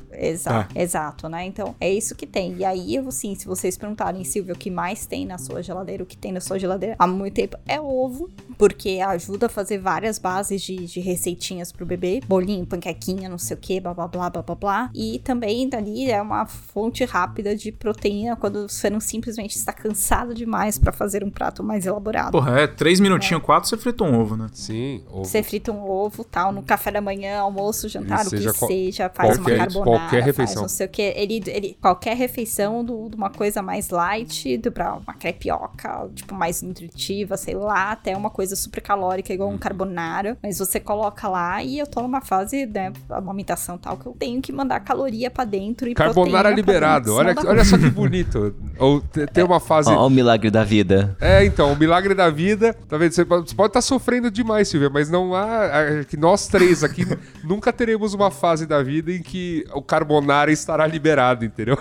Exato, 0.76 1.30
né? 1.30 1.46
Então, 1.46 1.76
é 1.80 1.92
isso 1.92 2.16
que 2.16 2.28
tem. 2.28 2.58
E 2.58 2.66
aí, 2.66 2.96
eu, 2.96 3.08
assim, 3.08 3.36
se 3.36 3.46
vocês 3.46 3.78
perguntarem, 3.78 4.24
Silvia, 4.24 4.54
o 4.54 4.58
que 4.58 4.70
mais 4.70 5.06
tem 5.06 5.26
na 5.26 5.38
sua 5.38 5.62
geladeira, 5.62 6.04
o 6.04 6.06
que 6.06 6.18
tem 6.18 6.32
na 6.32 6.42
sua 6.42 6.60
geladeira 6.60 6.96
há 7.00 7.08
muito 7.08 7.34
tempo, 7.34 7.58
é 7.68 7.80
ovo, 7.80 8.30
porque 8.58 9.00
ajuda 9.00 9.46
a 9.46 9.50
fazer 9.50 9.78
várias 9.78 10.20
bases 10.20 10.62
de, 10.62 10.76
de 10.76 11.00
receitinhas 11.00 11.72
pro 11.72 11.86
bebê. 11.86 12.22
Bolinho, 12.28 12.66
panquequinha, 12.66 13.30
não 13.30 13.38
sei 13.38 13.56
o 13.56 13.60
que, 13.60 13.80
blá, 13.80 13.94
blá, 13.94 14.08
blá, 14.08 14.30
blá, 14.30 14.42
blá, 14.42 14.56
blá. 14.56 14.92
E 14.94 15.20
também, 15.20 15.70
dali, 15.70 16.12
é 16.12 16.22
uma 16.22 16.46
fonte 16.46 17.06
rápida 17.06 17.56
de 17.56 17.72
proteína 17.72 18.36
quando 18.36 18.68
você 18.68 18.90
não 18.90 19.00
simplesmente 19.00 19.56
está 19.56 19.72
cansado 19.72 20.34
demais 20.34 20.78
pra 20.78 20.92
fazer 20.92 21.24
um 21.24 21.30
prato 21.30 21.64
mais 21.64 21.86
elaborado. 21.86 22.32
Porra, 22.32 22.62
é, 22.62 22.68
três 22.68 23.00
minutinhos, 23.00 23.44
quatro, 23.44 23.70
você 23.70 23.78
frita 23.78 24.04
um 24.04 24.20
ovo, 24.20 24.36
né? 24.36 24.48
Sim. 24.54 25.04
ovo. 25.10 25.26
Você 25.26 25.42
frita 25.42 25.72
um 25.72 25.90
ovo, 25.90 26.24
tal, 26.24 26.52
no 26.52 26.64
café 26.64 26.92
da 26.92 27.02
manhã, 27.02 27.40
almoço, 27.40 27.88
jantar, 27.88 28.26
E 28.26 28.28
o 28.28 28.54
que 28.54 28.54
seja 28.54 29.10
faz 29.10 29.38
uma 29.38 29.56
carbonara, 29.56 30.09
qualquer 30.10 30.24
refeição. 30.26 30.54
faz 30.56 30.62
não 30.62 30.70
sei 30.70 30.86
o 30.86 30.90
que. 30.90 31.02
Ele, 31.02 31.44
ele, 31.48 31.78
qualquer 31.82 32.16
refeição 32.16 32.84
do- 32.84 33.10
de 33.10 33.16
uma 33.16 33.30
coisa 33.30 33.62
mais 33.62 33.90
light, 33.90 34.58
do, 34.58 34.72
pra 34.72 34.94
uma 34.96 35.14
crepioca, 35.14 36.10
tipo, 36.16 36.34
mais 36.36 36.62
nutritiva, 36.62 37.38
sei 37.38 37.56
lá, 37.56 37.92
até 37.92 38.16
uma 38.16 38.30
coisa 38.30 38.56
super 38.56 38.82
calórica, 38.82 39.34
igual 39.34 39.50
um 39.50 39.54
Uhum. 39.54 39.58
carbonara. 39.58 40.38
Mas 40.44 40.60
você 40.60 40.80
coloca 40.80 41.28
lá 41.28 41.64
e 41.64 41.80
eu 41.80 41.88
tô 41.88 42.02
numa 42.02 42.22
fase, 42.22 42.66
né, 42.66 42.92
amamentação 43.10 43.78
tal, 43.78 43.98
que 43.98 44.06
eu 44.06 44.16
tenho 44.18 44.42
que 44.42 44.52
mandar 44.52 44.80
caloria 44.82 45.30
pra 45.32 45.44
dentro 45.46 45.88
e 45.88 45.94
Carbonara 45.94 46.50
liberado. 46.52 47.06
dentro, 47.16 47.18
Olha, 47.20 47.36
olha 47.50 47.66
só 47.66 47.78
que 47.78 47.90
bonito. 47.90 48.56
Ou 48.78 49.02
te- 49.02 49.26
tem 49.28 49.44
uma 49.44 49.60
fase. 49.60 49.90
Ó, 49.90 50.08
o 50.08 50.10
milagre 50.10 50.50
da 50.52 50.64
vida. 50.64 51.16
É, 51.20 51.44
então, 51.46 51.74
o 51.74 51.76
milagre 51.78 52.14
da 52.14 52.30
vida. 52.30 52.74
Tá 52.88 52.98
vendo? 52.98 53.12
Você 53.12 53.26
pode 53.26 53.46
estar 53.68 53.82
sofrendo 53.82 54.30
demais, 54.32 54.68
Silvia, 54.68 54.90
mas 54.90 55.10
não 55.10 55.34
há. 55.36 56.04
Que 56.08 56.16
nós 56.18 56.48
três 56.48 56.84
aqui 56.84 57.06
nunca 57.44 57.72
teremos 57.74 58.14
uma 58.14 58.32
fase 58.32 58.66
da 58.66 58.82
vida 58.84 59.12
em 59.12 59.22
que 59.22 59.66
o 59.74 59.82
carbonara 60.00 60.52
estará 60.52 60.88
liberado, 60.88 61.44
entendeu? 61.46 61.78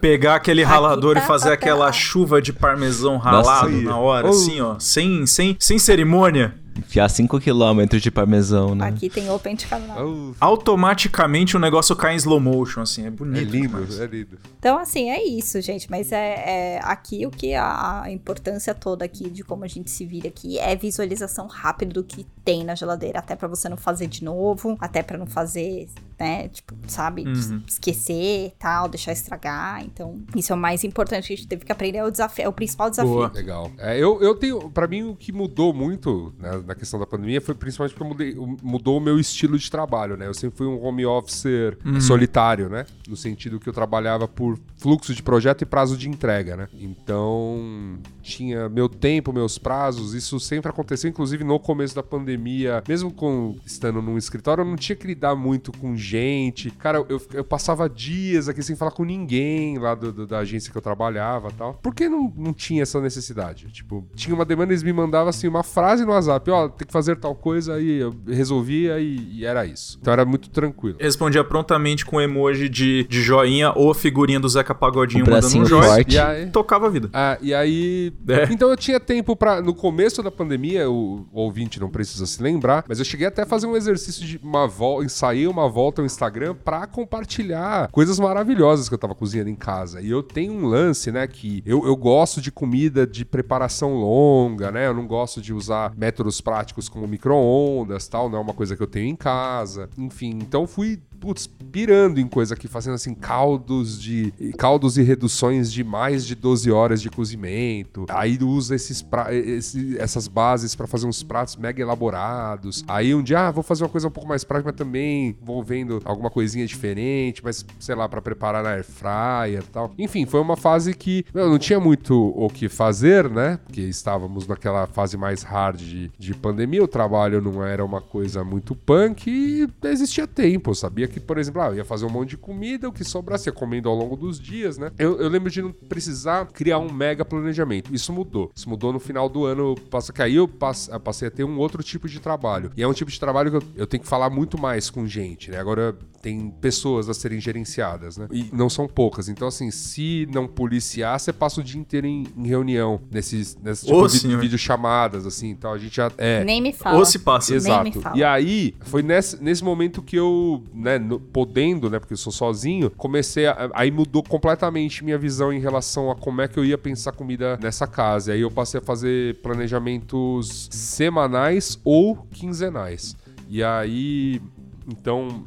Pegar 0.00 0.36
aquele 0.36 0.62
ralador 0.62 1.14
tá 1.14 1.20
e 1.22 1.26
fazer 1.26 1.52
aquela 1.52 1.90
chuva 1.92 2.40
de 2.42 2.52
parmesão 2.52 3.16
ralado 3.16 3.70
Nossa. 3.70 3.84
na 3.84 3.96
hora, 3.96 4.26
Oh. 4.26 4.30
assim, 4.30 4.60
ó. 4.60 4.78
Sem, 4.78 5.26
sem, 5.26 5.56
sem 5.58 5.78
cerimônia. 5.78 6.54
Enfiar 6.74 7.06
5km 7.10 8.00
de 8.00 8.10
parmesão, 8.10 8.74
né? 8.74 8.86
Aqui 8.88 9.10
tem 9.10 9.28
open 9.30 9.54
de 9.54 9.66
carbonara. 9.66 10.06
Uh, 10.06 10.34
Automaticamente 10.40 11.54
o 11.54 11.60
negócio 11.60 11.94
cai 11.94 12.14
em 12.14 12.16
slow 12.16 12.40
motion, 12.40 12.80
assim. 12.80 13.04
É 13.04 13.08
é 13.08 13.10
bonito. 13.10 13.50
lindo, 13.50 13.68
demais. 13.68 14.00
é 14.00 14.06
lindo. 14.06 14.38
Então, 14.58 14.78
assim, 14.78 15.10
é 15.10 15.22
isso, 15.22 15.60
gente. 15.60 15.90
Mas 15.90 16.10
é, 16.12 16.76
é 16.76 16.80
aqui 16.82 17.26
o 17.26 17.30
que 17.30 17.54
a, 17.54 18.02
a 18.04 18.10
importância 18.10 18.74
toda 18.74 19.04
aqui 19.04 19.28
de 19.28 19.44
como 19.44 19.64
a 19.64 19.68
gente 19.68 19.90
se 19.90 20.06
vira 20.06 20.28
aqui 20.28 20.58
é 20.58 20.74
visualização 20.74 21.46
rápida 21.46 21.92
do 21.92 22.02
que 22.02 22.26
tem 22.42 22.64
na 22.64 22.74
geladeira. 22.74 23.18
Até 23.18 23.36
pra 23.36 23.48
você 23.48 23.68
não 23.68 23.76
fazer 23.76 24.06
de 24.06 24.24
novo, 24.24 24.74
até 24.80 25.02
pra 25.02 25.18
não 25.18 25.26
fazer, 25.26 25.88
né? 26.22 26.48
Tipo, 26.48 26.76
sabe? 26.86 27.24
Uhum. 27.24 27.62
Esquecer 27.66 28.52
tal, 28.56 28.88
deixar 28.88 29.10
estragar. 29.10 29.84
Então, 29.84 30.22
isso 30.36 30.52
é 30.52 30.56
o 30.56 30.58
mais 30.58 30.84
importante 30.84 31.26
que 31.26 31.32
a 31.32 31.36
gente 31.36 31.48
teve 31.48 31.64
que 31.64 31.72
aprender. 31.72 31.98
É 31.98 32.04
o 32.04 32.10
desafio, 32.10 32.44
é 32.44 32.48
o 32.48 32.52
principal 32.52 32.88
desafio. 32.88 33.12
Boa. 33.12 33.32
Legal. 33.34 33.70
É, 33.76 33.98
eu, 33.98 34.22
eu 34.22 34.36
tenho, 34.36 34.70
pra 34.70 34.86
mim, 34.86 35.02
o 35.02 35.16
que 35.16 35.32
mudou 35.32 35.74
muito 35.74 36.32
né, 36.38 36.62
na 36.64 36.76
questão 36.76 37.00
da 37.00 37.06
pandemia 37.06 37.40
foi 37.40 37.56
principalmente 37.56 37.94
porque 37.94 38.04
eu 38.04 38.08
mudei, 38.08 38.56
mudou 38.62 38.98
o 38.98 39.00
meu 39.00 39.18
estilo 39.18 39.58
de 39.58 39.68
trabalho, 39.68 40.16
né? 40.16 40.28
Eu 40.28 40.34
sempre 40.34 40.56
fui 40.56 40.66
um 40.66 40.80
home 40.82 41.04
officer 41.04 41.76
solitário, 42.00 42.68
né? 42.68 42.86
No 43.08 43.16
sentido 43.16 43.58
que 43.58 43.68
eu 43.68 43.72
trabalhava 43.72 44.28
por 44.28 44.58
fluxo 44.76 45.12
de 45.14 45.22
projeto 45.22 45.62
e 45.62 45.66
prazo 45.66 45.96
de 45.96 46.08
entrega, 46.08 46.56
né? 46.56 46.68
Então, 46.74 47.98
tinha 48.22 48.68
meu 48.68 48.88
tempo, 48.88 49.32
meus 49.32 49.58
prazos, 49.58 50.14
isso 50.14 50.38
sempre 50.38 50.70
aconteceu, 50.70 51.10
inclusive 51.10 51.42
no 51.42 51.58
começo 51.58 51.94
da 51.94 52.02
pandemia, 52.02 52.82
mesmo 52.88 53.12
com 53.12 53.56
estando 53.66 54.00
num 54.00 54.16
escritório, 54.16 54.62
eu 54.62 54.68
não 54.68 54.76
tinha 54.76 54.94
que 54.94 55.06
lidar 55.06 55.34
muito 55.34 55.72
com 55.72 55.96
gente 55.96 56.11
gente. 56.12 56.70
Cara, 56.70 57.04
eu, 57.08 57.20
eu 57.32 57.44
passava 57.44 57.88
dias 57.88 58.48
aqui 58.48 58.62
sem 58.62 58.76
falar 58.76 58.90
com 58.90 59.04
ninguém 59.04 59.78
lá 59.78 59.94
do, 59.94 60.12
do, 60.12 60.26
da 60.26 60.38
agência 60.38 60.70
que 60.70 60.76
eu 60.76 60.82
trabalhava 60.82 61.48
e 61.48 61.52
tal. 61.52 61.74
Por 61.82 61.94
que 61.94 62.08
não, 62.08 62.32
não 62.36 62.52
tinha 62.52 62.82
essa 62.82 63.00
necessidade? 63.00 63.70
Tipo, 63.72 64.06
tinha 64.14 64.34
uma 64.34 64.44
demanda, 64.44 64.72
eles 64.72 64.82
me 64.82 64.92
mandavam 64.92 65.28
assim 65.28 65.48
uma 65.48 65.62
frase 65.62 66.04
no 66.04 66.12
WhatsApp: 66.12 66.50
ó, 66.50 66.64
oh, 66.64 66.68
tem 66.68 66.86
que 66.86 66.92
fazer 66.92 67.16
tal 67.16 67.34
coisa, 67.34 67.74
aí 67.74 68.00
eu 68.00 68.14
resolvia 68.26 69.00
e, 69.00 69.38
e, 69.38 69.46
era 69.46 69.64
isso. 69.64 69.98
Então 70.00 70.12
era 70.12 70.24
muito 70.24 70.50
tranquilo. 70.50 70.96
Respondia 71.00 71.42
prontamente 71.42 72.04
com 72.04 72.20
emoji 72.20 72.68
de, 72.68 73.04
de 73.04 73.22
joinha 73.22 73.72
ou 73.74 73.94
figurinha 73.94 74.38
do 74.38 74.48
Zeca 74.48 74.74
Pagodinho 74.74 75.24
mandando 75.24 75.58
um 75.58 75.64
joinha 75.64 76.04
e 76.06 76.18
aí 76.18 76.46
tocava 76.46 76.86
a 76.86 76.90
vida. 76.90 77.08
Ah, 77.12 77.38
e 77.40 77.54
aí. 77.54 78.12
É. 78.28 78.52
Então 78.52 78.68
eu 78.68 78.76
tinha 78.76 79.00
tempo 79.00 79.34
para 79.34 79.62
No 79.62 79.74
começo 79.74 80.22
da 80.22 80.30
pandemia, 80.30 80.90
o, 80.90 81.26
o 81.32 81.40
ouvinte 81.40 81.80
não 81.80 81.88
precisa 81.88 82.26
se 82.26 82.42
lembrar, 82.42 82.84
mas 82.88 82.98
eu 82.98 83.04
cheguei 83.04 83.26
até 83.26 83.42
a 83.42 83.46
fazer 83.46 83.66
um 83.66 83.76
exercício 83.76 84.26
de 84.26 84.38
uma 84.42 84.66
volta, 84.66 85.04
ensaiei 85.04 85.46
uma 85.46 85.68
volta 85.68 86.01
ao 86.02 86.06
Instagram 86.06 86.54
para 86.54 86.86
compartilhar 86.86 87.88
coisas 87.90 88.18
maravilhosas 88.18 88.88
que 88.88 88.94
eu 88.94 88.98
tava 88.98 89.14
cozinhando 89.14 89.50
em 89.50 89.54
casa. 89.54 90.00
E 90.00 90.10
eu 90.10 90.22
tenho 90.22 90.52
um 90.52 90.66
lance, 90.66 91.10
né, 91.10 91.26
que 91.26 91.62
eu, 91.64 91.86
eu 91.86 91.96
gosto 91.96 92.40
de 92.40 92.52
comida 92.52 93.06
de 93.06 93.24
preparação 93.24 93.94
longa, 93.94 94.70
né? 94.70 94.86
Eu 94.86 94.94
não 94.94 95.06
gosto 95.06 95.40
de 95.40 95.52
usar 95.52 95.92
métodos 95.96 96.40
práticos 96.40 96.88
como 96.88 97.06
micro-ondas, 97.06 98.08
tal, 98.08 98.28
não 98.28 98.38
é 98.38 98.42
uma 98.42 98.54
coisa 98.54 98.76
que 98.76 98.82
eu 98.82 98.86
tenho 98.86 99.08
em 99.08 99.16
casa. 99.16 99.88
Enfim, 99.96 100.38
então 100.40 100.66
fui 100.66 101.00
putz, 101.22 101.46
pirando 101.46 102.18
em 102.18 102.26
coisa 102.26 102.54
aqui, 102.54 102.66
fazendo 102.66 102.94
assim 102.94 103.14
caldos 103.14 104.02
de 104.02 104.34
caldos 104.58 104.98
e 104.98 105.02
reduções 105.02 105.72
de 105.72 105.84
mais 105.84 106.26
de 106.26 106.34
12 106.34 106.68
horas 106.72 107.00
de 107.00 107.08
cozimento. 107.08 108.06
Aí 108.08 108.36
usa 108.42 108.74
esses 108.74 109.00
pra, 109.00 109.32
esse, 109.32 109.96
essas 109.98 110.26
bases 110.26 110.74
para 110.74 110.88
fazer 110.88 111.06
uns 111.06 111.22
pratos 111.22 111.54
mega 111.54 111.80
elaborados. 111.80 112.84
Aí 112.88 113.14
um 113.14 113.22
dia, 113.22 113.46
ah, 113.46 113.50
vou 113.52 113.62
fazer 113.62 113.84
uma 113.84 113.88
coisa 113.88 114.08
um 114.08 114.10
pouco 114.10 114.28
mais 114.28 114.42
prática, 114.42 114.70
mas 114.70 114.76
também 114.76 115.36
envolvendo 115.40 116.02
alguma 116.04 116.28
coisinha 116.28 116.66
diferente, 116.66 117.40
mas 117.44 117.64
sei 117.78 117.94
lá, 117.94 118.08
para 118.08 118.20
preparar 118.20 118.64
na 118.64 118.70
air 118.70 118.84
fryer 118.84 119.62
e 119.62 119.70
tal. 119.70 119.92
Enfim, 119.96 120.26
foi 120.26 120.40
uma 120.40 120.56
fase 120.56 120.92
que 120.92 121.24
eu 121.32 121.48
não 121.48 121.58
tinha 121.58 121.78
muito 121.78 122.32
o 122.36 122.50
que 122.50 122.68
fazer, 122.68 123.30
né? 123.30 123.60
Porque 123.64 123.82
estávamos 123.82 124.48
naquela 124.48 124.88
fase 124.88 125.16
mais 125.16 125.44
hard 125.44 125.78
de, 125.78 126.10
de 126.18 126.34
pandemia, 126.34 126.82
o 126.82 126.88
trabalho 126.88 127.40
não 127.40 127.64
era 127.64 127.84
uma 127.84 128.00
coisa 128.00 128.42
muito 128.42 128.74
punk 128.74 129.30
e 129.30 129.68
existia 129.86 130.26
tempo, 130.26 130.70
eu 130.70 130.74
sabia 130.74 131.11
que, 131.12 131.20
por 131.20 131.38
exemplo, 131.38 131.62
ah, 131.62 131.66
eu 131.66 131.76
ia 131.76 131.84
fazer 131.84 132.06
um 132.06 132.10
monte 132.10 132.30
de 132.30 132.36
comida, 132.36 132.88
o 132.88 132.92
que 132.92 133.04
sobrasse 133.04 133.48
ia 133.48 133.52
comendo 133.52 133.88
ao 133.88 133.94
longo 133.94 134.16
dos 134.16 134.40
dias, 134.40 134.78
né? 134.78 134.90
Eu, 134.98 135.20
eu 135.20 135.28
lembro 135.28 135.50
de 135.50 135.62
não 135.62 135.72
precisar 135.72 136.46
criar 136.46 136.78
um 136.78 136.92
mega 136.92 137.24
planejamento. 137.24 137.94
Isso 137.94 138.12
mudou. 138.12 138.50
Isso 138.54 138.68
mudou 138.68 138.92
no 138.92 138.98
final 138.98 139.28
do 139.28 139.44
ano. 139.44 139.74
Passa 139.90 140.12
que 140.12 140.22
aí 140.22 140.36
eu 140.36 140.48
passei 140.48 141.28
a 141.28 141.30
ter 141.30 141.44
um 141.44 141.58
outro 141.58 141.82
tipo 141.82 142.08
de 142.08 142.18
trabalho. 142.20 142.70
E 142.76 142.82
é 142.82 142.88
um 142.88 142.92
tipo 142.92 143.10
de 143.10 143.20
trabalho 143.20 143.50
que 143.50 143.56
eu, 143.58 143.62
eu 143.76 143.86
tenho 143.86 144.02
que 144.02 144.08
falar 144.08 144.30
muito 144.30 144.58
mais 144.60 144.90
com 144.90 145.06
gente, 145.06 145.50
né? 145.50 145.58
Agora 145.58 145.96
tem 146.22 146.50
pessoas 146.60 147.08
a 147.08 147.14
serem 147.14 147.40
gerenciadas, 147.40 148.16
né? 148.16 148.28
E 148.30 148.48
não 148.52 148.70
são 148.70 148.86
poucas. 148.86 149.28
Então, 149.28 149.48
assim, 149.48 149.72
se 149.72 150.26
não 150.32 150.46
policiar, 150.46 151.18
você 151.18 151.32
passa 151.32 151.60
o 151.60 151.64
dia 151.64 151.80
inteiro 151.80 152.06
em, 152.06 152.24
em 152.36 152.46
reunião, 152.46 153.00
nesses, 153.10 153.56
nesses 153.56 153.84
tipo 153.84 154.08
de 154.08 154.36
vídeo 154.36 154.56
chamadas, 154.56 155.26
assim. 155.26 155.50
Então 155.50 155.72
a 155.72 155.78
gente 155.78 155.96
já. 155.96 156.12
É. 156.16 156.44
Nem 156.44 156.62
me 156.62 156.72
fala. 156.72 156.96
Ou 156.96 157.04
se 157.04 157.18
passa. 157.18 157.52
Exato. 157.52 158.00
E 158.14 158.22
aí, 158.22 158.72
foi 158.82 159.02
nesse, 159.02 159.42
nesse 159.42 159.64
momento 159.64 160.00
que 160.00 160.14
eu, 160.14 160.62
né, 160.72 160.96
no, 160.96 161.18
podendo, 161.18 161.90
né, 161.90 161.98
porque 161.98 162.14
eu 162.14 162.18
sou 162.18 162.32
sozinho, 162.32 162.88
comecei 162.90 163.46
a, 163.46 163.70
aí 163.74 163.90
mudou 163.90 164.22
completamente 164.22 165.02
minha 165.02 165.18
visão 165.18 165.52
em 165.52 165.58
relação 165.58 166.08
a 166.08 166.14
como 166.14 166.40
é 166.40 166.46
que 166.46 166.56
eu 166.56 166.64
ia 166.64 166.78
pensar 166.78 167.10
comida 167.10 167.58
nessa 167.60 167.86
casa. 167.86 168.30
E 168.30 168.34
aí 168.34 168.40
eu 168.42 168.50
passei 168.50 168.78
a 168.78 168.82
fazer 168.82 169.40
planejamentos 169.40 170.68
semanais 170.70 171.80
ou 171.84 172.16
quinzenais. 172.30 173.16
E 173.48 173.62
aí, 173.62 174.40
então, 174.88 175.44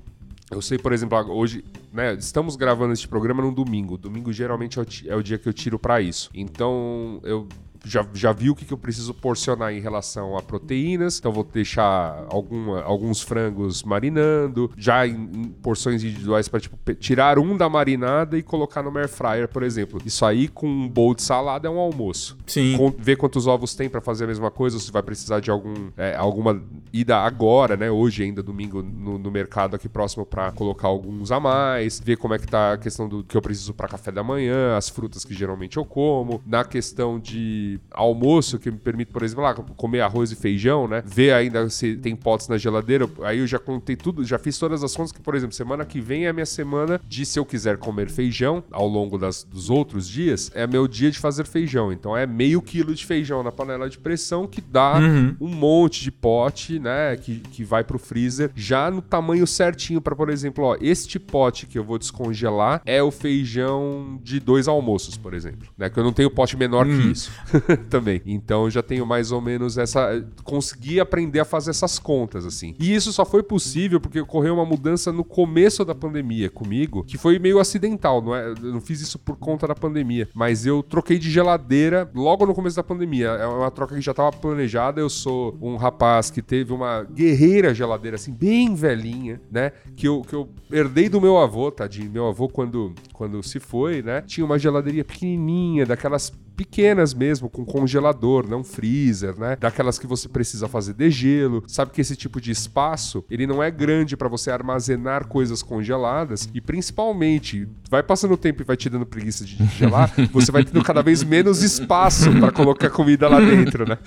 eu 0.56 0.62
sei, 0.62 0.78
por 0.78 0.93
exemplo, 0.93 1.18
hoje, 1.34 1.66
né, 1.91 2.14
estamos 2.14 2.56
gravando 2.56 2.93
este 2.93 3.08
programa 3.10 3.43
no 3.43 3.51
domingo. 3.51 3.97
Domingo 3.97 4.32
geralmente 4.32 4.80
é 5.06 5.16
o 5.16 5.22
dia 5.22 5.38
que 5.38 5.49
eu 5.49 5.53
tiro 5.53 5.78
para 5.78 5.99
isso. 5.99 6.30
Então, 6.34 7.20
eu 7.24 7.47
já, 7.86 8.06
já 8.14 8.32
vi 8.34 8.50
o 8.50 8.56
que, 8.56 8.66
que 8.66 8.74
eu 8.74 8.78
preciso 8.78 9.14
porcionar 9.14 9.74
em 9.74 9.80
relação 9.80 10.38
a 10.38 10.42
proteínas, 10.42 11.20
então 11.20 11.32
vou 11.32 11.44
deixar 11.44 12.26
alguma, 12.30 12.82
alguns 12.82 13.22
frangos 13.22 13.84
marinando, 13.84 14.72
já 14.78 15.08
em, 15.08 15.14
em 15.14 15.44
porções 15.62 16.04
individuais 16.04 16.48
para 16.48 16.60
tipo, 16.60 16.78
tirar 16.96 17.40
um 17.40 17.56
da 17.56 17.70
marinada 17.70 18.38
e 18.38 18.44
colocar 18.44 18.82
no 18.82 18.96
air 18.98 19.08
fryer, 19.08 19.48
por 19.48 19.64
exemplo. 19.64 20.02
Isso 20.06 20.26
aí 20.26 20.48
com 20.48 20.68
um 20.68 20.90
bowl 20.90 21.14
de 21.14 21.22
salada 21.22 21.68
é 21.68 21.72
um 21.72 21.80
almoço. 21.80 22.38
Sim. 22.46 22.76
Com, 22.78 22.92
ver 22.92 23.16
quantos 23.16 23.48
ovos 23.48 23.76
tem 23.76 23.90
para 23.90 24.02
fazer 24.02 24.26
a 24.26 24.28
mesma 24.28 24.50
coisa, 24.50 24.80
se 24.80 24.92
vai 24.92 25.04
precisar 25.04 25.40
de 25.40 25.52
algum 25.52 25.90
é, 25.98 26.16
alguma 26.16 26.62
ida 26.92 27.18
agora, 27.18 27.78
né? 27.78 27.92
Hoje 27.92 28.24
ainda 28.24 28.42
domingo 28.42 28.82
no, 28.82 29.18
no 29.18 29.32
mercado 29.32 29.76
aqui 29.76 29.88
próximo 29.88 30.26
para 30.26 30.52
colocar 30.52 30.88
alguns 30.88 31.32
a 31.32 31.40
mais, 31.40 32.00
ver 32.00 32.18
como 32.18 32.34
é 32.34 32.40
que 32.40 32.48
tá 32.48 32.74
a 32.74 32.78
questão 32.78 33.08
do 33.08 33.24
que 33.24 33.36
eu 33.36 33.42
preciso 33.42 33.74
para 33.74 33.88
café 33.88 34.12
da 34.12 34.24
manhã, 34.24 34.76
as 34.76 34.90
frutas 34.90 35.24
que 35.24 35.34
geralmente 35.34 35.78
eu 35.78 35.86
como, 35.86 36.42
na 36.46 36.64
questão 36.64 37.20
de 37.20 37.75
almoço 37.92 38.60
que 38.60 38.72
me 38.72 38.78
permite, 38.78 39.12
por 39.12 39.24
exemplo, 39.24 39.44
lá, 39.44 39.54
comer 39.54 40.02
arroz 40.02 40.32
e 40.32 40.36
feijão, 40.36 40.88
né? 40.88 41.04
Ver 41.06 41.34
ainda 41.34 41.70
se 41.70 41.96
tem 41.96 42.16
potes 42.16 42.48
na 42.48 42.58
geladeira. 42.58 43.10
Aí 43.24 43.40
eu 43.40 43.48
já 43.48 43.60
contei 43.60 43.96
tudo, 43.96 44.24
já 44.24 44.38
fiz 44.38 44.58
todas 44.58 44.84
as 44.84 44.96
contas 44.96 45.12
que, 45.12 45.22
por 45.22 45.36
exemplo, 45.36 45.56
semana 45.56 45.86
que 45.86 46.00
vem 46.00 46.26
é 46.26 46.30
a 46.30 46.34
minha 46.34 46.46
semana 46.46 47.00
de 47.08 47.26
se 47.26 47.40
eu 47.40 47.46
quiser 47.46 47.78
comer 47.78 48.10
feijão 48.10 48.64
ao 48.72 48.88
longo 48.88 49.18
das, 49.18 49.44
dos 49.44 49.70
outros 49.70 50.08
dias, 50.08 50.52
é 50.54 50.66
meu 50.68 50.88
dia 50.88 51.12
de 51.12 51.20
fazer 51.20 51.46
feijão. 51.46 51.92
Então 51.92 52.16
é 52.16 52.26
meio 52.26 52.62
quilo 52.62 52.94
de 52.94 53.06
feijão 53.06 53.44
na 53.44 53.52
panela 53.52 53.90
de 53.90 53.98
pressão 53.98 54.48
que 54.48 54.62
dá 54.62 55.00
uhum. 55.00 55.36
um 55.40 55.48
monte 55.48 56.04
de 56.04 56.12
pote, 56.12 56.80
né? 56.80 57.16
Que, 57.18 57.40
que 57.40 57.64
vai 57.64 57.84
pro 57.84 57.98
freezer 57.98 58.52
já 58.56 58.90
no 58.90 59.02
tamanho 59.02 59.46
certinho 59.48 60.02
para, 60.02 60.16
por 60.16 60.30
exemplo, 60.30 60.64
ó, 60.64 60.78
este 60.80 61.20
pote 61.20 61.66
que 61.66 61.78
eu 61.78 61.84
vou 61.84 61.98
descongelar 61.98 62.82
é 62.86 63.02
o 63.02 63.12
feijão 63.12 64.20
de 64.24 64.40
dois 64.40 64.68
almoços, 64.68 65.18
por 65.18 65.34
exemplo, 65.34 65.68
né? 65.78 65.90
Que 65.90 66.00
eu 66.00 66.04
não 66.04 66.14
tenho 66.14 66.30
pote 66.30 66.58
menor 66.58 66.86
uhum. 66.86 67.02
que 67.02 67.08
isso. 67.12 67.32
também. 67.89 68.22
Então 68.26 68.66
eu 68.66 68.70
já 68.70 68.82
tenho 68.82 69.05
mais 69.05 69.32
ou 69.32 69.41
menos 69.41 69.78
essa. 69.78 70.26
Consegui 70.43 70.99
aprender 70.99 71.39
a 71.39 71.45
fazer 71.45 71.72
essas 71.72 71.99
contas, 71.99 72.45
assim. 72.45 72.76
E 72.80 72.93
isso 72.93 73.11
só 73.11 73.26
foi 73.26 73.43
possível 73.43 73.99
porque 73.99 74.20
ocorreu 74.20 74.55
uma 74.55 74.66
mudança 74.66 75.11
no 75.11 75.24
começo 75.24 75.84
da 75.84 75.95
pandemia 75.95 76.49
comigo, 76.49 77.03
que 77.03 77.18
foi 77.18 77.39
meio 77.39 77.59
acidental, 77.59 78.22
não 78.22 78.36
é? 78.36 78.49
Eu 78.49 78.74
não 78.74 78.82
fiz 78.82 79.01
isso 79.01 79.18
por 79.20 79.38
conta 79.38 79.68
da 79.68 79.76
pandemia, 79.76 80.30
mas 80.34 80.66
eu 80.66 80.84
troquei 80.84 81.18
de 81.18 81.30
geladeira 81.30 82.09
logo 82.13 82.45
no 82.45 82.53
começo 82.53 82.76
da 82.76 82.84
pandemia. 82.84 83.28
É 83.28 83.47
uma 83.47 83.72
troca 83.72 83.95
que 83.95 84.01
já 84.01 84.11
estava 84.11 84.32
planejada. 84.32 84.99
Eu 84.99 85.09
sou 85.09 85.57
um 85.61 85.76
rapaz 85.76 86.30
que 86.30 86.41
teve 86.41 86.74
uma 86.74 87.03
guerreira 87.03 87.74
geladeira, 87.74 88.16
assim, 88.16 88.34
bem 88.34 88.76
velhinha, 88.76 89.41
né? 89.51 89.72
Que 89.95 90.07
eu, 90.07 90.22
que 90.22 90.34
eu 90.34 90.49
herdei 90.72 91.09
do 91.09 91.22
meu 91.22 91.38
avô, 91.38 91.72
tadinho. 91.72 92.11
Meu 92.11 92.28
avô, 92.28 92.47
quando, 92.47 92.93
quando 93.13 93.41
se 93.43 93.59
foi, 93.59 94.01
né? 94.01 94.22
Tinha 94.22 94.45
uma 94.45 94.59
geladeirinha 94.59 95.03
pequenininha, 95.03 95.86
daquelas 95.86 96.32
pequenas 96.56 97.14
mesmo, 97.14 97.49
com 97.49 97.66
congelador, 97.66 98.47
não 98.47 98.64
freezer, 98.64 99.38
né? 99.39 99.56
Daquelas 99.60 99.99
que 99.99 100.08
você 100.08 100.28
precisa 100.28 100.68
fazer 100.68 100.93
de 100.93 101.10
gelo. 101.10 101.64
Sabe 101.68 101.91
que 101.91 102.01
esse 102.01 102.16
tipo 102.16 102.39
de 102.39 102.51
espaço, 102.51 103.24
ele 103.30 103.45
não 103.45 103.62
é 103.62 103.70
grande 103.70 104.16
para 104.16 104.28
você 104.28 104.49
armazenar 104.49 105.28
coisas 105.28 105.62
congeladas 105.62 106.49
e 106.53 106.62
principalmente, 106.62 107.68
vai 107.89 108.01
passando 108.01 108.34
o 108.34 108.38
tempo 108.38 108.62
e 108.62 108.66
vai 108.66 108.78
te 108.78 108.89
dando 108.89 109.06
preguiça 109.06 109.43
de 109.45 109.58
gelar, 109.76 110.12
você 110.32 110.51
vai 110.51 110.64
tendo 110.64 110.84
cada 110.84 111.01
vez 111.01 111.24
menos 111.24 111.62
espaço 111.62 112.32
para 112.39 112.51
colocar 112.51 112.89
comida 112.89 113.28
lá 113.28 113.39
dentro, 113.39 113.88
né? 113.88 113.97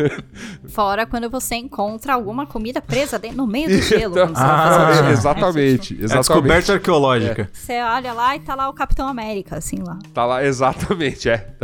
Fora 0.68 1.06
quando 1.06 1.30
você 1.30 1.54
encontra 1.56 2.14
alguma 2.14 2.46
comida 2.46 2.80
presa 2.80 3.18
dentro, 3.18 3.38
no 3.38 3.46
meio 3.46 3.68
do 3.68 3.80
gelo. 3.82 4.12
Então, 4.12 4.32
ah, 4.34 5.10
exatamente, 5.12 5.94
exatamente. 5.94 6.04
É 6.04 6.18
descoberta 6.18 6.72
arqueológica. 6.74 7.42
É. 7.42 7.48
Você 7.52 7.80
olha 7.80 8.12
lá 8.12 8.36
e 8.36 8.40
tá 8.40 8.54
lá 8.54 8.68
o 8.68 8.72
Capitão 8.72 9.06
América, 9.06 9.56
assim 9.56 9.78
lá. 9.82 9.98
Tá 10.12 10.24
lá, 10.24 10.44
exatamente, 10.44 11.28
é. 11.28 11.54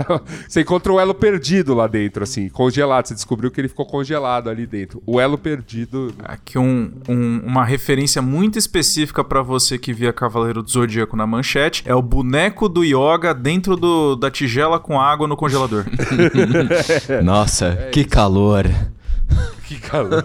Você 0.49 0.61
encontra 0.61 0.93
o 0.93 1.01
elo 1.01 1.15
perdido 1.15 1.75
lá 1.75 1.87
dentro, 1.87 2.23
assim, 2.25 2.49
congelado. 2.49 3.07
Você 3.07 3.15
descobriu 3.15 3.51
que 3.51 3.61
ele 3.61 3.69
ficou 3.69 3.87
congelado 3.87 4.49
ali 4.49 4.67
dentro. 4.67 5.03
O 5.07 5.21
elo 5.21 5.39
perdido. 5.39 6.15
Aqui 6.25 6.59
um, 6.59 6.93
um, 7.09 7.41
uma 7.45 7.65
referência 7.65 8.23
muito 8.23 8.59
específica 8.59 9.23
para 9.23 9.43
você 9.43 9.79
que 9.79 9.93
via 9.93 10.13
Cavaleiro 10.13 10.63
do 10.63 10.71
Zodíaco 10.71 11.17
na 11.17 11.27
manchete 11.27 11.83
é 11.87 11.95
o 11.95 12.03
boneco 12.03 12.69
do 12.69 12.85
Yoga 12.85 13.35
dentro 13.35 13.77
do, 13.77 14.17
da 14.17 14.31
tigela 14.31 14.79
com 14.79 15.01
água 15.01 15.27
no 15.27 15.37
congelador. 15.37 15.85
Nossa, 17.23 17.67
é 17.67 17.91
que 17.91 18.05
calor. 18.05 18.67
Que 19.67 19.79
calor. 19.79 20.23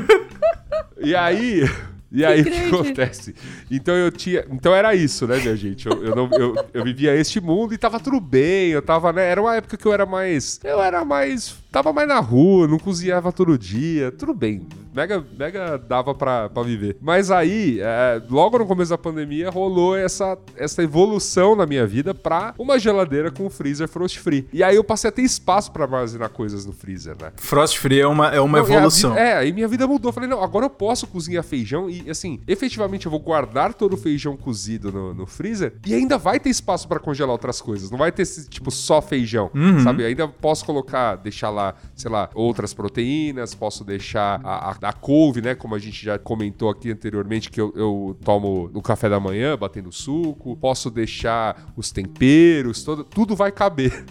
e 0.98 1.14
aí. 1.14 1.68
E 2.16 2.24
aí 2.24 2.40
o 2.40 2.44
que 2.44 2.74
acontece? 2.74 3.34
Então 3.70 3.94
eu 3.94 4.10
tinha. 4.10 4.46
Então 4.50 4.74
era 4.74 4.94
isso, 4.94 5.26
né, 5.26 5.38
minha 5.38 5.54
gente? 5.54 5.86
Eu, 5.86 6.02
eu, 6.02 6.16
não, 6.16 6.30
eu, 6.32 6.54
eu 6.72 6.82
vivia 6.82 7.14
este 7.14 7.42
mundo 7.42 7.74
e 7.74 7.78
tava 7.78 8.00
tudo 8.00 8.18
bem. 8.18 8.70
Eu 8.70 8.80
tava, 8.80 9.12
né? 9.12 9.30
Era 9.30 9.42
uma 9.42 9.54
época 9.54 9.76
que 9.76 9.84
eu 9.84 9.92
era 9.92 10.06
mais. 10.06 10.58
Eu 10.64 10.82
era 10.82 11.04
mais. 11.04 11.54
Tava 11.70 11.92
mais 11.92 12.08
na 12.08 12.18
rua, 12.18 12.66
não 12.66 12.78
cozinhava 12.78 13.30
todo 13.30 13.58
dia. 13.58 14.10
Tudo 14.10 14.32
bem 14.32 14.66
mega, 14.96 15.24
mega 15.38 15.78
dava 15.78 16.14
pra, 16.14 16.48
pra 16.48 16.62
viver. 16.62 16.96
Mas 17.00 17.30
aí, 17.30 17.78
é, 17.80 18.20
logo 18.30 18.58
no 18.58 18.66
começo 18.66 18.90
da 18.90 18.98
pandemia, 18.98 19.50
rolou 19.50 19.94
essa, 19.96 20.38
essa 20.56 20.82
evolução 20.82 21.54
na 21.54 21.66
minha 21.66 21.86
vida 21.86 22.14
pra 22.14 22.54
uma 22.58 22.78
geladeira 22.78 23.30
com 23.30 23.48
freezer 23.50 23.86
frost 23.88 24.18
free. 24.18 24.48
E 24.52 24.62
aí 24.62 24.74
eu 24.74 24.82
passei 24.82 25.08
a 25.08 25.12
ter 25.12 25.22
espaço 25.22 25.70
pra 25.70 25.84
armazenar 25.84 26.30
coisas 26.30 26.64
no 26.64 26.72
freezer, 26.72 27.14
né? 27.20 27.32
Frost 27.36 27.78
free 27.78 28.00
é 28.00 28.06
uma, 28.06 28.28
é 28.28 28.40
uma 28.40 28.58
Não, 28.58 28.64
evolução. 28.66 29.10
vida- 29.10 29.22
é, 29.22 29.36
aí 29.36 29.52
minha 29.52 29.68
vida 29.68 29.86
mudou. 29.86 30.08
Eu 30.08 30.12
falei, 30.14 30.28
não, 30.28 30.42
agora 30.42 30.64
eu 30.66 30.70
posso 30.70 31.06
cozinhar 31.06 31.44
feijão 31.44 31.90
e, 31.90 32.08
assim, 32.08 32.40
efetivamente 32.48 33.04
eu 33.06 33.10
vou 33.10 33.20
guardar 33.20 33.74
todo 33.74 33.92
o 33.92 33.96
feijão 33.96 34.36
cozido 34.36 34.90
no, 34.90 35.12
no 35.14 35.26
freezer 35.26 35.74
e 35.86 35.94
ainda 35.94 36.16
vai 36.16 36.40
ter 36.40 36.48
espaço 36.48 36.88
pra 36.88 36.98
congelar 36.98 37.32
outras 37.32 37.60
coisas. 37.60 37.90
Não 37.90 37.98
vai 37.98 38.10
ter, 38.10 38.22
esse, 38.22 38.48
tipo, 38.48 38.70
só 38.70 39.02
feijão, 39.02 39.50
Uhum. 39.54 39.80
sabe? 39.80 40.04
Ainda 40.04 40.26
posso 40.28 40.64
colocar, 40.64 41.16
deixar 41.16 41.50
lá, 41.50 41.74
sei 41.94 42.10
lá, 42.10 42.30
outras 42.34 42.72
proteínas, 42.72 43.54
posso 43.54 43.84
deixar 43.84 44.40
a, 44.44 44.70
a, 44.70 44.85
a 44.88 44.92
couve, 44.92 45.40
né? 45.40 45.54
Como 45.54 45.74
a 45.74 45.78
gente 45.78 46.04
já 46.04 46.18
comentou 46.18 46.68
aqui 46.70 46.90
anteriormente, 46.90 47.50
que 47.50 47.60
eu, 47.60 47.72
eu 47.76 48.16
tomo 48.24 48.70
no 48.72 48.80
café 48.82 49.08
da 49.08 49.18
manhã, 49.20 49.56
batendo 49.56 49.90
suco. 49.92 50.56
Posso 50.56 50.90
deixar 50.90 51.72
os 51.76 51.90
temperos, 51.90 52.82
todo, 52.82 53.04
tudo 53.04 53.34
vai 53.36 53.50
caber. 53.52 54.04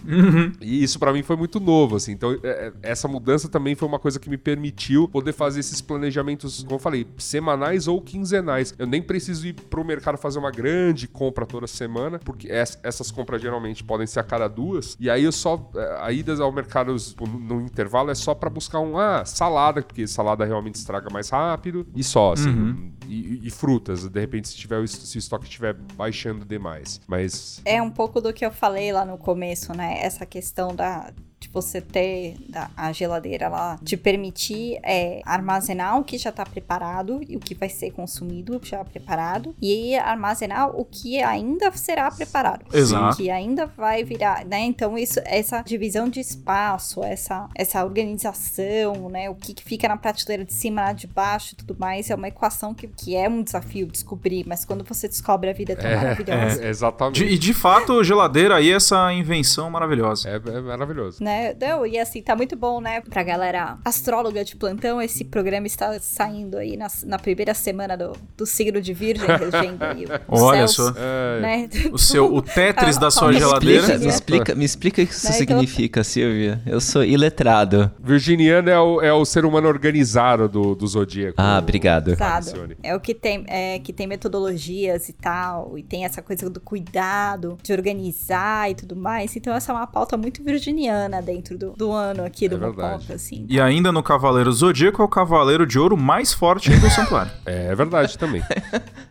E 0.62 0.84
isso 0.84 1.00
pra 1.00 1.12
mim 1.14 1.24
foi 1.24 1.36
muito 1.36 1.60
novo, 1.60 1.96
assim. 1.96 2.12
Então, 2.12 2.32
é, 2.44 2.48
é, 2.48 2.74
essa 2.84 3.08
mudança 3.08 3.48
também 3.50 3.76
foi 3.76 3.88
uma 3.88 4.00
coisa 4.00 4.20
que 4.20 4.30
me 4.30 4.38
permitiu 4.38 5.08
poder 5.08 5.34
fazer 5.34 5.60
esses 5.60 5.82
planejamentos, 5.82 6.64
como 6.64 6.76
eu 6.76 6.80
falei, 6.80 7.06
semanais 7.18 7.88
ou 7.88 8.02
quinzenais. 8.02 8.74
Eu 8.78 8.88
nem 8.88 9.02
preciso 9.02 9.48
ir 9.48 9.54
pro 9.54 9.84
mercado 9.84 10.18
fazer 10.18 10.40
uma 10.40 10.52
grande 10.52 11.08
compra 11.08 11.46
toda 11.46 11.68
semana, 11.68 12.20
porque 12.20 12.48
es- 12.52 12.80
essas 12.84 13.12
compras 13.12 13.42
geralmente 13.42 13.84
podem 13.84 14.08
ser 14.08 14.20
a 14.20 14.24
cada 14.24 14.48
duas. 14.48 14.96
E 15.00 15.10
aí 15.10 15.24
eu 15.24 15.32
só. 15.32 15.70
é, 15.76 15.96
A 16.02 16.12
ida 16.12 16.36
ao 16.42 16.52
mercado 16.52 16.96
no, 17.40 17.62
intervalo 17.62 18.10
é 18.12 18.16
só 18.16 18.34
pra 18.34 18.50
buscar 18.50 18.80
um. 18.80 18.98
Ah, 18.98 19.24
salada, 19.26 19.82
porque 19.82 20.08
salada 20.08 20.44
realmente 20.46 20.65
estraga 20.74 21.10
mais 21.12 21.30
rápido. 21.30 21.86
E 21.96 22.04
só, 22.04 22.34
assim. 22.34 22.92
E, 23.08 23.48
e 23.48 23.50
frutas, 23.50 24.08
de 24.08 24.20
repente, 24.20 24.48
se, 24.48 24.56
tiver, 24.56 24.88
se 24.88 25.18
o 25.18 25.20
estoque 25.20 25.46
estiver 25.46 25.74
baixando 25.74 26.46
demais. 26.46 27.00
Mas. 27.08 27.62
É 27.66 27.82
um 27.82 27.92
pouco 27.92 28.22
do 28.22 28.34
que 28.34 28.46
eu 28.46 28.52
falei 28.52 28.92
lá 28.92 29.06
no 29.06 29.18
começo, 29.18 29.74
né? 29.74 30.00
Essa 30.02 30.26
questão 30.26 30.76
da 30.76 31.12
de 31.46 31.50
você 31.50 31.82
ter 31.82 32.36
da, 32.50 32.70
a 32.76 32.92
geladeira 32.92 33.48
lá 33.48 33.78
te 33.84 33.96
permitir 33.96 34.80
é, 34.84 35.22
armazenar 35.26 36.00
o 36.00 36.04
que 36.04 36.18
já 36.18 36.30
está 36.30 36.46
preparado 36.46 37.22
e 37.28 37.36
o 37.36 37.40
que 37.40 37.54
vai 37.54 37.70
ser 37.70 37.92
consumido 37.92 38.60
já 38.64 38.84
preparado 38.84 39.56
e 39.62 39.96
armazenar 39.96 40.70
o 40.76 40.86
que 40.86 41.22
ainda 41.22 41.72
será 41.74 42.10
preparado 42.10 42.66
Exato. 42.74 43.14
o 43.14 43.18
que 43.18 43.30
ainda 43.30 43.66
vai 43.66 44.04
virar 44.04 44.46
né 44.46 44.62
então 44.62 44.98
isso 44.98 45.20
essa 45.26 45.62
divisão 45.62 46.10
de 46.10 46.20
espaço 46.20 47.04
essa 47.04 47.50
essa 47.56 47.84
organização 47.84 49.10
né 49.10 49.30
o 49.30 49.36
que, 49.36 49.54
que 49.54 49.64
fica 49.64 49.88
na 49.88 49.98
prateleira 49.98 50.46
de 50.46 50.54
cima 50.54 50.82
lá 50.82 50.94
de 50.94 51.08
baixo 51.08 51.54
e 51.54 51.58
tudo 51.58 51.76
mais 51.78 52.10
é 52.10 52.16
uma 52.16 52.28
equação 52.28 52.74
que, 52.74 52.88
que 52.98 53.16
é 53.16 53.28
um 53.30 53.44
desafio 53.44 53.88
descobrir 53.88 54.46
mas 54.48 54.64
quando 54.66 54.84
você 54.84 55.08
descobre 55.08 55.50
a 55.50 55.54
vida 55.54 55.74
é 55.74 55.76
tão 55.76 55.92
maravilhosa 55.92 56.64
É, 56.64 56.68
exatamente. 56.70 57.26
De- 57.26 57.34
e 57.34 57.38
de 57.38 57.54
fato, 57.54 58.04
geladeira 58.04 58.56
aí, 58.56 58.72
essa 58.72 59.12
invenção 59.14 59.70
maravilhosa. 59.70 60.30
É, 60.30 60.36
é 60.36 60.62
maravilhoso. 60.62 61.24
né? 61.24 61.54
Não, 61.60 61.86
e 61.86 61.98
assim, 62.00 62.22
tá 62.22 62.36
muito 62.36 62.56
bom, 62.56 62.80
né? 62.82 63.02
Pra 63.02 63.24
galera 63.24 63.78
astróloga 63.84 64.44
de 64.44 64.56
plantão, 64.56 65.02
esse 65.02 65.24
programa 65.26 65.68
está 65.68 65.98
saindo 66.00 66.58
aí 66.58 66.78
na, 66.78 66.88
na 67.06 67.20
primeira 67.20 67.54
semana 67.54 67.96
do, 67.98 68.14
do 68.38 68.46
signo 68.46 68.80
de 68.82 68.94
Virgem, 68.94 69.26
regendo 69.28 69.84
aí 69.84 70.06
Olha 70.28 70.68
céus, 70.68 70.72
só. 70.76 70.94
É, 70.98 71.40
Né? 71.42 71.70
O 71.92 71.98
seu, 71.98 72.34
o 72.34 72.42
Tetris 72.42 72.98
da 73.00 73.10
sua 73.12 73.30
Me 73.30 73.40
geladeira. 73.40 73.94
explica, 73.96 73.98
me 74.00 74.08
explica, 74.10 74.56
me 74.56 74.66
explica 74.66 75.02
o 75.04 75.06
que 75.08 75.14
isso 75.14 75.26
Né, 75.28 75.38
então- 75.42 75.58
significa, 75.60 76.04
Silvia. 76.04 76.62
Eu 76.66 76.80
sou 76.82 77.04
iletrado. 77.04 77.92
Virginiano 78.00 78.70
é 78.70 78.80
o, 78.80 79.02
é 79.02 79.14
o 79.14 79.26
ser 79.26 79.46
humano 79.46 79.68
organizado 79.68 80.48
do, 80.48 80.76
do 80.76 80.88
Zodíaco. 80.88 81.36
Ah, 81.38 81.60
obrigado. 81.60 82.12
Exato. 82.12 82.76
É 82.86 82.96
o 82.96 83.00
que 83.00 83.14
tem, 83.14 83.44
é, 83.48 83.80
que 83.80 83.92
tem 83.92 84.06
metodologias 84.08 85.10
e 85.10 85.14
tal, 85.14 85.78
e 85.78 85.84
tem 85.84 86.06
essa 86.06 86.22
coisa 86.22 86.50
do 86.50 86.60
cuidado, 86.60 87.58
de 87.64 87.74
organizar 87.74 88.70
e 88.70 88.76
tudo 88.76 88.96
mais. 88.96 89.36
Então, 89.36 89.54
essa 89.54 89.72
é 89.72 89.76
uma 89.76 89.88
pauta 89.88 90.16
muito 90.18 90.44
virginiana 90.44 91.22
dentro 91.22 91.58
do, 91.58 91.72
do 91.72 91.92
ano 91.92 92.24
aqui 92.24 92.48
do 92.48 92.56
É 92.56 92.60
verdade. 92.60 92.94
Mopoca, 92.94 93.14
assim. 93.16 93.46
E 93.50 93.60
ainda 93.60 93.92
no 93.92 94.04
Cavaleiro 94.04 94.52
Zodíaco 94.52 95.02
é 95.02 95.06
o 95.06 95.10
Cavaleiro 95.10 95.66
de 95.66 95.80
Ouro 95.80 95.98
mais 95.98 96.34
forte 96.34 96.70
do 96.70 96.90
santuário. 96.90 97.32
É, 97.46 97.68
é 97.72 97.76
verdade 97.76 98.18
também. 98.18 98.42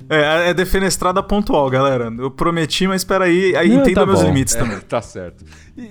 É, 0.06 0.50
é 0.50 0.54
defenestrada 0.54 1.22
pontual, 1.22 1.70
galera. 1.70 2.12
Eu 2.18 2.30
prometi, 2.30 2.86
mas 2.86 3.00
espera 3.00 3.24
aí, 3.24 3.56
aí 3.56 3.70
Não, 3.70 3.80
entenda 3.80 4.00
tá 4.00 4.06
meus 4.06 4.20
bom. 4.20 4.26
limites 4.26 4.54
também. 4.54 4.78
tá 4.80 5.00
certo. 5.00 5.44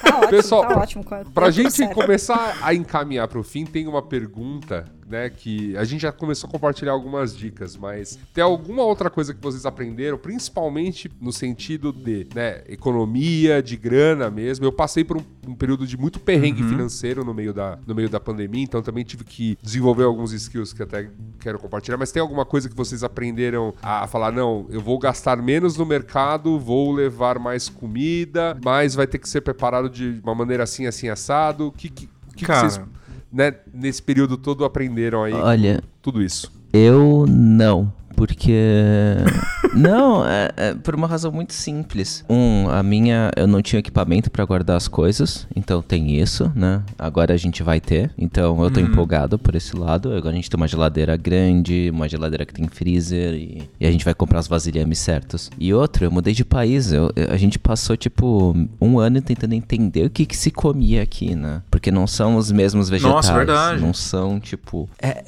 Tá 0.00 0.16
ótimo, 0.16 0.30
Pessoal, 0.30 0.66
tá 0.66 0.78
ótimo. 0.78 1.04
com- 1.04 1.24
Pra 1.32 1.44
tá 1.46 1.50
gente 1.50 1.70
certo. 1.70 1.94
começar 1.94 2.56
a 2.62 2.74
encaminhar 2.74 3.28
pro 3.28 3.42
fim, 3.44 3.64
tem 3.64 3.86
uma 3.86 4.02
pergunta, 4.02 4.84
né, 5.08 5.30
que 5.30 5.76
a 5.76 5.84
gente 5.84 6.02
já 6.02 6.12
começou 6.12 6.48
a 6.48 6.50
compartilhar 6.50 6.92
algumas 6.92 7.36
dicas, 7.36 7.76
mas 7.76 8.18
tem 8.32 8.42
alguma 8.42 8.82
outra 8.82 9.10
coisa 9.10 9.34
que 9.34 9.40
vocês 9.40 9.66
aprenderam, 9.66 10.18
principalmente 10.18 11.10
no 11.20 11.32
sentido 11.32 11.92
de, 11.92 12.26
né, 12.34 12.62
economia, 12.68 13.62
de 13.62 13.76
grana 13.76 14.30
mesmo. 14.30 14.64
Eu 14.64 14.72
passei 14.72 15.04
por 15.04 15.16
um, 15.16 15.22
um 15.46 15.54
período 15.54 15.86
de 15.86 15.96
muito 15.96 16.18
perrengue 16.20 16.62
financeiro 16.62 17.24
no 17.24 17.34
meio, 17.34 17.52
da, 17.52 17.78
no 17.86 17.94
meio 17.94 18.08
da 18.08 18.18
pandemia, 18.18 18.62
então 18.62 18.82
também 18.82 19.04
tive 19.04 19.24
que 19.24 19.58
desenvolver 19.62 20.04
alguns 20.04 20.32
skills 20.32 20.72
que 20.72 20.82
até 20.82 21.10
quero 21.40 21.58
compartilhar, 21.58 21.96
mas 21.96 22.10
tem 22.10 22.20
alguma 22.20 22.44
coisa 22.44 22.68
que 22.68 22.74
vocês 22.74 23.04
aprenderam 23.04 23.74
a 23.82 24.06
falar, 24.06 24.32
não, 24.32 24.66
eu 24.70 24.80
vou 24.80 24.98
gastar 24.98 25.36
menos 25.36 25.76
no 25.76 25.86
mercado, 25.86 26.58
vou 26.58 26.92
levar 26.92 27.38
mais 27.38 27.68
comida, 27.68 28.58
mas 28.64 28.94
vai 28.94 29.06
ter 29.06 29.18
que 29.18 29.28
ser 29.28 29.40
preparado 29.40 29.88
de 29.88 30.20
uma 30.22 30.34
maneira 30.34 30.64
assim, 30.64 30.86
assim, 30.86 31.08
assado. 31.08 31.68
O 31.68 31.72
que, 31.72 31.88
que, 31.88 32.06
que 32.06 32.38
que 32.38 32.46
Cara. 32.46 32.70
vocês, 32.70 32.86
né, 33.32 33.54
nesse 33.72 34.02
período 34.02 34.36
todo 34.36 34.64
aprenderam 34.64 35.22
aí 35.24 35.32
Olha, 35.34 35.82
tudo 36.02 36.22
isso? 36.22 36.52
eu 36.72 37.24
não. 37.28 37.92
Porque. 38.18 39.14
não, 39.72 40.26
é, 40.26 40.50
é 40.56 40.74
por 40.74 40.94
uma 40.96 41.06
razão 41.06 41.30
muito 41.30 41.52
simples. 41.52 42.24
Um, 42.28 42.68
a 42.68 42.82
minha. 42.82 43.30
Eu 43.36 43.46
não 43.46 43.62
tinha 43.62 43.78
equipamento 43.78 44.28
pra 44.28 44.44
guardar 44.44 44.76
as 44.76 44.88
coisas. 44.88 45.46
Então 45.54 45.80
tem 45.80 46.20
isso, 46.20 46.50
né? 46.54 46.82
Agora 46.98 47.32
a 47.32 47.36
gente 47.36 47.62
vai 47.62 47.80
ter. 47.80 48.10
Então 48.18 48.60
eu 48.62 48.70
tô 48.72 48.80
empolgado 48.80 49.38
por 49.38 49.54
esse 49.54 49.76
lado. 49.76 50.12
Agora 50.12 50.32
a 50.32 50.34
gente 50.34 50.50
tem 50.50 50.56
uma 50.58 50.66
geladeira 50.66 51.16
grande, 51.16 51.90
uma 51.92 52.08
geladeira 52.08 52.44
que 52.44 52.52
tem 52.52 52.66
freezer. 52.66 53.34
E, 53.34 53.62
e 53.78 53.86
a 53.86 53.90
gente 53.92 54.04
vai 54.04 54.14
comprar 54.14 54.40
os 54.40 54.48
vasilhames 54.48 54.98
certos. 54.98 55.48
E 55.56 55.72
outro, 55.72 56.04
eu 56.04 56.10
mudei 56.10 56.34
de 56.34 56.44
país. 56.44 56.92
Eu- 56.92 57.12
a 57.30 57.36
gente 57.36 57.56
passou, 57.58 57.96
tipo, 57.96 58.56
um 58.80 58.98
ano 58.98 59.20
tentando 59.20 59.52
entender 59.52 60.06
o 60.06 60.10
que, 60.10 60.26
que 60.26 60.36
se 60.36 60.50
comia 60.50 61.02
aqui, 61.02 61.36
né? 61.36 61.62
Porque 61.70 61.92
não 61.92 62.06
são 62.06 62.36
os 62.36 62.50
mesmos 62.50 62.88
vegetais. 62.88 63.28
verdade. 63.28 63.80
Não 63.80 63.94
são, 63.94 64.40
tipo. 64.40 64.88
É, 65.00 65.22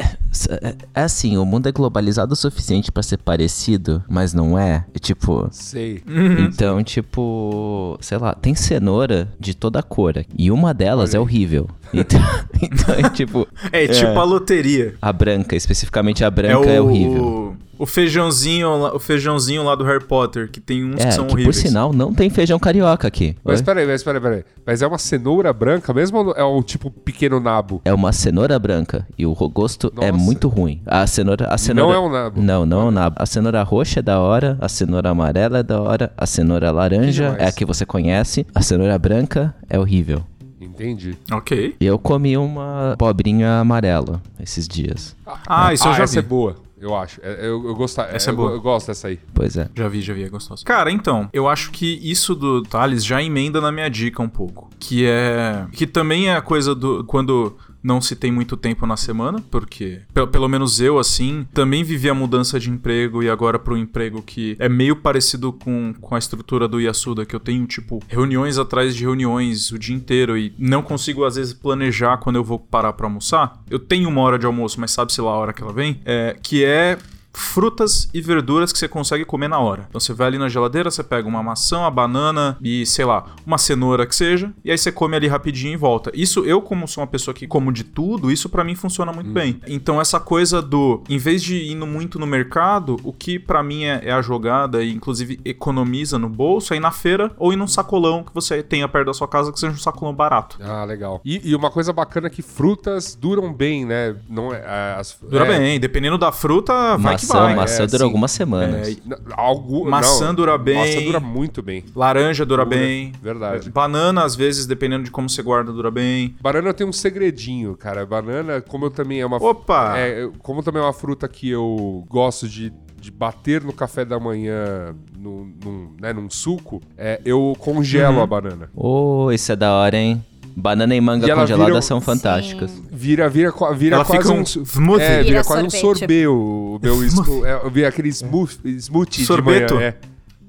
é, 0.61 0.74
é 0.95 1.03
assim, 1.03 1.36
o 1.36 1.45
mundo 1.45 1.68
é 1.68 1.72
globalizado 1.72 2.32
o 2.32 2.36
suficiente 2.36 2.80
pra 2.89 3.03
ser 3.03 3.18
parecido, 3.18 4.05
mas 4.09 4.33
não 4.33 4.57
é. 4.57 4.85
É 4.95 4.99
tipo. 5.01 5.49
Sei. 5.51 6.03
Então, 6.39 6.83
tipo, 6.85 7.99
sei 8.01 8.18
lá, 8.18 8.33
tem 8.33 8.55
cenoura 8.55 9.28
de 9.41 9.55
toda 9.55 9.83
cor. 9.83 10.24
E 10.39 10.51
uma 10.53 10.72
delas 10.72 11.14
é 11.14 11.18
horrível. 11.18 11.68
Então, 11.93 12.20
então 12.62 12.95
é 12.95 13.11
tipo. 13.11 13.49
É 13.72 13.89
tipo 13.89 14.16
a 14.16 14.22
loteria. 14.22 14.95
A 15.03 15.12
branca, 15.12 15.57
especificamente 15.57 16.24
a 16.24 16.31
branca 16.31 16.70
é, 16.70 16.81
o, 16.81 16.85
horrível. 16.85 17.57
O 17.81 17.87
feijãozinho, 17.87 18.76
lá- 18.78 18.95
o 18.95 18.99
feijãozinho 18.99 19.64
lá 19.64 19.74
do 19.74 19.85
Harry 19.85 20.05
Potter, 20.05 20.51
que 20.51 20.61
tem 20.61 20.85
uns 20.85 20.97
que 20.97 21.03
É, 21.07 21.11
são 21.12 21.24
que 21.24 21.31
por 21.31 21.35
horríveis. 21.37 21.57
sinal 21.57 21.95
não 21.95 22.12
tem 22.12 22.28
feijão 22.28 22.59
carioca 22.59 23.09
aqui. 23.09 23.35
Mas 23.43 23.61
Oi? 23.61 23.64
peraí, 23.64 23.87
mas 23.87 24.03
peraí, 24.03 24.20
peraí. 24.20 24.45
Mas 24.66 24.83
é 24.83 24.87
uma 24.87 24.99
cenoura 24.99 25.51
branca 25.51 25.95
mesmo 25.95 26.18
ou 26.18 26.33
é 26.33 26.45
um 26.45 26.61
tipo 26.61 26.91
pequeno 26.91 27.41
nabo? 27.41 27.81
É 27.87 27.95
uma 27.95 28.12
cenoura 28.12 28.59
branca 28.59 29.07
e 29.16 29.24
o 29.24 29.35
gosto 29.49 29.91
é 29.99 30.12
Nossa. 30.12 30.22
muito 30.24 30.47
ruim. 30.47 30.83
A 30.85 31.07
cenoura, 31.07 31.47
a 31.47 31.57
cenoura 31.57 31.95
Não 31.97 32.05
é 32.05 32.07
um 32.07 32.12
nabo. 32.12 32.43
Não, 32.43 32.66
não 32.66 32.81
é 32.83 32.85
um 32.85 32.91
nabo. 32.91 33.16
A 33.18 33.24
cenoura 33.24 33.62
roxa 33.62 34.01
é 34.01 34.03
da 34.03 34.20
hora, 34.20 34.59
a 34.61 34.68
cenoura 34.68 35.09
amarela 35.09 35.61
é 35.61 35.62
da 35.62 35.81
hora, 35.81 36.12
a 36.18 36.26
cenoura 36.26 36.70
laranja 36.70 37.35
é 37.39 37.47
a 37.49 37.53
que 37.53 37.64
você 37.64 37.87
conhece, 37.87 38.47
a 38.55 38.61
cenoura 38.61 38.99
branca 38.99 39.55
é 39.70 39.78
horrível. 39.78 40.22
Entendi. 40.61 41.16
Ok. 41.33 41.76
E 41.81 41.87
eu 41.87 41.99
comi 41.99 42.37
uma 42.37 42.95
pobrinha 42.99 43.61
amarela 43.61 44.20
esses 44.43 44.68
dias. 44.68 45.16
Ah, 45.47 45.72
isso 45.72 45.89
eu 45.89 45.95
já 45.95 46.03
essa 46.05 46.20
vi. 46.20 46.26
é 46.26 46.28
boa, 46.28 46.57
eu 46.81 46.97
acho. 46.97 47.20
É, 47.22 47.47
Eu, 47.47 47.66
eu, 47.66 47.74
gosto, 47.74 48.01
Essa 48.01 48.31
é 48.31 48.33
eu, 48.33 48.37
boa. 48.37 48.53
eu 48.53 48.61
gosto 48.61 48.87
dessa 48.89 49.09
aí. 49.09 49.18
Pois 49.35 49.57
é. 49.57 49.68
Já 49.76 49.87
vi, 49.89 50.01
já 50.01 50.14
vi, 50.14 50.24
é 50.24 50.28
gostoso. 50.28 50.64
Cara, 50.64 50.91
então, 50.91 51.28
eu 51.33 51.49
acho 51.49 51.70
que 51.70 52.01
isso 52.03 52.35
do 52.35 52.62
Thales 52.62 53.05
já 53.05 53.22
emenda 53.22 53.61
na 53.61 53.70
minha 53.70 53.89
dica 53.89 54.22
um 54.22 54.28
pouco. 54.28 54.70
Que 54.78 55.07
é. 55.07 55.66
Que 55.72 55.87
também 55.87 56.28
é 56.28 56.35
a 56.37 56.43
coisa 56.43 56.74
do. 56.74 57.05
Quando 57.05 57.57
não 57.83 58.01
se 58.01 58.14
tem 58.16 58.31
muito 58.31 58.57
tempo 58.57 58.87
na 58.87 58.97
semana, 58.97 59.43
porque, 59.51 60.01
pe- 60.12 60.26
pelo 60.26 60.49
menos 60.49 60.81
eu, 60.81 60.99
assim, 60.99 61.47
também 61.55 61.83
vivi 61.83 62.09
a 62.11 62.14
mudança 62.14 62.59
de 62.61 62.70
emprego 62.70 63.22
e 63.22 63.31
agora 63.31 63.59
para 63.59 63.74
um 63.74 63.76
emprego 63.76 64.22
que 64.22 64.57
é 64.59 64.68
meio 64.68 64.97
parecido 64.97 65.53
com, 65.53 65.95
com 66.01 66.14
a 66.14 66.18
estrutura 66.18 66.68
do 66.68 66.81
Yasuda, 66.81 67.24
que 67.24 67.35
eu 67.35 67.41
tenho, 67.41 67.66
tipo, 67.66 68.01
reuniões 68.09 68.59
atrás 68.59 68.95
de 68.95 69.03
reuniões 69.05 69.70
o 69.72 69.78
dia 69.78 69.95
inteiro 69.97 70.37
e 70.37 70.53
não 70.59 70.83
consigo, 70.83 71.24
às 71.24 71.37
vezes, 71.37 71.53
planejar 71.55 72.18
quando 72.18 72.37
eu 72.37 72.45
vou 72.45 72.59
parar 72.59 72.93
pra 72.93 73.07
almoçar. 73.07 73.62
Eu 73.70 73.78
tenho 73.78 74.09
uma 74.09 74.20
hora 74.20 74.39
de 74.39 74.47
almoço, 74.47 74.81
mas 74.81 74.91
sabe-se 74.91 75.20
lá 75.20 75.31
a 75.31 75.37
hora 75.37 75.53
que 75.53 75.62
ela 75.62 75.72
vem. 75.72 76.01
É, 76.05 76.37
que 76.43 76.64
é 76.64 76.99
frutas 77.33 78.09
e 78.12 78.20
verduras 78.20 78.72
que 78.72 78.78
você 78.78 78.89
consegue 78.89 79.24
comer 79.24 79.49
na 79.49 79.59
hora. 79.59 79.87
Então 79.89 80.01
você 80.01 80.12
vai 80.12 80.28
ali 80.28 80.39
na 80.39 80.49
geladeira, 80.49 80.91
você 80.91 81.03
pega 81.03 81.28
uma 81.28 81.43
maçã, 81.43 81.78
uma 81.78 81.91
banana 81.91 82.57
e, 82.61 82.85
sei 82.87 83.05
lá, 83.05 83.24
uma 83.47 83.59
cenoura 83.59 84.07
que 84.07 84.14
seja, 84.14 84.53
e 84.64 84.70
aí 84.70 84.78
você 84.78 84.91
come 84.91 85.16
ali 85.16 85.26
rapidinho 85.26 85.74
e 85.74 85.76
volta. 85.76 86.11
Isso, 86.14 86.45
eu, 86.45 86.61
como 86.61 86.87
sou 86.89 87.03
uma 87.03 87.07
pessoa 87.07 87.35
que 87.35 87.47
como 87.47 87.72
de 87.72 87.85
tudo, 87.85 88.31
isso 88.31 88.49
para 88.49 88.64
mim 88.64 88.74
funciona 88.74 89.12
muito 89.12 89.31
hum. 89.31 89.35
bem. 89.35 89.61
Então 89.66 90.01
essa 90.01 90.18
coisa 90.18 90.61
do, 90.61 91.03
em 91.09 91.18
vez 91.18 91.43
de 91.43 91.57
ir 91.57 91.81
muito 91.81 92.18
no 92.18 92.26
mercado, 92.26 92.97
o 93.03 93.12
que 93.12 93.39
para 93.39 93.62
mim 93.62 93.85
é, 93.85 94.03
é, 94.05 94.12
a 94.12 94.20
jogada 94.20 94.83
e 94.83 94.93
inclusive 94.93 95.41
economiza 95.45 96.18
no 96.18 96.28
bolso 96.28 96.74
é 96.74 96.76
ir 96.76 96.81
na 96.81 96.91
feira 96.91 97.33
ou 97.39 97.53
ir 97.53 97.57
num 97.57 97.66
sacolão 97.66 98.22
que 98.22 98.35
você 98.35 98.62
tenha 98.62 98.87
perto 98.87 99.07
da 99.07 99.14
sua 99.14 99.26
casa 99.26 99.53
que 99.53 99.59
seja 99.59 99.72
um 99.72 99.78
sacolão 99.78 100.14
barato. 100.14 100.59
Ah, 100.61 100.85
legal. 100.85 101.20
E, 101.24 101.41
e 101.51 101.55
uma 101.55 101.70
coisa 101.70 101.93
bacana 101.93 102.26
é 102.26 102.31
que 102.31 102.43
frutas 102.43 103.14
duram 103.14 103.53
bem, 103.53 103.87
né? 103.87 104.14
Não 104.28 104.53
é, 104.53 104.95
as, 104.99 105.18
Dura 105.22 105.47
é... 105.47 105.59
bem, 105.59 105.81
dependendo 105.81 106.18
da 106.18 106.33
fruta, 106.33 106.97
vai 106.97 107.20
maçã, 107.27 107.45
vai. 107.45 107.55
Maçã 107.55 107.83
é, 107.83 107.87
dura 107.87 107.99
sim. 107.99 108.05
algumas 108.05 108.31
semanas. 108.31 108.89
É, 108.89 108.97
algo, 109.33 109.89
maçã 109.89 110.27
não, 110.29 110.35
dura 110.35 110.59
bem. 110.59 110.79
Maçã 110.79 111.03
dura 111.03 111.21
muito 111.21 111.62
bem. 111.62 111.85
Laranja 111.95 112.45
dura, 112.45 112.64
dura 112.64 112.79
bem. 112.79 113.12
Verdade. 113.23 113.71
Banana, 113.71 114.25
às 114.25 114.35
vezes, 114.35 114.66
dependendo 114.66 115.05
de 115.05 115.11
como 115.11 115.29
você 115.29 115.43
guarda, 115.43 115.73
dura 115.73 115.91
bem. 115.91 116.35
Banana 116.41 116.73
tem 116.75 116.87
um 116.87 116.93
segredinho, 116.93 117.77
cara. 117.77 118.05
Banana, 118.07 118.61
como 118.61 118.87
eu 118.87 118.91
também 118.91 119.21
é 119.21 119.27
uma. 119.27 119.37
Opa! 119.37 119.99
É, 119.99 120.29
como 120.43 120.62
também 120.62 120.81
é 120.81 120.85
uma 120.85 120.93
fruta 120.93 121.29
que 121.29 121.49
eu 121.49 122.05
gosto 122.09 122.49
de 122.49 122.73
de 123.01 123.11
bater 123.11 123.64
no 123.64 123.73
café 123.73 124.05
da 124.05 124.21
manhã 124.21 124.95
no, 125.16 125.47
num, 125.64 125.97
né, 125.99 126.12
num 126.12 126.29
suco, 126.29 126.81
é, 126.97 127.21
eu 127.25 127.57
congelo 127.59 128.16
uhum. 128.16 128.23
a 128.23 128.27
banana. 128.27 128.71
Oh, 128.75 129.33
isso 129.33 129.51
é 129.51 129.57
da 129.57 129.73
hora, 129.73 129.97
hein? 129.97 130.23
Banana 130.61 130.94
e 130.94 131.00
manga 131.00 131.26
e 131.26 131.34
congelada 131.34 131.70
vira, 131.70 131.82
são 131.82 132.00
fantásticas. 132.00 132.70
Vira, 132.90 133.28
vira, 133.28 133.52
vira 133.74 133.96
ela 133.96 134.04
quase 134.04 134.32
um, 134.32 134.42
smoothie. 134.42 135.04
É, 135.04 135.22
vira, 135.22 135.44
quase 135.44 135.66
um 135.66 135.70
sorbet 135.70 136.26
o 136.26 136.78
meu 136.82 137.46
é, 137.46 137.70
vira 137.70 137.88
aquele 137.88 138.08
smoothie, 138.11 138.76
smoothie 138.76 139.24
Sorbeto. 139.24 139.74
de 139.74 139.74
manhã. 139.74 139.94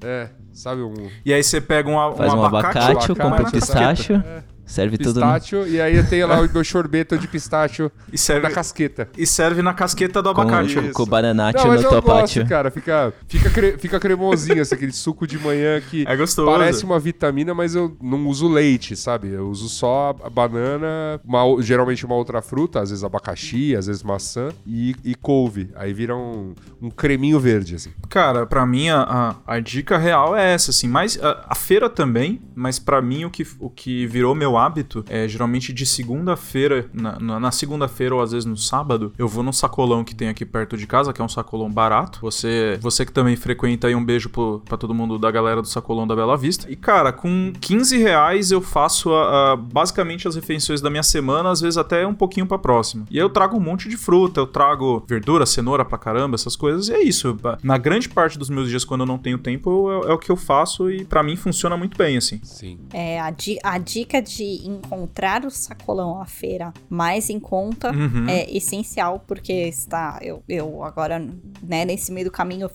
É. 0.04 0.08
é, 0.08 0.30
sabe 0.54 0.82
um... 0.82 0.94
E 1.26 1.34
aí 1.34 1.44
você 1.44 1.62
pega 1.62 1.90
um, 1.90 2.16
Faz 2.16 2.34
um, 2.34 2.44
abacate, 2.44 2.78
abacate, 2.78 3.16
compra 3.16 3.52
pistache. 3.52 4.14
É. 4.14 4.51
Serve 4.66 4.98
pistácio, 4.98 5.60
tudo. 5.60 5.70
No... 5.70 5.76
E 5.76 5.82
aí 5.82 5.96
eu 5.96 6.08
tenho 6.08 6.28
lá 6.28 6.42
o 6.42 6.50
meu 6.52 6.64
sorbeto 6.64 7.18
de 7.18 7.28
pistácio 7.28 7.92
e 8.12 8.18
serve, 8.18 8.48
na 8.48 8.54
casqueta. 8.54 9.10
E 9.18 9.26
serve 9.26 9.62
na 9.62 9.74
casqueta 9.74 10.22
do 10.22 10.30
abacate. 10.30 10.76
Com, 10.76 10.92
com 10.92 11.06
bananate 11.06 11.66
no 11.66 11.90
teu 11.90 12.02
pátio. 12.02 12.48
cara. 12.48 12.72
Fica, 12.72 13.14
fica, 13.28 13.50
cre, 13.50 13.78
fica 13.78 14.00
cremosinho, 14.00 14.62
assim, 14.62 14.76
aquele 14.76 14.92
suco 14.92 15.28
de 15.28 15.38
manhã 15.38 15.82
que 15.82 16.06
é 16.08 16.16
gostoso. 16.16 16.50
parece 16.50 16.84
uma 16.84 17.00
vitamina, 17.00 17.54
mas 17.54 17.76
eu 17.76 17.96
não 18.02 18.28
uso 18.28 18.48
leite, 18.48 18.96
sabe? 18.96 19.30
Eu 19.30 19.50
uso 19.50 19.68
só 19.68 20.16
a 20.24 20.30
banana, 20.30 21.20
uma, 21.24 21.62
geralmente 21.62 22.06
uma 22.06 22.16
outra 22.16 22.42
fruta, 22.42 22.80
às 22.80 22.90
vezes 22.90 23.04
abacaxi, 23.04 23.76
às 23.76 23.88
vezes 23.88 24.04
maçã 24.04 24.50
e, 24.66 24.96
e 25.04 25.16
couve. 25.16 25.70
Aí 25.76 25.94
vira 25.94 26.16
um, 26.16 26.54
um 26.82 26.90
creminho 26.90 27.40
verde, 27.40 27.76
assim. 27.76 27.92
Cara, 28.10 28.46
pra 28.46 28.66
mim 28.66 28.90
a, 28.90 29.36
a, 29.46 29.56
a 29.56 29.60
dica 29.60 29.98
real 29.98 30.36
é 30.36 30.54
essa, 30.54 30.72
assim. 30.72 30.88
Mas 30.88 31.22
a, 31.22 31.46
a 31.50 31.56
feira 31.56 31.90
também, 31.90 32.42
mas 32.56 32.80
para 32.80 33.02
mim 33.02 33.26
o 33.26 33.30
que, 33.30 33.46
o 33.60 33.70
que 33.70 34.06
virou 34.08 34.34
meu 34.34 34.51
hábito 34.58 35.04
é 35.10 35.28
geralmente 35.28 35.74
de 35.74 35.86
segunda-feira, 35.86 36.90
na, 36.94 37.20
na, 37.20 37.40
na 37.40 37.52
segunda-feira 37.52 38.16
ou 38.16 38.22
às 38.22 38.32
vezes 38.32 38.46
no 38.46 38.58
sábado, 38.58 39.14
eu 39.18 39.28
vou 39.28 39.44
num 39.44 39.52
sacolão 39.52 40.04
que 40.04 40.16
tem 40.16 40.30
aqui 40.30 40.46
perto 40.46 40.78
de 40.78 40.88
casa, 40.88 41.14
que 41.14 41.22
é 41.22 41.26
um 41.26 41.30
sacolão 41.30 41.70
barato. 41.70 42.20
Você, 42.22 42.78
você 42.82 43.06
que 43.06 43.12
também 43.12 43.36
frequenta 43.36 43.88
aí, 43.88 43.96
um 43.96 44.04
beijo 44.04 44.30
pro, 44.30 44.62
pra 44.66 44.78
todo 44.78 44.94
mundo 44.94 45.18
da 45.18 45.32
galera 45.32 45.62
do 45.62 45.68
sacolão 45.68 46.08
da 46.08 46.16
Bela 46.16 46.38
Vista. 46.38 46.70
E 46.70 46.76
cara, 46.76 47.12
com 47.12 47.54
15 47.60 47.98
reais 47.98 48.52
eu 48.52 48.62
faço 48.62 49.14
a, 49.14 49.54
a, 49.54 49.56
basicamente 49.56 50.28
as 50.28 50.36
refeições 50.36 50.82
da 50.82 50.90
minha 50.90 51.04
semana, 51.04 51.50
às 51.50 51.62
vezes 51.62 51.78
até 51.78 52.06
um 52.06 52.14
pouquinho 52.14 52.46
pra 52.46 52.58
próxima. 52.58 53.06
E 53.10 53.18
eu 53.18 53.30
trago 53.30 53.58
um 53.58 53.60
monte 53.60 53.88
de 53.90 53.98
fruta, 53.98 54.40
eu 54.40 54.48
trago 54.48 55.04
verdura, 55.08 55.46
cenoura 55.46 55.86
pra 55.86 55.98
caramba, 55.98 56.36
essas 56.36 56.56
coisas, 56.56 56.90
e 56.90 56.94
é 56.94 57.02
isso. 57.02 57.38
Na 57.64 57.78
grande 57.78 58.10
parte 58.10 58.38
dos 58.38 58.50
meus 58.50 58.70
dias, 58.70 58.84
quando 58.84 59.02
eu 59.02 59.08
não 59.08 59.18
tenho 59.18 59.38
tempo, 59.38 59.92
é, 59.92 60.12
é 60.12 60.14
o 60.14 60.18
que 60.18 60.32
eu 60.32 60.36
faço 60.36 60.90
e 60.90 61.06
para 61.06 61.24
mim 61.24 61.36
funciona 61.36 61.78
muito 61.78 61.98
bem, 61.98 62.18
assim. 62.18 62.40
Sim. 62.44 62.80
É, 62.94 63.20
a, 63.20 63.32
di 63.32 63.58
a 63.64 63.78
dica 63.78 64.22
de 64.22 64.41
encontrar 64.44 65.46
o 65.46 65.52
sacolão 65.52 66.22
à 66.22 66.26
feira 66.26 66.74
mais 66.90 67.30
em 67.30 67.40
conta 67.40 67.92
uhum. 67.92 68.28
é 68.28 68.50
essencial, 68.56 69.24
porque 69.28 69.54
está. 69.54 70.20
Eu, 70.22 70.44
eu 70.48 70.84
agora, 70.84 71.20
né, 71.62 71.86
nesse 71.86 72.12
meio 72.12 72.26
do 72.26 72.32
caminho, 72.32 72.70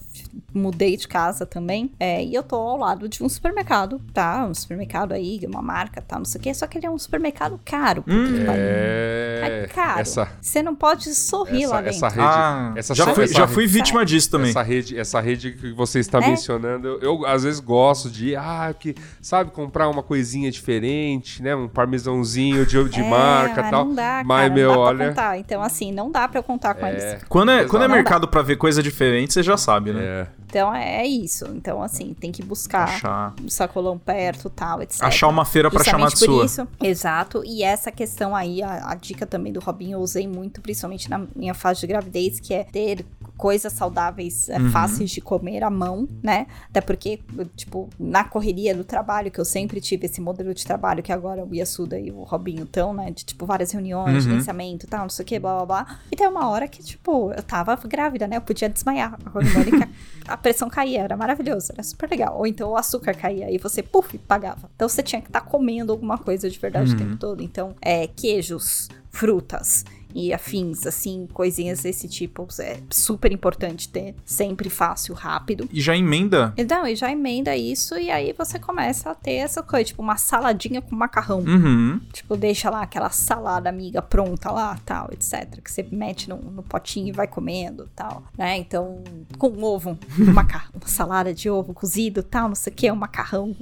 mudei 0.54 0.96
de 0.96 1.06
casa 1.06 1.46
também. 1.46 1.90
É, 1.98 2.24
e 2.24 2.34
eu 2.34 2.42
tô 2.42 2.56
ao 2.56 2.76
lado 2.76 3.08
de 3.08 3.22
um 3.22 3.28
supermercado, 3.28 4.00
tá? 4.12 4.46
Um 4.46 4.54
supermercado 4.54 5.12
aí, 5.12 5.40
uma 5.46 5.62
marca, 5.62 6.00
tá? 6.00 6.18
Não 6.18 6.24
sei 6.24 6.40
o 6.40 6.42
quê. 6.42 6.54
Só 6.54 6.66
que 6.66 6.78
ele 6.78 6.86
é 6.86 6.90
um 6.90 6.98
supermercado 6.98 7.60
caro. 7.64 8.04
Hum, 8.06 8.44
é... 8.48 9.64
é 9.64 9.66
caro. 9.68 10.00
Essa... 10.00 10.28
Você 10.40 10.62
não 10.62 10.74
pode 10.74 11.14
sorrir 11.14 11.64
essa, 11.64 11.74
lá 11.74 11.80
dentro. 11.82 11.96
Essa 11.96 12.08
rede. 12.08 12.20
Ah, 12.20 12.74
essa 12.76 12.94
já 12.94 13.14
fui, 13.14 13.26
já 13.28 13.48
fui 13.48 13.66
vítima 13.66 14.04
disso 14.04 14.30
também. 14.30 14.50
Essa 14.50 14.62
rede, 14.62 14.98
essa 14.98 15.20
rede 15.20 15.52
que 15.52 15.72
você 15.72 15.98
está 15.98 16.18
é? 16.18 16.28
mencionando, 16.28 16.86
eu, 16.86 17.00
eu, 17.00 17.26
às 17.26 17.42
vezes 17.42 17.60
gosto 17.60 18.10
de, 18.10 18.36
ah, 18.36 18.74
que, 18.78 18.94
sabe, 19.20 19.50
comprar 19.50 19.88
uma 19.88 20.02
coisinha 20.02 20.50
diferente, 20.50 21.42
né? 21.42 21.55
Um 21.56 21.68
parmesãozinho 21.68 22.64
de, 22.66 22.88
de 22.88 23.00
é, 23.00 23.08
marca 23.08 23.60
e 23.60 23.70
tal. 23.70 23.84
Não 23.86 23.94
dá, 23.94 24.22
mas, 24.24 24.42
cara, 24.42 24.54
meu, 24.54 24.68
não 24.68 24.74
dá 24.74 24.80
olha. 24.80 25.08
Contar. 25.08 25.38
Então, 25.38 25.62
assim, 25.62 25.92
não 25.92 26.10
dá 26.10 26.28
pra 26.28 26.38
eu 26.38 26.42
contar 26.42 26.74
com 26.74 26.86
é, 26.86 26.96
isso. 26.96 27.26
Quando 27.28 27.50
é, 27.50 27.64
quando 27.64 27.84
é 27.84 27.88
mercado 27.88 28.28
para 28.28 28.42
ver 28.42 28.56
coisa 28.56 28.82
diferente, 28.82 29.32
você 29.32 29.42
já 29.42 29.56
sabe, 29.56 29.92
né? 29.92 30.02
É. 30.02 30.26
Então 30.48 30.74
é 30.74 31.04
isso. 31.04 31.44
Então, 31.54 31.82
assim, 31.82 32.14
tem 32.14 32.30
que 32.30 32.42
buscar 32.42 32.84
Achar. 32.84 33.34
um 33.42 33.48
sacolão 33.48 33.98
perto 33.98 34.48
tal, 34.48 34.80
etc. 34.82 35.02
Achar 35.02 35.28
uma 35.28 35.44
feira 35.44 35.70
para 35.70 35.84
chamar 35.84 36.08
de 36.08 36.18
sua. 36.18 36.44
Isso. 36.44 36.66
Exato. 36.82 37.42
E 37.44 37.62
essa 37.62 37.90
questão 37.90 38.34
aí, 38.34 38.62
a, 38.62 38.90
a, 38.90 38.94
dica 38.94 39.26
também 39.26 39.52
do 39.52 39.60
Robinho, 39.60 39.96
eu 39.96 40.00
usei 40.00 40.26
muito, 40.26 40.60
principalmente 40.60 41.10
na 41.10 41.22
minha 41.34 41.52
fase 41.52 41.80
de 41.80 41.86
gravidez, 41.88 42.40
que 42.40 42.54
é 42.54 42.64
ter 42.64 43.04
coisas 43.36 43.72
saudáveis 43.72 44.48
é, 44.48 44.58
uhum. 44.58 44.70
fáceis 44.70 45.10
de 45.10 45.20
comer 45.20 45.62
à 45.62 45.70
mão, 45.70 46.08
né? 46.22 46.46
Até 46.70 46.80
porque, 46.80 47.20
tipo, 47.54 47.88
na 47.98 48.24
correria 48.24 48.74
do 48.74 48.84
trabalho, 48.84 49.30
que 49.30 49.38
eu 49.38 49.44
sempre 49.44 49.80
tive 49.80 50.06
esse 50.06 50.20
modelo 50.20 50.54
de 50.54 50.64
trabalho 50.64 51.02
que 51.02 51.12
agora 51.12 51.44
o 51.44 51.54
Iasuda 51.54 51.98
e 51.98 52.10
o 52.10 52.22
Robinho 52.22 52.64
estão, 52.64 52.94
né? 52.94 53.10
De, 53.10 53.24
tipo, 53.24 53.44
várias 53.44 53.70
reuniões, 53.70 54.24
uhum. 54.24 54.30
gerenciamento 54.30 54.86
e 54.86 54.88
tal, 54.88 55.02
não 55.02 55.08
sei 55.10 55.22
o 55.22 55.26
que, 55.26 55.38
blá, 55.38 55.56
blá, 55.56 55.66
blá. 55.66 55.98
E 56.10 56.16
tem 56.16 56.26
uma 56.26 56.48
hora 56.48 56.66
que, 56.66 56.82
tipo, 56.82 57.32
eu 57.32 57.42
tava 57.42 57.76
grávida, 57.86 58.26
né? 58.26 58.36
Eu 58.36 58.40
podia 58.40 58.68
desmaiar 58.68 59.18
a 59.24 59.38
hormônica. 59.38 59.88
a 60.26 60.36
pressão 60.36 60.68
caía, 60.68 61.02
era 61.02 61.16
maravilhoso, 61.16 61.72
era 61.72 61.82
super 61.82 62.10
legal. 62.10 62.36
Ou 62.38 62.46
então 62.46 62.70
o 62.70 62.76
açúcar 62.76 63.14
caía 63.14 63.50
e 63.50 63.58
você, 63.58 63.82
puf, 63.82 64.16
pagava. 64.18 64.70
Então 64.74 64.88
você 64.88 65.02
tinha 65.02 65.20
que 65.20 65.28
estar 65.28 65.40
tá 65.40 65.46
comendo 65.46 65.92
alguma 65.92 66.18
coisa 66.18 66.48
de 66.48 66.58
verdade 66.58 66.90
uhum. 66.90 66.96
o 66.96 66.98
tempo 66.98 67.16
todo. 67.16 67.42
Então, 67.42 67.74
é, 67.80 68.06
queijos, 68.06 68.88
frutas 69.10 69.84
e 70.14 70.32
afins, 70.32 70.86
assim, 70.86 71.28
coisinhas 71.32 71.82
desse 71.82 72.08
tipo. 72.08 72.46
É 72.60 72.78
super 72.90 73.32
importante 73.32 73.88
ter, 73.88 74.14
sempre 74.24 74.70
fácil, 74.70 75.14
rápido. 75.14 75.68
E 75.72 75.80
já 75.80 75.96
emenda? 75.96 76.54
Não, 76.68 76.86
e 76.86 76.94
já 76.94 77.10
emenda 77.10 77.56
isso 77.56 77.98
e 77.98 78.10
aí 78.10 78.32
você 78.36 78.58
começa 78.58 79.10
a 79.10 79.14
ter 79.14 79.34
essa 79.34 79.62
coisa, 79.62 79.84
tipo 79.84 80.02
uma 80.02 80.16
saladinha 80.16 80.80
com 80.80 80.94
macarrão. 80.94 81.40
Uhum. 81.40 82.00
Tipo, 82.12 82.36
deixa 82.36 82.70
lá 82.70 82.82
aquela 82.82 83.10
salada 83.10 83.68
amiga 83.68 84.00
pronta 84.00 84.50
lá, 84.50 84.78
tal, 84.84 85.08
etc. 85.12 85.60
Que 85.62 85.70
você 85.70 85.86
mete 85.90 86.28
no, 86.28 86.36
no 86.36 86.62
potinho 86.62 87.08
e 87.08 87.12
vai 87.12 87.26
comendo, 87.26 87.88
tal, 87.94 88.24
né? 88.36 88.56
Então, 88.56 89.02
com 89.38 89.62
ovo, 89.62 89.98
um 90.18 90.32
macarrão, 90.32 90.70
uma 90.80 90.88
salada 90.88 91.34
de 91.34 91.50
ovo 91.50 91.74
cozido, 91.74 92.22
tal, 92.22 92.48
não 92.48 92.54
sei 92.54 92.72
o 92.72 92.76
que, 92.76 92.90
um 92.90 92.96
macarrão, 92.96 93.54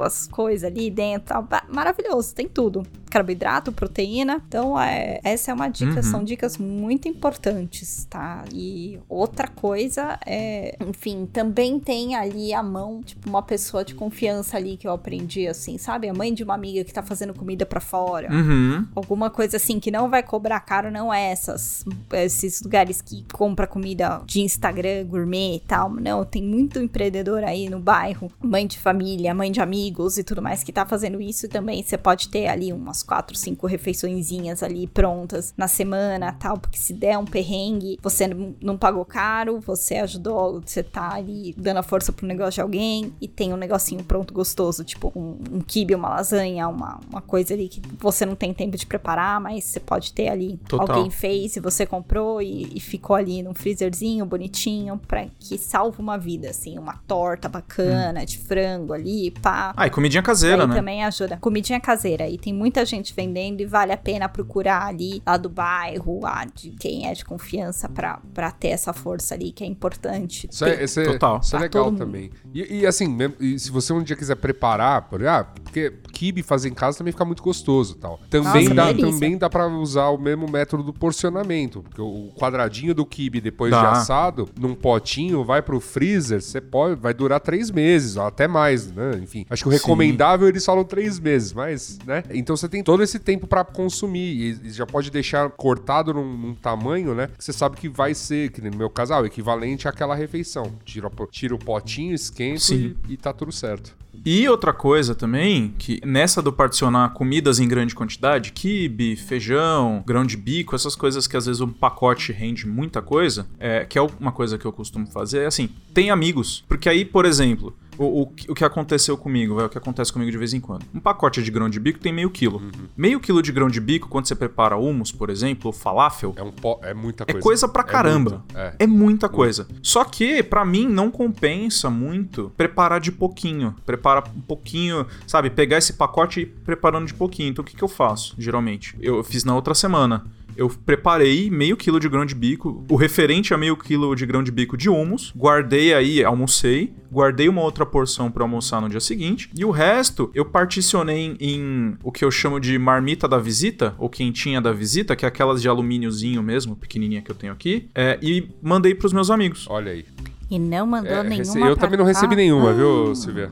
as 0.00 0.26
coisas 0.28 0.64
ali 0.64 0.90
dentro, 0.90 1.28
tal. 1.28 1.48
Maravilhoso, 1.72 2.34
tem 2.34 2.48
tudo. 2.48 2.82
Carboidrato, 3.10 3.72
proteína. 3.72 4.42
Então, 4.46 4.78
é, 4.80 5.20
essa 5.22 5.50
é 5.50 5.54
uma 5.54 5.68
dica 5.68 5.92
Uhum. 5.96 6.01
São 6.10 6.24
dicas 6.24 6.58
muito 6.58 7.08
importantes, 7.08 8.06
tá? 8.08 8.44
E 8.52 8.98
outra 9.08 9.48
coisa 9.48 10.18
é, 10.26 10.76
enfim, 10.86 11.26
também 11.26 11.78
tem 11.78 12.14
ali 12.14 12.52
a 12.52 12.62
mão, 12.62 13.02
tipo, 13.02 13.28
uma 13.28 13.42
pessoa 13.42 13.84
de 13.84 13.94
confiança 13.94 14.56
ali 14.56 14.76
que 14.76 14.86
eu 14.86 14.92
aprendi, 14.92 15.46
assim, 15.46 15.78
sabe? 15.78 16.08
A 16.08 16.14
mãe 16.14 16.32
de 16.32 16.42
uma 16.42 16.54
amiga 16.54 16.84
que 16.84 16.92
tá 16.92 17.02
fazendo 17.02 17.34
comida 17.34 17.64
para 17.64 17.80
fora. 17.80 18.32
Uhum. 18.32 18.86
Alguma 18.94 19.30
coisa 19.30 19.56
assim 19.56 19.78
que 19.78 19.90
não 19.90 20.08
vai 20.08 20.22
cobrar 20.22 20.60
caro, 20.60 20.90
não 20.90 21.12
é 21.12 21.30
essas, 21.30 21.84
esses 22.12 22.62
lugares 22.62 23.00
que 23.00 23.24
compra 23.32 23.66
comida 23.66 24.22
de 24.26 24.40
Instagram, 24.40 25.04
gourmet 25.06 25.56
e 25.56 25.60
tal. 25.60 25.90
Não, 25.90 26.24
tem 26.24 26.42
muito 26.42 26.78
empreendedor 26.78 27.44
aí 27.44 27.68
no 27.68 27.78
bairro, 27.78 28.30
mãe 28.40 28.66
de 28.66 28.78
família, 28.78 29.34
mãe 29.34 29.50
de 29.50 29.60
amigos 29.60 30.18
e 30.18 30.24
tudo 30.24 30.42
mais 30.42 30.62
que 30.62 30.72
tá 30.72 30.86
fazendo 30.86 31.20
isso. 31.20 31.46
E 31.46 31.48
também 31.48 31.82
você 31.82 31.96
pode 31.96 32.28
ter 32.28 32.48
ali 32.48 32.72
umas 32.72 33.02
quatro, 33.02 33.36
cinco 33.36 33.66
refeiçõezinhas 33.66 34.62
ali 34.62 34.86
prontas 34.86 35.54
na 35.56 35.68
semana 35.68 35.81
semana, 35.82 36.32
tal, 36.32 36.58
porque 36.58 36.78
se 36.78 36.92
der 36.92 37.18
um 37.18 37.24
perrengue, 37.24 37.98
você 38.00 38.28
não 38.60 38.76
pagou 38.76 39.04
caro, 39.04 39.60
você 39.60 39.96
ajudou, 39.96 40.60
você 40.64 40.82
tá 40.82 41.14
ali 41.14 41.54
dando 41.56 41.78
a 41.78 41.82
força 41.82 42.12
pro 42.12 42.26
negócio 42.26 42.52
de 42.52 42.60
alguém 42.60 43.12
e 43.20 43.26
tem 43.26 43.52
um 43.52 43.56
negocinho 43.56 44.02
pronto 44.04 44.32
gostoso, 44.32 44.84
tipo 44.84 45.12
um, 45.14 45.38
um 45.56 45.60
kibe, 45.60 45.94
uma 45.94 46.08
lasanha, 46.08 46.68
uma, 46.68 47.00
uma 47.10 47.20
coisa 47.20 47.54
ali 47.54 47.68
que 47.68 47.82
você 47.98 48.24
não 48.24 48.36
tem 48.36 48.54
tempo 48.54 48.76
de 48.76 48.86
preparar, 48.86 49.40
mas 49.40 49.64
você 49.64 49.80
pode 49.80 50.12
ter 50.12 50.28
ali. 50.28 50.58
Total. 50.68 50.96
Alguém 50.96 51.10
fez 51.10 51.56
e 51.56 51.60
você 51.60 51.84
comprou 51.84 52.40
e, 52.40 52.70
e 52.74 52.80
ficou 52.80 53.16
ali 53.16 53.42
num 53.42 53.54
freezerzinho 53.54 54.24
bonitinho 54.24 54.98
para 55.08 55.26
que 55.38 55.58
salva 55.58 56.00
uma 56.00 56.16
vida, 56.16 56.50
assim, 56.50 56.78
uma 56.78 56.94
torta 57.06 57.48
bacana 57.48 58.20
hum. 58.20 58.24
de 58.24 58.38
frango 58.38 58.92
ali, 58.92 59.30
pá. 59.42 59.72
Ah, 59.76 59.86
e 59.86 59.90
comidinha 59.90 60.22
caseira, 60.22 60.66
né? 60.66 60.74
também 60.74 61.04
ajuda. 61.04 61.38
Comidinha 61.40 61.80
caseira. 61.80 62.28
E 62.28 62.38
tem 62.38 62.52
muita 62.52 62.84
gente 62.84 63.12
vendendo 63.14 63.60
e 63.60 63.66
vale 63.66 63.92
a 63.92 63.96
pena 63.96 64.28
procurar 64.28 64.86
ali 64.86 65.22
lá 65.26 65.36
do 65.36 65.48
bar 65.48 65.71
bairro, 65.72 66.20
de 66.54 66.70
quem 66.72 67.06
é 67.08 67.12
de 67.14 67.24
confiança 67.24 67.88
pra, 67.88 68.20
pra 68.34 68.50
ter 68.50 68.68
essa 68.68 68.92
força 68.92 69.34
ali, 69.34 69.52
que 69.52 69.64
é 69.64 69.66
importante. 69.66 70.48
Isso 70.50 70.64
é, 70.64 70.84
isso 70.84 71.00
é, 71.00 71.04
Total. 71.04 71.40
Isso 71.42 71.56
é 71.56 71.58
legal 71.58 71.90
também. 71.92 72.30
E, 72.54 72.80
e 72.80 72.86
assim, 72.86 73.08
mesmo- 73.08 73.34
e 73.40 73.58
se 73.58 73.70
você 73.70 73.92
um 73.92 74.02
dia 74.02 74.14
quiser 74.16 74.36
preparar, 74.36 75.08
por- 75.08 75.24
ah, 75.26 75.44
porque 75.44 75.92
kibe 76.12 76.42
fazer 76.42 76.68
em 76.68 76.74
casa 76.74 76.98
também 76.98 77.12
fica 77.12 77.24
muito 77.24 77.42
gostoso 77.42 77.96
tal. 77.96 78.20
Também, 78.28 78.68
Nossa, 78.68 78.74
dá, 78.74 78.94
também 78.94 79.38
dá 79.38 79.48
pra 79.48 79.66
usar 79.66 80.08
o 80.08 80.18
mesmo 80.18 80.48
método 80.50 80.82
do 80.82 80.92
porcionamento. 80.92 81.82
Porque 81.82 82.00
o 82.00 82.30
quadradinho 82.36 82.94
do 82.94 83.04
kibe 83.06 83.40
depois 83.40 83.70
Dá. 83.70 83.80
de 83.80 83.86
assado, 83.86 84.48
num 84.58 84.74
potinho, 84.74 85.44
vai 85.44 85.62
pro 85.62 85.80
freezer, 85.80 86.42
você 86.42 86.60
pode, 86.60 87.00
vai 87.00 87.14
durar 87.14 87.40
três 87.40 87.70
meses, 87.70 88.16
ou 88.16 88.24
até 88.26 88.46
mais, 88.46 88.90
né? 88.92 89.18
Enfim, 89.22 89.46
acho 89.48 89.62
que 89.62 89.68
o 89.68 89.72
recomendável 89.72 90.48
eles 90.48 90.64
falam 90.64 90.84
três 90.84 91.18
meses, 91.18 91.52
mas, 91.52 91.98
né? 92.06 92.22
Então 92.30 92.56
você 92.56 92.68
tem 92.68 92.82
todo 92.82 93.02
esse 93.02 93.18
tempo 93.18 93.46
pra 93.46 93.64
consumir 93.64 94.58
e, 94.62 94.68
e 94.68 94.70
já 94.70 94.86
pode 94.86 95.10
deixar 95.10 95.50
cortado 95.62 96.12
num, 96.12 96.36
num 96.36 96.54
tamanho, 96.54 97.14
né? 97.14 97.28
Que 97.38 97.44
você 97.44 97.52
sabe 97.52 97.76
que 97.76 97.88
vai 97.88 98.14
ser, 98.14 98.50
que 98.50 98.60
no 98.60 98.76
meu 98.76 98.90
caso, 98.90 99.14
ah, 99.14 99.20
o 99.20 99.26
equivalente 99.26 99.86
àquela 99.86 100.14
refeição. 100.16 100.72
Tira, 100.84 101.06
o- 101.06 101.26
tira 101.26 101.54
o 101.54 101.58
potinho, 101.58 102.12
esquenta 102.14 102.74
e, 102.74 102.96
e 103.10 103.16
tá 103.16 103.32
tudo 103.32 103.52
certo. 103.52 103.94
E 104.24 104.46
outra 104.48 104.72
coisa 104.74 105.14
também, 105.14 105.72
que 105.78 105.98
nessa 106.04 106.42
do 106.42 106.52
particionar 106.52 107.12
comidas 107.14 107.58
em 107.58 107.66
grande 107.66 107.94
quantidade, 107.94 108.52
quibe, 108.52 109.16
feijão, 109.16 110.02
grão 110.06 110.24
de 110.24 110.36
bico, 110.36 110.74
essas 110.74 110.94
coisas 110.94 111.26
que 111.26 111.36
às 111.36 111.46
vezes 111.46 111.60
um 111.62 111.70
pacote 111.70 112.30
rende 112.32 112.66
muita 112.66 113.00
coisa, 113.00 113.46
é, 113.58 113.84
que 113.84 113.98
é 113.98 114.02
uma 114.20 114.30
coisa 114.30 114.58
que 114.58 114.66
eu 114.66 114.72
costumo 114.72 115.06
fazer, 115.06 115.40
é 115.42 115.46
assim, 115.46 115.68
tem 115.94 116.10
amigos. 116.10 116.62
Porque 116.68 116.88
aí, 116.88 117.04
por 117.04 117.24
exemplo, 117.24 117.74
o, 117.98 118.22
o, 118.22 118.26
que- 118.26 118.50
o 118.50 118.54
que 118.54 118.64
aconteceu 118.64 119.16
comigo, 119.16 119.60
é 119.60 119.64
o 119.64 119.68
que 119.68 119.78
acontece 119.78 120.12
comigo 120.12 120.30
de 120.30 120.38
vez 120.38 120.52
em 120.54 120.60
quando. 120.60 120.84
Um 120.94 121.00
pacote 121.00 121.42
de 121.42 121.50
grão 121.50 121.68
de 121.68 121.78
bico 121.78 121.98
tem 121.98 122.12
meio 122.12 122.30
quilo. 122.30 122.62
Meio 122.96 123.20
quilo 123.20 123.42
de 123.42 123.52
grão 123.52 123.68
de 123.68 123.80
bico, 123.80 124.08
quando 124.08 124.26
você 124.26 124.34
prepara 124.34 124.76
hummus, 124.76 125.12
por 125.12 125.30
exemplo, 125.30 125.66
ou 125.68 125.72
falafel, 125.72 126.32
É, 126.36 126.42
um 126.42 126.50
po- 126.52 126.78
é 126.82 126.94
muita 126.94 127.24
é 127.24 127.26
coisa. 127.32 127.40
coisa 127.42 127.68
pra 127.68 127.82
caramba. 127.82 128.30
muito, 128.48 128.58
é. 128.58 128.74
É 128.80 128.86
muita 128.86 129.28
coisa. 129.28 129.66
Só 129.82 130.04
que, 130.04 130.42
pra 130.42 130.64
mim, 130.64 130.86
não 130.88 131.10
compensa 131.10 131.88
muito 131.90 132.50
preparar 132.56 133.00
de 133.00 133.12
pouquinho. 133.12 133.74
Preparar 133.86 134.24
um 134.36 134.40
pouquinho, 134.40 135.06
sabe? 135.26 135.50
Pegar 135.50 135.78
esse 135.78 135.92
pacote 135.94 136.40
e 136.40 136.42
ir 136.44 136.46
preparando 136.64 137.06
de 137.06 137.14
pouquinho. 137.14 137.50
Então, 137.50 137.62
o 137.62 137.66
que, 137.66 137.76
que 137.76 137.82
eu 137.84 137.88
faço, 137.88 138.34
geralmente? 138.38 138.96
Eu 139.00 139.22
fiz 139.22 139.44
na 139.44 139.54
outra 139.54 139.74
semana. 139.74 140.24
Eu 140.56 140.68
preparei 140.68 141.50
meio 141.50 141.76
quilo 141.76 141.98
de 141.98 142.08
grão 142.08 142.24
de 142.26 142.34
bico, 142.34 142.84
o 142.88 142.96
referente 142.96 143.52
a 143.54 143.58
meio 143.58 143.76
quilo 143.76 144.14
de 144.14 144.26
grão 144.26 144.42
de 144.42 144.50
bico 144.50 144.76
de 144.76 144.88
hummus, 144.90 145.32
guardei 145.36 145.94
aí, 145.94 146.22
almocei, 146.24 146.92
guardei 147.10 147.48
uma 147.48 147.62
outra 147.62 147.84
porção 147.86 148.30
pra 148.30 148.42
almoçar 148.44 148.80
no 148.80 148.88
dia 148.88 149.00
seguinte, 149.00 149.48
e 149.56 149.64
o 149.64 149.70
resto 149.70 150.30
eu 150.34 150.44
particionei 150.44 151.36
em, 151.40 151.96
o 152.02 152.12
que 152.12 152.24
eu 152.24 152.30
chamo 152.30 152.58
de 152.60 152.78
marmita 152.78 153.26
da 153.26 153.38
visita, 153.38 153.94
ou 153.98 154.08
quentinha 154.08 154.60
da 154.60 154.72
visita, 154.72 155.16
que 155.16 155.24
é 155.24 155.28
aquelas 155.28 155.60
de 155.62 155.68
alumíniozinho 155.68 156.42
mesmo, 156.42 156.76
pequenininha 156.76 157.22
que 157.22 157.30
eu 157.30 157.34
tenho 157.34 157.52
aqui, 157.52 157.88
é, 157.94 158.18
e 158.22 158.48
mandei 158.62 158.94
pros 158.94 159.12
meus 159.12 159.30
amigos. 159.30 159.66
Olha 159.68 159.92
aí. 159.92 160.04
E 160.50 160.58
não 160.58 160.86
mandou 160.86 161.10
É, 161.12 161.22
nenhuma. 161.22 161.36
rece- 161.38 161.58
eu 161.58 161.76
pra 161.76 161.76
também 161.76 161.98
não 161.98 162.04
recebi 162.04 162.36
nenhuma, 162.36 162.74
viu, 162.74 163.14
Silvia? 163.14 163.50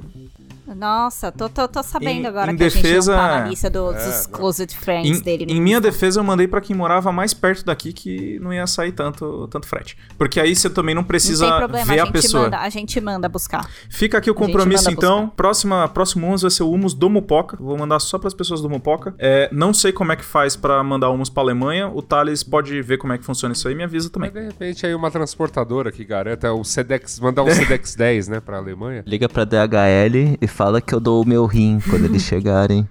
Nossa, 0.74 1.30
tô, 1.32 1.48
tô, 1.48 1.66
tô 1.68 1.82
sabendo 1.82 2.22
Em- 2.22 2.26
agora 2.26 2.52
em 2.52 2.56
que 2.56 2.64
defesa- 2.64 3.12
a 3.14 3.16
gente 3.16 3.28
não 3.28 3.34
tá 3.34 3.40
na 3.44 3.48
lista 3.48 3.70
dos, 3.70 3.94
É, 3.96 4.06
dos 4.06 4.26
não. 4.26 4.32
closed 4.38 4.74
friends 4.76 5.18
Em, 5.18 5.22
dele. 5.22 5.46
em 5.48 5.60
minha 5.60 5.80
defesa, 5.80 6.20
eu 6.20 6.24
mandei 6.24 6.46
pra 6.48 6.60
quem 6.60 6.74
morava 6.76 7.10
mais 7.12 7.34
perto 7.34 7.64
daqui 7.64 7.92
que 7.92 8.38
não 8.40 8.52
ia 8.52 8.66
sair 8.66 8.92
tanto, 8.92 9.48
tanto 9.48 9.66
frete. 9.66 9.96
Porque 10.18 10.38
aí 10.40 10.54
você 10.54 10.68
também 10.70 10.94
não 10.94 11.00
Não 11.02 11.06
precisa 11.06 11.46
tem 11.48 11.56
problema, 11.58 11.86
ver 11.86 11.98
a 11.98 12.02
a, 12.02 12.06
gente, 12.06 12.12
pessoa. 12.12 12.42
manda, 12.44 12.58
a 12.58 12.68
gente 12.68 13.00
manda 13.00 13.28
buscar. 13.28 13.68
Fica 13.88 14.18
aqui 14.18 14.30
o 14.30 14.34
compromisso, 14.34 14.90
então. 14.90 15.20
buscar. 15.22 15.36
Próxima, 15.36 15.88
próximo 15.88 16.26
humus 16.26 16.42
vai 16.42 16.50
ser 16.50 16.62
o 16.62 16.70
humus 16.70 16.94
do 16.94 17.08
Mupoca. 17.10 17.56
Vou 17.58 17.76
mandar 17.76 17.98
só 18.00 18.18
pras 18.18 18.34
pessoas 18.34 18.60
do 18.60 18.68
Mupoca. 18.68 19.14
É, 19.18 19.48
não 19.52 19.72
sei 19.72 19.92
como 19.92 20.12
é 20.12 20.16
que 20.16 20.24
faz 20.24 20.56
pra 20.56 20.82
mandar 20.84 21.10
humus 21.10 21.30
pra 21.30 21.42
Alemanha. 21.42 21.88
O 21.88 22.02
Thales 22.02 22.42
pode 22.42 22.80
ver 22.82 22.98
como 22.98 23.12
é 23.12 23.18
que 23.18 23.24
funciona 23.24 23.52
isso 23.54 23.66
aí 23.66 23.74
e 23.74 23.76
me 23.76 23.82
avisa 23.84 24.10
também. 24.10 24.30
Mas 24.32 24.42
de 24.42 24.48
repente 24.48 24.86
aí 24.86 24.94
uma 24.94 25.10
transportadora 25.10 25.90
que 25.90 26.04
garanta 26.04 26.52
o 26.52 26.62
Sedex, 26.64 27.18
mandar 27.20 27.42
um 27.42 27.46
Sedex 27.80 27.94
10, 27.94 28.28
né, 28.28 28.40
pra 28.40 28.58
Alemanha. 28.58 29.02
Liga 29.06 29.28
pra 29.28 29.44
DHL 29.44 30.36
e 30.40 30.46
fala 30.60 30.78
que 30.78 30.94
eu 30.94 31.00
dou 31.00 31.22
o 31.22 31.26
meu 31.26 31.46
rim 31.46 31.78
quando 31.88 32.04
eles 32.04 32.20
chegarem. 32.28 32.86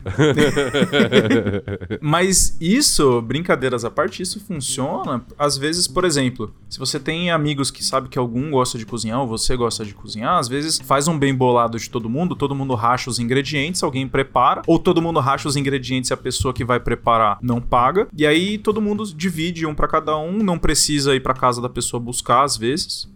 Mas 2.01 2.57
isso, 2.59 3.21
brincadeiras 3.21 3.85
à 3.85 3.91
parte, 3.91 4.23
isso 4.23 4.39
funciona. 4.39 5.23
Às 5.37 5.55
vezes, 5.55 5.87
por 5.87 6.03
exemplo, 6.03 6.51
se 6.67 6.79
você 6.79 6.99
tem 6.99 7.29
amigos 7.29 7.69
que 7.69 7.83
sabe 7.83 8.09
que 8.09 8.17
algum 8.17 8.49
gosta 8.49 8.75
de 8.75 8.87
cozinhar 8.87 9.21
ou 9.21 9.27
você 9.27 9.55
gosta 9.55 9.85
de 9.85 9.93
cozinhar, 9.93 10.39
às 10.39 10.47
vezes 10.47 10.79
faz 10.83 11.07
um 11.07 11.19
bem 11.19 11.35
bolado 11.35 11.77
de 11.77 11.87
todo 11.91 12.09
mundo, 12.09 12.35
todo 12.35 12.55
mundo 12.55 12.73
racha 12.73 13.07
os 13.07 13.19
ingredientes, 13.19 13.83
alguém 13.83 14.07
prepara, 14.07 14.63
ou 14.65 14.79
todo 14.79 14.99
mundo 14.99 15.19
racha 15.19 15.47
os 15.47 15.55
ingredientes 15.55 16.09
e 16.09 16.13
a 16.13 16.17
pessoa 16.17 16.51
que 16.51 16.65
vai 16.65 16.79
preparar 16.79 17.37
não 17.39 17.61
paga. 17.61 18.07
E 18.17 18.25
aí 18.25 18.57
todo 18.57 18.81
mundo 18.81 19.03
divide 19.15 19.67
um 19.67 19.75
pra 19.75 19.87
cada 19.87 20.17
um, 20.17 20.39
não 20.39 20.57
precisa 20.57 21.13
ir 21.13 21.19
pra 21.19 21.35
casa 21.35 21.61
da 21.61 21.69
pessoa 21.69 22.01
buscar 22.01 22.41
às 22.43 22.57
vezes, 22.57 23.07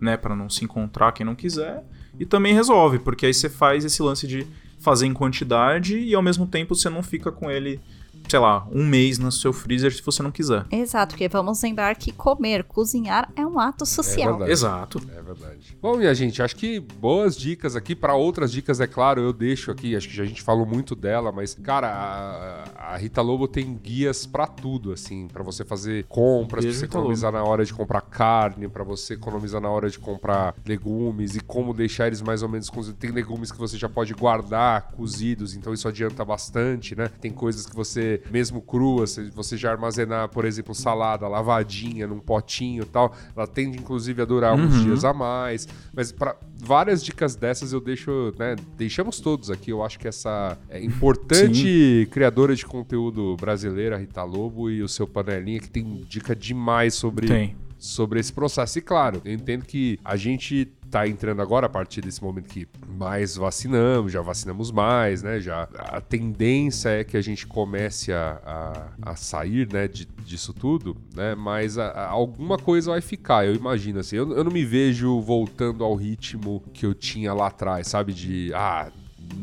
né, 0.00 0.16
Pra 0.16 0.34
não 0.34 0.50
se 0.50 0.64
encontrar 0.64 1.12
quem 1.12 1.24
não 1.24 1.36
quiser. 1.36 1.84
E 2.22 2.24
também 2.24 2.54
resolve, 2.54 3.00
porque 3.00 3.26
aí 3.26 3.34
você 3.34 3.48
faz 3.48 3.84
esse 3.84 4.00
lance 4.00 4.28
de 4.28 4.46
fazer 4.78 5.06
em 5.06 5.12
quantidade 5.12 5.98
e 5.98 6.14
ao 6.14 6.22
mesmo 6.22 6.46
tempo 6.46 6.72
você 6.72 6.88
não 6.88 7.02
fica 7.02 7.32
com 7.32 7.50
ele, 7.50 7.80
sei 8.28 8.38
lá, 8.38 8.66
um 8.72 8.84
mês 8.84 9.18
no 9.18 9.30
seu 9.30 9.52
freezer 9.52 9.92
se 9.92 10.02
você 10.02 10.22
não 10.22 10.30
quiser. 10.30 10.66
Exato, 10.70 11.14
porque 11.14 11.28
vamos 11.28 11.62
lembrar 11.62 11.96
que 11.96 12.12
comer, 12.12 12.64
cozinhar 12.64 13.30
é 13.36 13.46
um 13.46 13.58
ato 13.58 13.84
social. 13.84 14.30
verdade. 14.32 14.52
Exato. 14.52 15.02
É 15.16 15.22
verdade. 15.22 15.76
Bom, 15.80 15.96
minha 15.96 16.14
gente, 16.14 16.42
acho 16.42 16.56
que 16.56 16.80
boas 16.80 17.36
dicas 17.36 17.76
aqui. 17.76 17.94
Pra 17.94 18.14
outras 18.14 18.50
dicas, 18.50 18.80
é 18.80 18.86
claro, 18.86 19.20
eu 19.20 19.32
deixo 19.32 19.70
aqui. 19.70 19.94
Acho 19.96 20.08
que 20.08 20.14
já 20.14 20.22
a 20.22 20.26
gente 20.26 20.42
falou 20.42 20.64
muito 20.66 20.94
dela, 20.94 21.30
mas, 21.30 21.54
cara, 21.54 21.88
a, 21.88 22.94
a 22.94 22.96
Rita 22.96 23.20
Lobo 23.20 23.46
tem 23.46 23.74
guias 23.74 24.26
pra 24.26 24.46
tudo, 24.46 24.92
assim, 24.92 25.28
Pra 25.28 25.42
você 25.42 25.64
fazer 25.64 26.04
compras, 26.08 26.64
pra 26.64 26.72
você 26.72 26.82
Rita 26.82 26.84
economizar 26.86 27.32
na 27.32 27.42
hora 27.44 27.64
de 27.64 27.72
comprar 27.72 28.00
carne, 28.00 28.68
pra 28.68 28.84
você 28.84 29.14
economizar 29.14 29.60
na 29.60 29.70
hora 29.70 29.88
de 29.88 29.98
comprar 29.98 30.54
legumes 30.66 31.36
e 31.36 31.40
como 31.40 31.74
deixar 31.74 32.06
eles 32.06 32.22
mais 32.22 32.42
ou 32.42 32.48
menos 32.48 32.68
cozidos. 32.70 32.98
Tem 32.98 33.10
legumes 33.10 33.50
que 33.50 33.58
você 33.58 33.76
já 33.76 33.88
pode 33.88 34.14
guardar 34.14 34.92
cozidos, 34.92 35.54
então 35.54 35.72
isso 35.72 35.88
adianta 35.88 36.24
bastante, 36.24 36.94
né? 36.94 37.10
Tem 37.20 37.30
coisas 37.30 37.66
que 37.66 37.74
você, 37.74 38.11
mesmo 38.30 38.60
cruas, 38.60 39.10
se 39.12 39.30
você 39.30 39.56
já 39.56 39.70
armazenar, 39.70 40.28
por 40.28 40.44
exemplo, 40.44 40.74
salada 40.74 41.26
lavadinha 41.28 42.06
num 42.06 42.18
potinho 42.18 42.82
e 42.82 42.86
tal, 42.86 43.14
ela 43.36 43.46
tende 43.46 43.78
inclusive 43.78 44.20
a 44.22 44.24
durar 44.24 44.54
uns 44.54 44.74
Uhum. 44.76 44.84
dias 44.84 45.04
a 45.04 45.12
mais. 45.12 45.68
Mas 45.94 46.10
para 46.12 46.36
várias 46.56 47.02
dicas 47.04 47.34
dessas 47.36 47.72
eu 47.72 47.80
deixo, 47.80 48.32
né? 48.38 48.56
Deixamos 48.76 49.20
todos 49.20 49.50
aqui. 49.50 49.70
Eu 49.70 49.82
acho 49.84 49.98
que 49.98 50.08
essa 50.08 50.58
é 50.68 50.82
importante 50.82 52.08
criadora 52.10 52.54
de 52.54 52.64
conteúdo 52.64 53.36
brasileira, 53.36 53.96
Rita 53.96 54.22
Lobo, 54.22 54.70
e 54.70 54.82
o 54.82 54.88
seu 54.88 55.06
panelinha, 55.06 55.60
que 55.60 55.68
tem 55.70 56.02
dica 56.08 56.34
demais 56.34 56.94
sobre 56.94 57.26
Tem. 57.26 57.56
sobre 57.78 58.20
esse 58.20 58.32
processo. 58.32 58.78
E 58.78 58.82
claro, 58.82 59.20
eu 59.24 59.32
entendo 59.32 59.64
que 59.64 59.98
a 60.04 60.16
gente 60.16 60.68
tá 60.92 61.08
entrando 61.08 61.40
agora 61.40 61.66
a 61.66 61.70
partir 61.70 62.02
desse 62.02 62.22
momento 62.22 62.48
que 62.50 62.68
mais 62.86 63.34
vacinamos, 63.34 64.12
já 64.12 64.20
vacinamos 64.20 64.70
mais, 64.70 65.22
né? 65.22 65.40
Já 65.40 65.66
a 65.78 66.00
tendência 66.02 66.90
é 66.90 67.02
que 67.02 67.16
a 67.16 67.20
gente 67.22 67.46
comece 67.46 68.12
a, 68.12 68.88
a, 69.02 69.10
a 69.12 69.16
sair, 69.16 69.66
né, 69.72 69.88
de, 69.88 70.04
disso 70.04 70.52
tudo, 70.52 70.94
né? 71.16 71.34
Mas 71.34 71.78
a- 71.78 71.88
a- 71.88 72.08
alguma 72.08 72.58
coisa 72.58 72.90
vai 72.90 73.00
ficar, 73.00 73.46
eu 73.46 73.54
imagino 73.54 74.00
assim. 74.00 74.16
Eu, 74.16 74.30
eu 74.32 74.44
não 74.44 74.52
me 74.52 74.64
vejo 74.66 75.18
voltando 75.20 75.82
ao 75.82 75.94
ritmo 75.94 76.62
que 76.74 76.84
eu 76.84 76.94
tinha 76.94 77.32
lá 77.32 77.46
atrás, 77.46 77.86
sabe? 77.88 78.12
De 78.12 78.52
ah, 78.54 78.90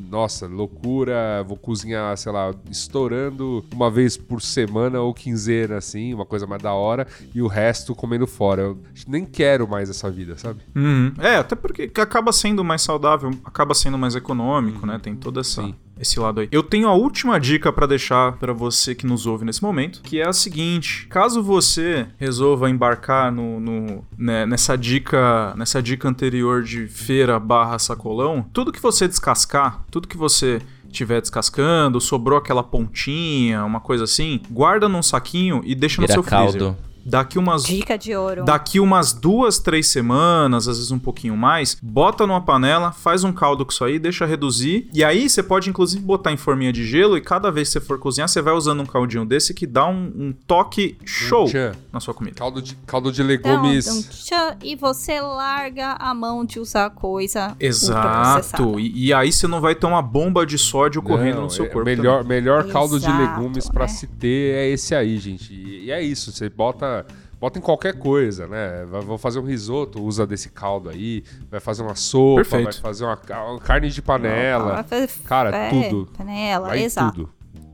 nossa, 0.10 0.48
loucura, 0.48 1.44
vou 1.48 1.56
cozinhar, 1.56 2.18
sei 2.18 2.32
lá, 2.32 2.54
estourando 2.70 3.64
uma 3.72 3.92
vez 3.92 4.18
por 4.18 4.42
semana 4.42 5.00
ou 5.00 5.14
quinzena, 5.14 5.78
assim, 5.78 6.14
uma 6.14 6.26
coisa 6.26 6.48
mais 6.48 6.62
da 6.62 6.74
hora, 6.74 7.08
e 7.34 7.42
o 7.42 7.48
resto 7.48 7.94
comendo 7.94 8.26
fora. 8.26 8.64
Eu 8.64 8.80
nem 9.08 9.26
quero 9.26 9.68
mais 9.68 9.90
essa 9.90 10.10
vida, 10.10 10.38
sabe? 10.38 10.62
Uhum. 10.76 11.14
É, 11.20 11.36
até 11.36 11.56
porque 11.56 11.92
acaba 12.02 12.32
sendo 12.32 12.64
mais 12.64 12.82
saudável, 12.82 13.30
acaba 13.46 13.74
sendo 13.74 13.98
mais 13.98 14.16
econômico, 14.16 14.86
né? 14.86 15.00
Tem 15.00 15.16
todo 15.16 15.40
essa, 15.40 15.62
Sim. 15.62 15.76
Esse 16.00 16.20
lado 16.20 16.40
aí. 16.40 16.48
Eu 16.52 16.64
tenho 16.64 16.88
a 16.88 16.94
última 16.94 17.40
dica 17.40 17.72
pra 17.72 17.86
deixar 17.86 18.34
pra 18.38 18.54
você 18.54 18.96
que 18.96 19.06
nos 19.06 19.26
ouve 19.26 19.46
nesse 19.46 19.62
momento, 19.62 20.02
que 20.02 20.20
é 20.20 20.28
a 20.28 20.34
seguinte: 20.34 21.08
caso 21.08 21.44
você 21.44 22.08
resolva 22.18 22.70
embarcar 22.70 23.32
no, 23.32 23.60
no- 23.60 24.06
né, 24.18 24.46
nessa 24.46 24.78
dica, 24.78 25.54
nessa 25.58 25.82
dica 25.82 26.08
anterior 26.08 26.64
de 26.64 26.88
feira 26.88 27.40
barra 27.40 27.78
sacolão, 27.80 28.46
tudo 28.54 28.72
que 28.72 28.82
você 28.82 29.08
descascar, 29.08 29.84
tudo 29.92 30.08
que 30.08 30.18
você 30.18 30.62
tiver 30.92 31.22
descascando, 31.22 32.02
sobrou 32.02 32.38
aquela 32.38 32.64
pontinha, 32.64 33.64
uma 33.64 33.80
coisa 33.80 34.06
assim, 34.06 34.42
guarda 34.50 34.90
num 34.90 35.04
saquinho 35.04 35.62
e 35.64 35.76
deixa 35.76 36.02
no 36.02 36.08
Vira 36.08 36.14
seu 36.14 36.24
freezer. 36.24 36.62
Daqui 37.10 37.38
umas. 37.40 37.64
Dica 37.64 37.98
de 37.98 38.16
ouro. 38.16 38.44
Daqui 38.46 38.80
umas 38.80 39.14
duas, 39.14 39.60
três 39.60 39.88
semanas, 39.88 40.68
às 40.68 40.78
vezes 40.78 40.92
um 40.92 41.00
pouquinho 41.00 41.36
mais, 41.36 41.78
bota 41.82 42.26
numa 42.28 42.42
panela, 42.42 42.92
faz 42.92 43.24
um 43.24 43.32
caldo 43.34 43.66
com 43.66 43.72
isso 43.72 43.84
aí, 43.84 44.00
deixa 44.00 44.26
reduzir. 44.26 44.90
E 44.94 45.04
aí 45.04 45.30
você 45.30 45.42
pode, 45.44 45.70
inclusive, 45.70 46.04
botar 46.04 46.32
em 46.32 46.38
forminha 46.38 46.72
de 46.72 46.86
gelo 46.86 47.18
e 47.18 47.22
cada 47.22 47.52
vez 47.52 47.68
que 47.70 47.74
você 47.74 47.82
for 47.82 48.00
cozinhar, 48.00 48.28
você 48.28 48.42
vai 48.42 48.54
usando 48.54 48.82
um 48.82 48.86
caldinho 48.86 49.26
desse 49.26 49.54
que 49.54 49.66
dá 49.68 49.86
um, 49.88 50.12
um 50.16 50.34
toque 50.48 50.98
show 51.06 51.46
tchan. 51.46 51.74
na 51.92 52.00
sua 52.00 52.14
comida. 52.14 52.36
Caldo 52.38 52.62
de, 52.62 52.76
caldo 52.86 53.12
de 53.12 53.22
Então, 53.22 53.62
legumes. 53.62 53.88
um 53.88 54.02
tchan, 54.04 54.58
e 54.64 54.76
você 54.76 55.20
larga 55.22 55.94
a 55.94 56.14
mão 56.14 56.46
de 56.46 56.60
usar 56.60 56.90
coisa 56.92 57.56
Exato. 57.60 58.80
E, 58.80 59.08
e 59.08 59.14
aí 59.14 59.32
você 59.32 59.48
não 59.48 59.62
vai 59.62 59.76
ter 59.76 59.86
uma 59.86 60.02
bomba 60.02 60.46
de 60.46 60.58
sódio 60.58 61.02
correndo 61.02 61.36
Não, 61.38 61.44
no 61.44 61.50
seu 61.50 61.66
é- 61.66 61.70
corpo. 61.70 61.86
Melhor, 61.86 62.24
melhor 62.24 62.68
caldo 62.68 63.00
de 63.00 63.06
Exato, 63.06 63.22
legumes 63.40 63.70
pra 63.70 63.86
é. 63.86 63.88
se 63.88 64.08
ter 64.08 64.56
é 64.56 64.70
esse 64.70 64.94
aí, 64.96 65.18
gente. 65.18 65.54
E, 65.54 65.86
e 65.86 65.92
é 65.92 66.02
isso, 66.02 66.32
você 66.32 66.50
bota. 66.50 66.99
Bota 67.40 67.58
em 67.58 67.62
qualquer 67.62 67.98
coisa, 67.98 68.48
né? 68.48 68.86
Vou 68.86 69.18
fazer 69.18 69.40
um 69.40 69.46
risoto, 69.46 70.04
usa 70.04 70.28
desse 70.28 70.50
caldo 70.50 70.90
aí. 70.90 71.24
Vai 71.50 71.60
fazer 71.60 71.82
uma 71.84 71.96
sopa, 71.96 72.42
Perfeito. 72.42 72.64
vai 72.66 72.74
fazer 72.74 73.06
uma, 73.06 73.16
ca- 73.18 73.46
uma 73.46 73.60
carne 73.60 73.90
de 73.90 74.02
panela. 74.02 74.84
Fazer- 74.84 75.10
Cara, 75.26 75.56
é, 75.56 75.70
tudo. 75.70 76.12
Panela, 76.18 76.68
Vai 76.68 76.84
exato. 76.84 77.14
tudo. 77.16 77.30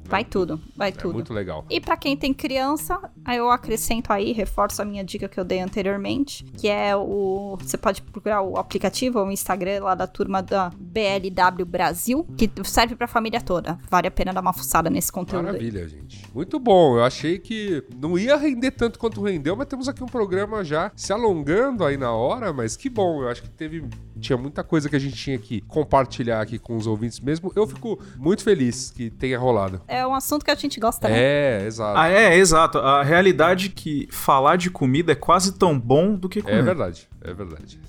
Vai 0.07 0.23
tudo, 0.23 0.59
vai 0.75 0.89
É 0.89 0.91
tudo. 0.91 1.13
muito 1.13 1.33
legal. 1.33 1.65
E 1.69 1.79
pra 1.81 1.97
quem 1.97 2.15
tem 2.15 2.33
criança, 2.33 2.99
aí 3.23 3.37
eu 3.37 3.49
acrescento 3.49 4.11
aí, 4.13 4.31
reforço 4.31 4.81
a 4.81 4.85
minha 4.85 5.03
dica 5.03 5.27
que 5.27 5.39
eu 5.39 5.43
dei 5.43 5.59
anteriormente, 5.59 6.43
que 6.57 6.67
é 6.67 6.95
o 6.95 7.57
você 7.59 7.77
pode 7.77 8.01
procurar 8.01 8.41
o 8.41 8.57
aplicativo 8.57 9.19
ou 9.19 9.27
o 9.27 9.31
Instagram 9.31 9.83
lá 9.83 9.95
da 9.95 10.07
turma 10.07 10.41
da 10.41 10.71
BLW 10.77 11.65
Brasil, 11.65 12.25
que 12.37 12.49
serve 12.63 12.95
pra 12.95 13.07
família 13.07 13.41
toda. 13.41 13.77
Vale 13.89 14.07
a 14.07 14.11
pena 14.11 14.33
dar 14.33 14.41
uma 14.41 14.53
fuçada 14.53 14.89
nesse 14.89 15.11
conteúdo. 15.11 15.47
aí. 15.47 15.53
Maravilha, 15.53 15.87
gente. 15.87 16.23
Muito 16.33 16.59
bom. 16.59 16.97
Eu 16.97 17.03
achei 17.03 17.39
que 17.39 17.83
não 17.97 18.17
ia 18.17 18.35
render 18.35 18.71
tanto 18.71 18.99
quanto 18.99 19.21
rendeu, 19.23 19.55
mas 19.55 19.67
temos 19.67 19.87
aqui 19.87 20.03
um 20.03 20.07
programa 20.07 20.63
já 20.63 20.91
se 20.95 21.11
alongando 21.13 21.83
aí 21.85 21.97
na 21.97 22.11
hora, 22.11 22.51
mas 22.53 22.75
que 22.75 22.89
bom. 22.89 23.21
Eu 23.23 23.29
acho 23.29 23.41
que 23.43 23.49
teve 23.49 23.85
tinha 24.19 24.37
muita 24.37 24.63
coisa 24.63 24.89
que 24.89 24.95
a 24.95 24.99
gente 24.99 25.15
tinha 25.15 25.37
que 25.37 25.61
compartilhar 25.61 26.41
aqui 26.41 26.57
com 26.57 26.75
os 26.75 26.87
ouvintes 26.87 27.19
mesmo. 27.19 27.51
Eu 27.55 27.67
fico 27.67 27.99
muito 28.17 28.43
feliz 28.43 28.89
que 28.91 29.09
tenha 29.09 29.37
rolado. 29.37 29.81
É 29.87 29.94
um 30.05 30.15
assunto 30.15 30.43
que 30.43 30.49
a 30.49 30.55
gente 30.55 30.79
gosta, 30.79 31.07
né? 31.07 31.15
É, 31.17 31.65
exato. 31.67 31.99
Ah, 31.99 32.09
é, 32.09 32.35
exato. 32.37 32.79
A 32.79 33.03
realidade 33.03 33.67
é 33.67 33.71
que 33.79 34.07
falar 34.11 34.55
de 34.55 34.71
comida 34.71 35.11
é 35.11 35.15
quase 35.15 35.53
tão 35.53 35.79
bom 35.79 36.15
do 36.15 36.27
que 36.27 36.41
comer. 36.41 36.57
É 36.57 36.61
verdade, 36.63 37.07
é 37.21 37.33
verdade. 37.33 37.79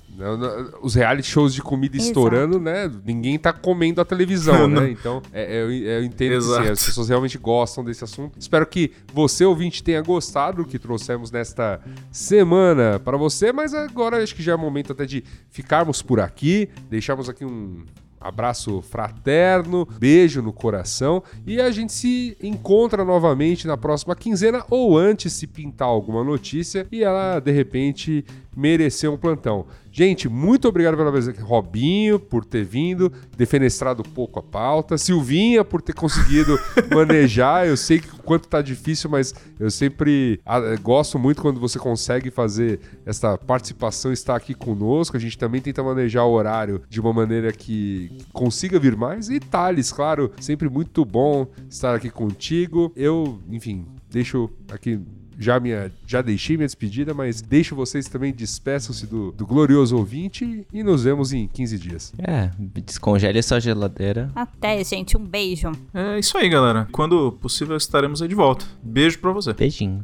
Os 0.81 0.95
reality 0.95 1.27
shows 1.29 1.53
de 1.53 1.61
comida 1.61 1.95
Exato. 1.95 2.09
estourando, 2.09 2.59
né? 2.59 2.91
Ninguém 3.05 3.37
tá 3.37 3.53
comendo 3.53 4.01
a 4.01 4.05
televisão, 4.05 4.65
né? 4.67 4.89
Então, 4.89 5.21
é- 5.31 5.57
é- 5.57 5.61
eu, 5.61 6.03
entendo 6.03 6.35
que 6.37 6.41
sim, 6.41 6.51
Exato. 6.51 6.71
as 6.71 6.85
pessoas 6.85 7.09
realmente 7.09 7.37
gostam 7.37 7.83
desse 7.83 8.03
assunto. 8.03 8.37
Espero 8.39 8.65
que 8.65 8.91
você, 9.13 9.45
ouvinte, 9.45 9.83
tenha 9.83 10.01
gostado 10.01 10.63
do 10.63 10.65
que 10.67 10.79
trouxemos 10.79 11.29
nesta 11.29 11.79
semana 12.11 12.99
para 12.99 13.15
você, 13.15 13.51
mas 13.51 13.75
agora 13.75 14.23
acho 14.23 14.33
que 14.35 14.41
já 14.41 14.53
é 14.53 14.55
momento 14.55 14.91
até 14.91 15.05
de 15.05 15.23
ficarmos 15.51 16.01
por 16.01 16.19
aqui, 16.19 16.67
deixarmos 16.89 17.29
aqui 17.29 17.45
um 17.45 17.83
abraço 18.19 18.81
fraterno, 18.81 19.87
beijo 19.99 20.41
no 20.41 20.51
coração 20.51 21.23
e 21.45 21.61
a 21.61 21.71
gente 21.71 21.93
se 21.93 22.37
encontra 22.41 23.03
novamente 23.05 23.67
na 23.67 23.77
próxima 23.77 24.15
quinzena 24.15 24.65
ou 24.69 24.97
antes 24.97 25.33
se 25.33 25.47
pintar 25.47 25.87
alguma 25.87 26.23
notícia 26.23 26.87
e 26.91 27.03
ela 27.03 27.39
de 27.39 27.51
repente 27.51 28.25
merecer 28.55 29.11
um 29.11 29.17
plantão. 29.17 29.65
Gente, 29.97 30.29
muito 30.29 30.67
obrigado 30.67 30.95
pela 30.95 31.11
presença. 31.11 31.41
Robinho 31.41 32.19
por 32.19 32.45
ter 32.45 32.63
vindo, 32.63 33.11
defenestrado 33.35 34.03
pouco 34.03 34.37
a 34.37 34.43
pauta. 34.43 34.95
Silvinha 34.95 35.65
por 35.65 35.81
ter 35.81 35.93
conseguido 35.93 36.55
manejar. 36.93 37.65
Eu 37.65 37.75
sei 37.75 37.97
que 37.97 38.13
o 38.13 38.21
quanto 38.21 38.47
tá 38.47 38.61
difícil, 38.61 39.09
mas 39.09 39.33
eu 39.59 39.71
sempre 39.71 40.39
ah, 40.45 40.59
gosto 40.79 41.17
muito 41.17 41.41
quando 41.41 41.59
você 41.59 41.79
consegue 41.79 42.29
fazer 42.29 42.79
essa 43.07 43.39
participação, 43.39 44.13
estar 44.13 44.35
aqui 44.35 44.53
conosco. 44.53 45.17
A 45.17 45.19
gente 45.19 45.35
também 45.35 45.61
tenta 45.61 45.81
manejar 45.81 46.25
o 46.25 46.31
horário 46.31 46.83
de 46.87 47.01
uma 47.01 47.11
maneira 47.11 47.51
que 47.51 48.19
consiga 48.31 48.77
vir 48.77 48.95
mais. 48.95 49.29
E 49.31 49.39
Thales, 49.39 49.91
claro, 49.91 50.31
sempre 50.39 50.69
muito 50.69 51.03
bom 51.03 51.47
estar 51.67 51.95
aqui 51.95 52.11
contigo. 52.11 52.93
Eu, 52.95 53.39
enfim, 53.49 53.87
deixo 54.11 54.47
aqui 54.71 55.01
já 55.37 55.59
minha 55.59 55.91
já 56.05 56.21
deixei 56.21 56.57
minha 56.57 56.67
despedida, 56.67 57.13
mas 57.13 57.41
deixo 57.41 57.75
vocês 57.75 58.07
também 58.07 58.33
despeçam-se 58.33 59.05
do, 59.05 59.31
do 59.31 59.45
glorioso 59.45 59.97
ouvinte 59.97 60.65
e 60.73 60.83
nos 60.83 61.03
vemos 61.03 61.33
em 61.33 61.47
15 61.47 61.77
dias. 61.77 62.13
É, 62.17 62.49
descongele 62.85 63.39
essa 63.39 63.59
geladeira. 63.59 64.31
Até, 64.35 64.83
gente. 64.83 65.17
Um 65.17 65.23
beijo. 65.23 65.71
É 65.93 66.19
isso 66.19 66.37
aí, 66.37 66.49
galera. 66.49 66.87
Quando 66.91 67.31
possível, 67.33 67.77
estaremos 67.77 68.21
aí 68.21 68.27
de 68.27 68.35
volta. 68.35 68.65
Beijo 68.81 69.19
pra 69.19 69.31
você. 69.31 69.53
Beijinho. 69.53 70.03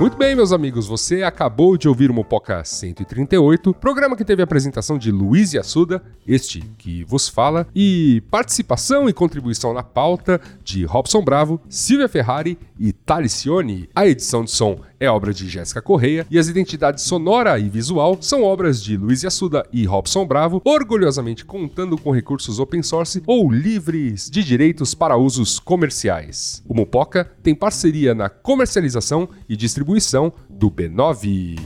Muito 0.00 0.16
bem, 0.16 0.34
meus 0.34 0.50
amigos, 0.50 0.86
você 0.86 1.22
acabou 1.22 1.76
de 1.76 1.86
ouvir 1.86 2.10
o 2.10 2.14
Mopoca 2.14 2.64
138, 2.64 3.74
programa 3.74 4.16
que 4.16 4.24
teve 4.24 4.40
a 4.40 4.44
apresentação 4.44 4.96
de 4.96 5.12
Luiz 5.12 5.54
Assuda, 5.54 6.02
este 6.26 6.60
que 6.78 7.04
vos 7.04 7.28
fala, 7.28 7.66
e 7.74 8.22
participação 8.30 9.10
e 9.10 9.12
contribuição 9.12 9.74
na 9.74 9.82
pauta 9.82 10.40
de 10.64 10.86
Robson 10.86 11.22
Bravo, 11.22 11.60
Silvia 11.68 12.08
Ferrari 12.08 12.58
e 12.78 12.94
Talicione. 12.94 13.90
A 13.94 14.06
edição 14.06 14.42
de 14.42 14.50
som 14.50 14.80
é 14.98 15.10
obra 15.10 15.34
de 15.34 15.48
Jéssica 15.48 15.82
Correia 15.82 16.26
e 16.30 16.38
as 16.38 16.48
identidades 16.48 17.04
sonora 17.04 17.58
e 17.58 17.68
visual 17.68 18.18
são 18.20 18.42
obras 18.42 18.82
de 18.82 18.96
Luiz 18.96 19.24
Assuda 19.24 19.66
e 19.72 19.84
Robson 19.84 20.26
Bravo, 20.26 20.60
orgulhosamente 20.64 21.44
contando 21.44 21.98
com 21.98 22.10
recursos 22.10 22.58
open 22.58 22.82
source 22.82 23.22
ou 23.26 23.50
livres 23.50 24.30
de 24.30 24.44
direitos 24.44 24.94
para 24.94 25.16
usos 25.16 25.58
comerciais. 25.58 26.62
O 26.66 26.74
Mopoca 26.74 27.30
tem 27.42 27.54
parceria 27.54 28.14
na 28.14 28.28
comercialização 28.28 29.28
e 29.48 29.56
distribuição 29.90 30.32
do 30.48 30.70
B9. 30.70 31.58